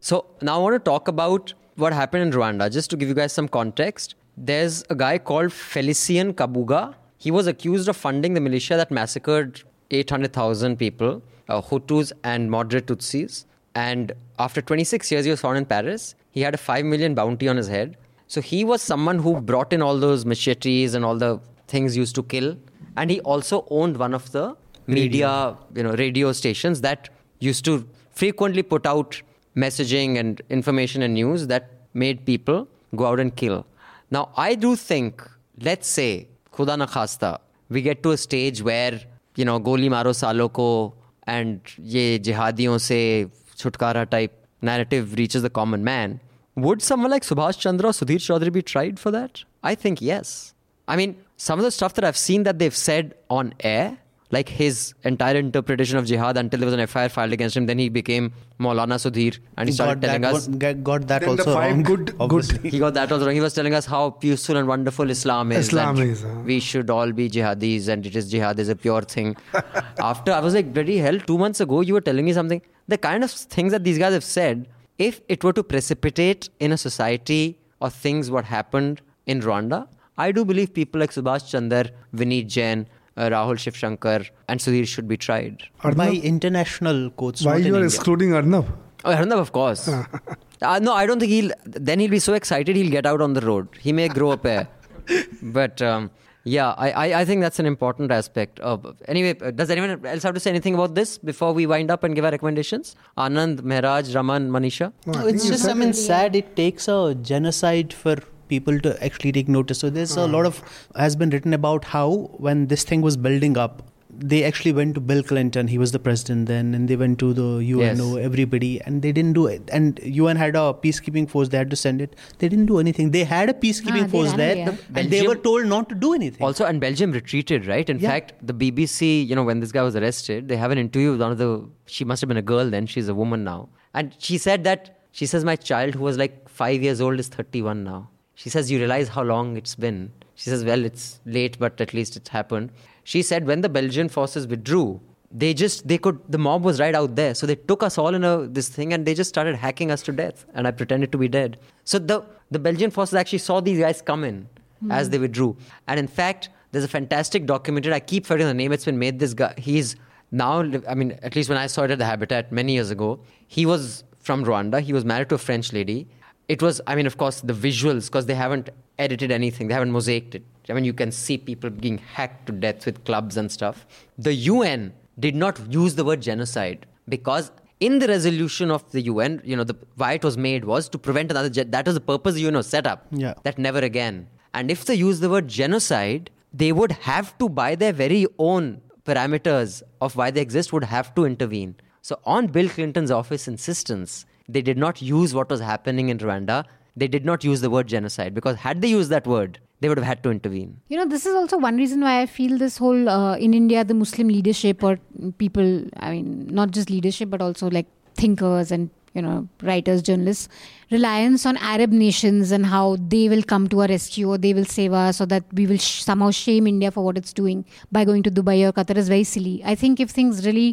So 0.00 0.26
now 0.42 0.56
I 0.60 0.62
want 0.62 0.74
to 0.74 0.78
talk 0.90 1.08
about 1.08 1.54
what 1.76 1.92
happened 1.92 2.22
in 2.22 2.30
Rwanda. 2.40 2.70
Just 2.70 2.90
to 2.90 2.96
give 2.96 3.08
you 3.08 3.14
guys 3.14 3.32
some 3.32 3.48
context, 3.48 4.14
there's 4.36 4.84
a 4.90 4.94
guy 4.94 5.18
called 5.18 5.50
Félicien 5.50 6.34
Kabuga. 6.34 6.94
He 7.18 7.30
was 7.30 7.46
accused 7.46 7.88
of 7.88 7.96
funding 7.96 8.34
the 8.34 8.40
militia 8.40 8.76
that 8.76 8.90
massacred 8.90 9.62
800,000 9.90 10.76
people, 10.78 11.22
uh, 11.48 11.60
Hutus 11.62 12.12
and 12.22 12.50
moderate 12.50 12.86
Tutsis. 12.86 13.44
And 13.74 14.12
after 14.38 14.62
26 14.62 15.10
years, 15.10 15.24
he 15.24 15.30
was 15.30 15.40
found 15.40 15.58
in 15.58 15.64
Paris. 15.64 16.14
He 16.30 16.40
had 16.40 16.54
a 16.54 16.58
5 16.58 16.84
million 16.84 17.14
bounty 17.14 17.48
on 17.48 17.56
his 17.56 17.68
head. 17.68 17.96
So 18.26 18.40
he 18.40 18.64
was 18.64 18.82
someone 18.82 19.18
who 19.18 19.40
brought 19.40 19.72
in 19.72 19.82
all 19.82 19.98
those 19.98 20.24
machetes 20.24 20.94
and 20.94 21.04
all 21.04 21.16
the 21.16 21.40
things 21.68 21.96
used 21.96 22.14
to 22.16 22.22
kill. 22.22 22.56
And 22.96 23.10
he 23.10 23.20
also 23.20 23.66
owned 23.70 23.96
one 23.96 24.14
of 24.14 24.30
the 24.32 24.56
media, 24.86 25.56
you 25.74 25.82
know, 25.82 25.92
radio 25.94 26.32
stations 26.32 26.80
that 26.82 27.08
used 27.40 27.64
to 27.64 27.88
frequently 28.10 28.62
put 28.62 28.86
out 28.86 29.20
messaging 29.56 30.18
and 30.18 30.40
information 30.50 31.02
and 31.02 31.14
news 31.14 31.46
that 31.48 31.70
made 31.94 32.24
people 32.24 32.68
go 32.96 33.06
out 33.06 33.20
and 33.20 33.34
kill. 33.34 33.66
Now, 34.10 34.30
I 34.36 34.54
do 34.54 34.76
think, 34.76 35.22
let's 35.60 35.88
say, 35.88 36.28
khuda 36.52 36.78
na 36.78 36.86
khasta, 36.86 37.38
we 37.68 37.82
get 37.82 38.02
to 38.02 38.12
a 38.12 38.16
stage 38.16 38.62
where, 38.62 39.00
you 39.36 39.44
know, 39.44 39.58
goli 39.58 39.90
maro 39.90 40.12
salo 40.12 40.48
ko 40.48 40.94
and 41.26 41.60
ye 41.78 42.18
jihadiyon 42.18 42.80
se 42.80 43.26
chutkara 43.54 44.08
type 44.08 44.46
narrative 44.62 45.14
reaches 45.14 45.42
the 45.42 45.50
common 45.50 45.84
man. 45.84 46.20
Would 46.56 46.82
someone 46.82 47.10
like 47.10 47.22
Subhash 47.22 47.58
Chandra 47.58 47.88
or 47.88 47.92
Sudhir 47.92 48.16
Chaudhary 48.16 48.52
be 48.52 48.62
tried 48.62 48.98
for 49.00 49.10
that? 49.10 49.44
I 49.62 49.74
think 49.74 50.00
yes. 50.00 50.54
I 50.86 50.96
mean, 50.96 51.16
some 51.36 51.58
of 51.58 51.64
the 51.64 51.70
stuff 51.70 51.94
that 51.94 52.04
I've 52.04 52.16
seen 52.16 52.44
that 52.44 52.58
they've 52.58 52.76
said 52.76 53.14
on 53.28 53.54
air, 53.60 53.98
like 54.36 54.48
his 54.60 54.78
entire 55.10 55.36
interpretation 55.40 55.98
of 56.00 56.06
jihad 56.10 56.36
until 56.42 56.60
there 56.60 56.68
was 56.70 56.76
an 56.78 56.86
FIR 56.92 57.08
filed 57.16 57.32
against 57.36 57.56
him, 57.58 57.66
then 57.70 57.78
he 57.82 57.88
became 57.96 58.28
Maulana 58.66 58.96
Sudhir 59.04 59.38
and 59.56 59.68
he 59.68 59.74
started 59.78 60.00
got, 60.00 60.06
telling 60.08 60.22
that 60.26 60.34
us. 60.38 60.46
got- 60.64 60.82
got 60.88 61.06
that 61.12 61.20
Then 61.24 61.30
also 61.34 61.54
five 61.58 61.72
wrong. 61.72 61.82
good- 61.90 62.12
good- 62.34 62.50
He 62.74 62.78
got 62.84 62.94
that 62.98 63.12
also 63.16 63.26
wrong. 63.26 63.34
He 63.40 63.44
was 63.46 63.54
telling 63.58 63.74
us 63.80 63.86
how 63.94 64.02
peaceful 64.24 64.56
and 64.62 64.66
wonderful 64.74 65.10
Islam 65.16 65.52
is. 65.52 65.66
Islam 65.68 65.96
that 65.96 66.06
is, 66.14 66.22
huh? 66.28 66.34
We 66.52 66.58
should 66.68 66.90
all 66.98 67.12
be 67.20 67.28
jihadis 67.38 67.88
and 67.96 68.10
it 68.12 68.16
is 68.22 68.30
jihad 68.34 68.58
is 68.66 68.68
a 68.76 68.76
pure 68.86 69.02
thing. 69.16 69.36
After 70.12 70.32
I 70.32 70.40
was 70.40 70.54
like, 70.60 70.72
bloody 70.78 70.98
hell, 70.98 71.18
two 71.32 71.38
months 71.46 71.60
ago 71.68 71.80
you 71.90 71.94
were 72.00 72.06
telling 72.10 72.24
me 72.24 72.32
something. 72.40 72.62
The 72.96 72.98
kind 72.98 73.24
of 73.30 73.30
things 73.58 73.72
that 73.78 73.84
these 73.84 73.98
guys 73.98 74.12
have 74.20 74.24
said, 74.24 74.68
if 74.98 75.20
it 75.28 75.42
were 75.44 75.52
to 75.52 75.62
precipitate 75.74 76.48
in 76.60 76.72
a 76.72 76.76
society 76.78 77.58
or 77.80 77.90
things 77.90 78.30
what 78.30 78.44
happened 78.56 79.00
in 79.26 79.40
Rwanda, 79.40 79.86
I 80.16 80.30
do 80.32 80.44
believe 80.44 80.72
people 80.72 81.00
like 81.00 81.10
Subhash 81.10 81.50
Chandra, 81.50 81.90
Vineet 82.14 82.46
Jain, 82.46 82.86
uh, 83.16 83.28
Rahul 83.30 83.56
Shivshankar, 83.56 84.28
and 84.48 84.60
Sudhir 84.60 84.86
should 84.86 85.08
be 85.08 85.16
tried. 85.16 85.62
By 85.82 86.12
international 86.12 87.10
courts. 87.10 87.44
why 87.44 87.58
not 87.58 87.66
you 87.66 87.74
are 87.74 87.76
India. 87.78 87.86
excluding 87.86 88.34
Arnab? 88.34 88.66
Oh, 89.04 89.12
Arnab, 89.12 89.38
of 89.38 89.52
course. 89.52 89.88
uh, 90.62 90.78
no, 90.80 90.94
I 90.94 91.06
don't 91.06 91.20
think 91.20 91.30
he'll. 91.30 91.52
Then 91.64 92.00
he'll 92.00 92.10
be 92.10 92.18
so 92.18 92.34
excited 92.34 92.76
he'll 92.76 92.90
get 92.90 93.06
out 93.06 93.20
on 93.20 93.34
the 93.34 93.40
road. 93.40 93.68
He 93.80 93.92
may 93.92 94.08
grow 94.08 94.30
up 94.30 94.42
there. 94.42 94.68
But 95.42 95.82
um, 95.82 96.10
yeah, 96.44 96.74
I, 96.76 96.90
I, 96.90 97.20
I 97.20 97.24
think 97.24 97.40
that's 97.40 97.58
an 97.58 97.66
important 97.66 98.10
aspect. 98.10 98.60
Of, 98.60 99.00
anyway, 99.08 99.38
uh, 99.40 99.50
does 99.50 99.70
anyone 99.70 100.04
else 100.06 100.22
have 100.22 100.34
to 100.34 100.40
say 100.40 100.50
anything 100.50 100.74
about 100.74 100.94
this 100.94 101.16
before 101.16 101.52
we 101.52 101.66
wind 101.66 101.90
up 101.90 102.04
and 102.04 102.14
give 102.14 102.24
our 102.24 102.30
recommendations? 102.30 102.96
Anand, 103.16 103.60
Mehraj, 103.60 104.14
Raman, 104.14 104.50
Manisha? 104.50 104.92
No, 105.06 105.20
I 105.20 105.28
it's 105.28 105.46
just, 105.46 105.66
I 105.66 105.74
mean, 105.74 105.92
sad. 105.94 106.36
It 106.36 106.54
takes 106.54 106.86
a 106.88 107.14
genocide 107.20 107.92
for 107.92 108.16
people 108.48 108.78
to 108.80 109.02
actually 109.04 109.32
take 109.32 109.48
notice. 109.48 109.78
So 109.78 109.90
there's 109.90 110.16
a 110.16 110.26
lot 110.26 110.46
of 110.46 110.62
has 110.96 111.16
been 111.16 111.30
written 111.30 111.52
about 111.54 111.84
how 111.84 112.30
when 112.48 112.66
this 112.68 112.84
thing 112.84 113.00
was 113.02 113.16
building 113.16 113.56
up, 113.56 113.82
they 114.16 114.44
actually 114.44 114.72
went 114.72 114.94
to 114.94 115.00
Bill 115.00 115.24
Clinton. 115.24 115.66
He 115.66 115.76
was 115.76 115.90
the 115.90 115.98
president 115.98 116.46
then, 116.46 116.72
and 116.72 116.88
they 116.88 116.94
went 116.94 117.18
to 117.18 117.32
the 117.34 117.46
UNO, 117.68 118.14
everybody, 118.16 118.80
and 118.82 119.02
they 119.02 119.10
didn't 119.10 119.32
do 119.32 119.46
it. 119.48 119.68
And 119.72 119.98
UN 120.04 120.36
had 120.36 120.54
a 120.54 120.72
peacekeeping 120.72 121.28
force. 121.28 121.48
They 121.48 121.58
had 121.58 121.68
to 121.70 121.74
send 121.76 122.00
it. 122.00 122.14
They 122.38 122.48
didn't 122.48 122.66
do 122.66 122.78
anything. 122.78 123.10
They 123.10 123.24
had 123.24 123.50
a 123.50 123.52
peacekeeping 123.54 124.04
Ah, 124.04 124.06
force 124.06 124.28
ran 124.28 124.36
there, 124.36 124.52
away, 124.68 124.78
yeah. 124.78 125.00
and 125.00 125.10
they 125.10 125.26
were 125.26 125.34
told 125.34 125.66
not 125.66 125.88
to 125.88 125.96
do 125.96 126.12
anything. 126.14 126.46
Also, 126.46 126.64
and 126.64 126.80
Belgium 126.80 127.10
retreated, 127.10 127.66
right? 127.66 127.90
In 127.90 127.98
Yeah. 127.98 128.10
fact, 128.10 128.34
the 128.40 128.54
BBC, 128.54 129.26
you 129.28 129.34
know, 129.34 129.42
when 129.42 129.58
this 129.58 129.72
guy 129.72 129.82
was 129.82 129.96
arrested, 129.96 130.46
they 130.46 130.56
have 130.56 130.70
an 130.70 130.78
interview 130.78 131.10
with 131.12 131.20
one 131.20 131.32
of 131.32 131.38
the. 131.38 131.68
She 131.86 132.04
must 132.04 132.20
have 132.20 132.28
been 132.28 132.36
a 132.36 132.42
girl 132.54 132.70
then. 132.70 132.86
She's 132.86 133.08
a 133.08 133.14
woman 133.16 133.42
now, 133.42 133.68
and 133.94 134.14
she 134.18 134.38
said 134.38 134.62
that 134.62 135.00
she 135.10 135.26
says 135.26 135.44
my 135.44 135.56
child 135.56 135.94
who 135.94 136.04
was 136.04 136.16
like 136.18 136.48
five 136.48 136.82
years 136.84 137.00
old 137.00 137.18
is 137.18 137.26
thirty-one 137.26 137.82
now. 137.82 138.10
She 138.34 138.50
says 138.50 138.70
you 138.70 138.78
realize 138.78 139.08
how 139.08 139.22
long 139.22 139.56
it's 139.56 139.74
been. 139.74 140.12
She 140.34 140.50
says, 140.50 140.64
well, 140.64 140.84
it's 140.84 141.20
late, 141.24 141.58
but 141.58 141.80
at 141.80 141.94
least 141.94 142.16
it's 142.16 142.28
happened. 142.28 142.70
She 143.04 143.22
said 143.22 143.46
when 143.46 143.60
the 143.60 143.68
Belgian 143.68 144.08
forces 144.08 144.46
withdrew, 144.46 145.00
they 145.30 145.52
just 145.52 145.86
they 145.88 145.98
could 145.98 146.20
the 146.28 146.38
mob 146.38 146.62
was 146.62 146.78
right 146.78 146.94
out 146.94 147.16
there, 147.16 147.34
so 147.34 147.44
they 147.44 147.56
took 147.56 147.82
us 147.82 147.98
all 147.98 148.14
in 148.14 148.22
a 148.22 148.46
this 148.46 148.68
thing 148.68 148.92
and 148.92 149.04
they 149.04 149.14
just 149.14 149.28
started 149.28 149.56
hacking 149.56 149.90
us 149.90 150.00
to 150.02 150.12
death, 150.12 150.46
and 150.54 150.66
I 150.66 150.70
pretended 150.70 151.10
to 151.10 151.18
be 151.18 151.28
dead. 151.28 151.58
So 151.82 151.98
the 151.98 152.24
the 152.52 152.60
Belgian 152.60 152.92
forces 152.92 153.14
actually 153.14 153.38
saw 153.38 153.60
these 153.60 153.80
guys 153.80 154.00
come 154.00 154.22
in 154.22 154.48
hmm. 154.80 154.92
as 154.92 155.10
they 155.10 155.18
withdrew. 155.18 155.56
And 155.88 155.98
in 155.98 156.06
fact, 156.06 156.50
there's 156.70 156.84
a 156.84 156.88
fantastic 156.88 157.46
documentary. 157.46 157.92
I 157.92 158.00
keep 158.00 158.26
forgetting 158.26 158.46
the 158.46 158.54
name. 158.54 158.72
It's 158.72 158.84
been 158.84 158.98
made. 158.98 159.18
This 159.18 159.34
guy, 159.34 159.54
he's 159.58 159.96
now 160.30 160.60
i 160.88 160.94
mean, 160.94 161.18
at 161.22 161.36
least 161.36 161.48
when 161.48 161.58
I 161.58 161.66
saw 161.68 161.82
it 161.82 161.90
at 161.90 161.98
the 161.98 162.04
Habitat 162.04 162.50
many 162.50 162.74
years 162.74 162.90
ago, 162.90 163.20
he 163.46 163.66
was 163.66 164.04
from 164.18 164.44
Rwanda. 164.44 164.80
He 164.80 164.92
was 164.92 165.04
married 165.04 165.28
to 165.30 165.36
a 165.36 165.38
French 165.38 165.72
lady. 165.72 166.08
It 166.48 166.62
was, 166.62 166.80
I 166.86 166.94
mean, 166.94 167.06
of 167.06 167.16
course, 167.16 167.40
the 167.40 167.52
visuals, 167.52 168.06
because 168.06 168.26
they 168.26 168.34
haven't 168.34 168.70
edited 168.98 169.30
anything, 169.30 169.68
they 169.68 169.74
haven't 169.74 169.92
mosaiced 169.92 170.34
it. 170.34 170.44
I 170.68 170.72
mean, 170.72 170.84
you 170.84 170.92
can 170.92 171.10
see 171.12 171.38
people 171.38 171.70
being 171.70 171.98
hacked 171.98 172.46
to 172.46 172.52
death 172.52 172.86
with 172.86 173.04
clubs 173.04 173.36
and 173.36 173.50
stuff. 173.50 173.86
The 174.18 174.34
UN 174.34 174.92
did 175.18 175.34
not 175.34 175.60
use 175.70 175.94
the 175.94 176.04
word 176.04 176.20
genocide 176.20 176.86
because 177.08 177.50
in 177.80 177.98
the 177.98 178.08
resolution 178.08 178.70
of 178.70 178.90
the 178.92 179.02
UN, 179.02 179.40
you 179.44 179.56
know, 179.56 179.64
the, 179.64 179.76
why 179.96 180.12
it 180.14 180.24
was 180.24 180.36
made 180.36 180.64
was 180.64 180.88
to 180.90 180.98
prevent 180.98 181.30
another. 181.30 181.50
Ge- 181.50 181.70
that 181.70 181.86
was 181.86 181.94
the 181.94 182.00
purpose 182.00 182.38
you 182.38 182.50
know 182.50 182.62
set 182.62 182.86
up. 182.86 183.06
Yeah. 183.10 183.34
That 183.42 183.58
never 183.58 183.80
again. 183.80 184.28
And 184.54 184.70
if 184.70 184.84
they 184.84 184.94
use 184.94 185.20
the 185.20 185.28
word 185.28 185.48
genocide, 185.48 186.30
they 186.52 186.72
would 186.72 186.92
have 186.92 187.36
to, 187.38 187.48
by 187.48 187.74
their 187.74 187.92
very 187.92 188.26
own 188.38 188.80
parameters 189.04 189.82
of 190.00 190.16
why 190.16 190.30
they 190.30 190.40
exist, 190.40 190.72
would 190.72 190.84
have 190.84 191.14
to 191.16 191.24
intervene. 191.24 191.74
So, 192.00 192.20
on 192.24 192.46
Bill 192.46 192.68
Clinton's 192.68 193.10
office 193.10 193.48
insistence, 193.48 194.24
they 194.48 194.62
did 194.62 194.78
not 194.78 195.00
use 195.02 195.34
what 195.34 195.50
was 195.50 195.60
happening 195.60 196.08
in 196.08 196.18
Rwanda. 196.18 196.64
They 196.96 197.08
did 197.08 197.24
not 197.24 197.42
use 197.42 197.60
the 197.60 197.70
word 197.70 197.86
genocide 197.88 198.34
because 198.34 198.56
had 198.56 198.80
they 198.80 198.88
used 198.88 199.10
that 199.10 199.26
word, 199.26 199.58
they 199.80 199.88
would 199.88 199.98
have 199.98 200.06
had 200.06 200.22
to 200.22 200.30
intervene. 200.30 200.80
You 200.88 200.96
know, 200.96 201.06
this 201.06 201.26
is 201.26 201.34
also 201.34 201.58
one 201.58 201.76
reason 201.76 202.00
why 202.00 202.20
I 202.20 202.26
feel 202.26 202.56
this 202.56 202.78
whole 202.78 203.08
uh, 203.08 203.36
in 203.36 203.52
India, 203.52 203.84
the 203.84 203.94
Muslim 203.94 204.28
leadership 204.28 204.82
or 204.82 204.98
people, 205.38 205.84
I 205.96 206.10
mean, 206.12 206.46
not 206.50 206.70
just 206.70 206.90
leadership, 206.90 207.30
but 207.30 207.42
also 207.42 207.68
like 207.68 207.86
thinkers 208.14 208.70
and 208.70 208.90
you 209.14 209.22
know 209.22 209.48
writers 209.68 210.02
journalists 210.08 210.48
reliance 210.90 211.46
on 211.50 211.56
arab 211.72 211.92
nations 212.04 212.50
and 212.56 212.66
how 212.66 212.96
they 213.14 213.28
will 213.32 213.44
come 213.52 213.68
to 213.74 213.80
our 213.82 213.88
rescue 213.94 214.28
or 214.28 214.38
they 214.46 214.52
will 214.58 214.68
save 214.76 214.92
us 214.92 215.20
or 215.20 215.26
that 215.34 215.44
we 215.60 215.66
will 215.66 215.82
sh- 215.86 216.02
somehow 216.08 216.30
shame 216.30 216.66
india 216.74 216.90
for 216.96 217.04
what 217.04 217.16
it's 217.22 217.32
doing 217.32 217.64
by 217.98 218.04
going 218.10 218.22
to 218.28 218.32
dubai 218.40 218.58
or 218.68 218.72
qatar 218.80 218.96
is 219.04 219.08
very 219.14 219.28
silly 219.34 219.56
i 219.64 219.74
think 219.84 220.04
if 220.06 220.10
things 220.20 220.44
really 220.48 220.68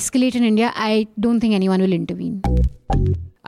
escalate 0.00 0.36
in 0.42 0.44
india 0.52 0.72
i 0.90 1.06
don't 1.26 1.40
think 1.40 1.54
anyone 1.62 1.80
will 1.88 1.98
intervene 2.02 2.38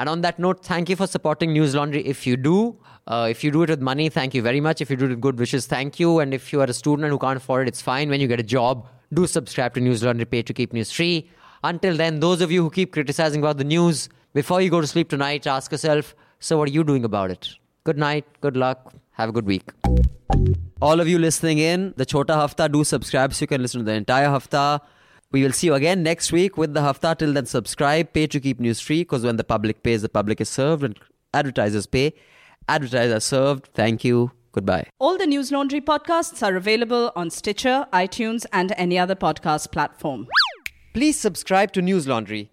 And 0.01 0.09
on 0.11 0.21
that 0.25 0.39
note, 0.39 0.65
thank 0.65 0.89
you 0.89 0.97
for 0.99 1.07
supporting 1.13 1.53
News 1.53 1.75
Laundry. 1.75 2.01
If 2.07 2.25
you 2.27 2.37
do, 2.37 2.77
uh, 3.09 3.27
if 3.31 3.43
you 3.43 3.51
do 3.51 3.63
it 3.65 3.71
with 3.71 3.81
money, 3.81 4.09
thank 4.09 4.33
you 4.33 4.43
very 4.43 4.61
much. 4.61 4.81
If 4.81 4.91
you 4.91 4.97
do 4.97 5.07
it 5.07 5.09
with 5.09 5.21
good 5.21 5.39
wishes, 5.39 5.67
thank 5.67 5.99
you. 5.99 6.21
And 6.21 6.33
if 6.33 6.53
you 6.53 6.61
are 6.61 6.67
a 6.67 6.73
student 6.73 7.05
and 7.07 7.13
who 7.13 7.19
can't 7.19 7.37
afford 7.37 7.67
it, 7.67 7.69
it's 7.73 7.83
fine. 7.83 8.09
When 8.09 8.21
you 8.21 8.29
get 8.29 8.39
a 8.39 8.45
job, 8.45 8.87
do 9.13 9.27
subscribe 9.27 9.75
to 9.75 9.81
News 9.81 10.05
Laundry, 10.05 10.25
pay 10.25 10.43
to 10.43 10.55
keep 10.55 10.73
news 10.73 10.93
free. 10.93 11.29
Until 11.65 11.97
then, 11.97 12.21
those 12.21 12.41
of 12.41 12.53
you 12.53 12.63
who 12.63 12.71
keep 12.71 12.93
criticizing 12.93 13.41
about 13.41 13.59
the 13.59 13.65
news, 13.65 14.09
before 14.39 14.61
you 14.63 14.71
go 14.71 14.81
to 14.81 14.87
sleep 14.87 15.09
tonight, 15.09 15.49
ask 15.49 15.73
yourself, 15.73 16.15
so 16.39 16.57
what 16.57 16.69
are 16.69 16.73
you 16.73 16.85
doing 16.85 17.05
about 17.05 17.29
it? 17.29 17.49
Good 17.83 17.99
night, 17.99 18.25
good 18.41 18.57
luck, 18.57 18.95
have 19.21 19.31
a 19.31 19.33
good 19.33 19.47
week. 19.47 19.73
All 20.81 21.01
of 21.01 21.09
you 21.09 21.19
listening 21.19 21.59
in, 21.59 21.93
the 21.97 22.07
Chota 22.07 22.35
Hafta, 22.35 22.69
do 22.69 22.85
subscribe 22.85 23.35
so 23.35 23.43
you 23.43 23.49
can 23.49 23.61
listen 23.61 23.81
to 23.81 23.85
the 23.85 23.95
entire 23.95 24.29
Hafta. 24.29 24.81
We 25.33 25.43
will 25.43 25.51
see 25.51 25.67
you 25.67 25.75
again 25.75 26.05
next 26.05 26.31
week 26.31 26.57
with 26.57 26.73
the 26.73 26.83
Hafta. 26.83 27.17
Till 27.19 27.33
then, 27.33 27.47
subscribe, 27.47 28.13
pay 28.13 28.29
to 28.29 28.39
keep 28.39 28.61
news 28.61 28.79
free 28.81 29.01
because 29.01 29.25
when 29.25 29.39
the 29.39 29.43
public 29.43 29.83
pays, 29.83 30.03
the 30.03 30.09
public 30.09 30.41
is 30.41 30.49
served, 30.49 30.85
and 30.85 30.97
advertisers 31.35 31.87
pay, 31.87 32.15
advertisers 32.69 33.25
served. 33.25 33.69
Thank 33.75 34.05
you. 34.05 34.31
Goodbye. 34.53 34.87
All 35.01 35.19
the 35.19 35.27
News 35.27 35.51
Laundry 35.51 35.81
podcasts 35.81 36.47
are 36.47 36.55
available 36.55 37.11
on 37.17 37.31
Stitcher, 37.31 37.89
iTunes, 37.93 38.47
and 38.53 38.73
any 38.77 39.01
other 39.01 39.17
podcast 39.17 39.73
platform. 39.73 40.29
Please 40.95 41.19
subscribe 41.19 41.73
to 41.73 41.83
News 41.83 42.07
Laundry. 42.07 42.53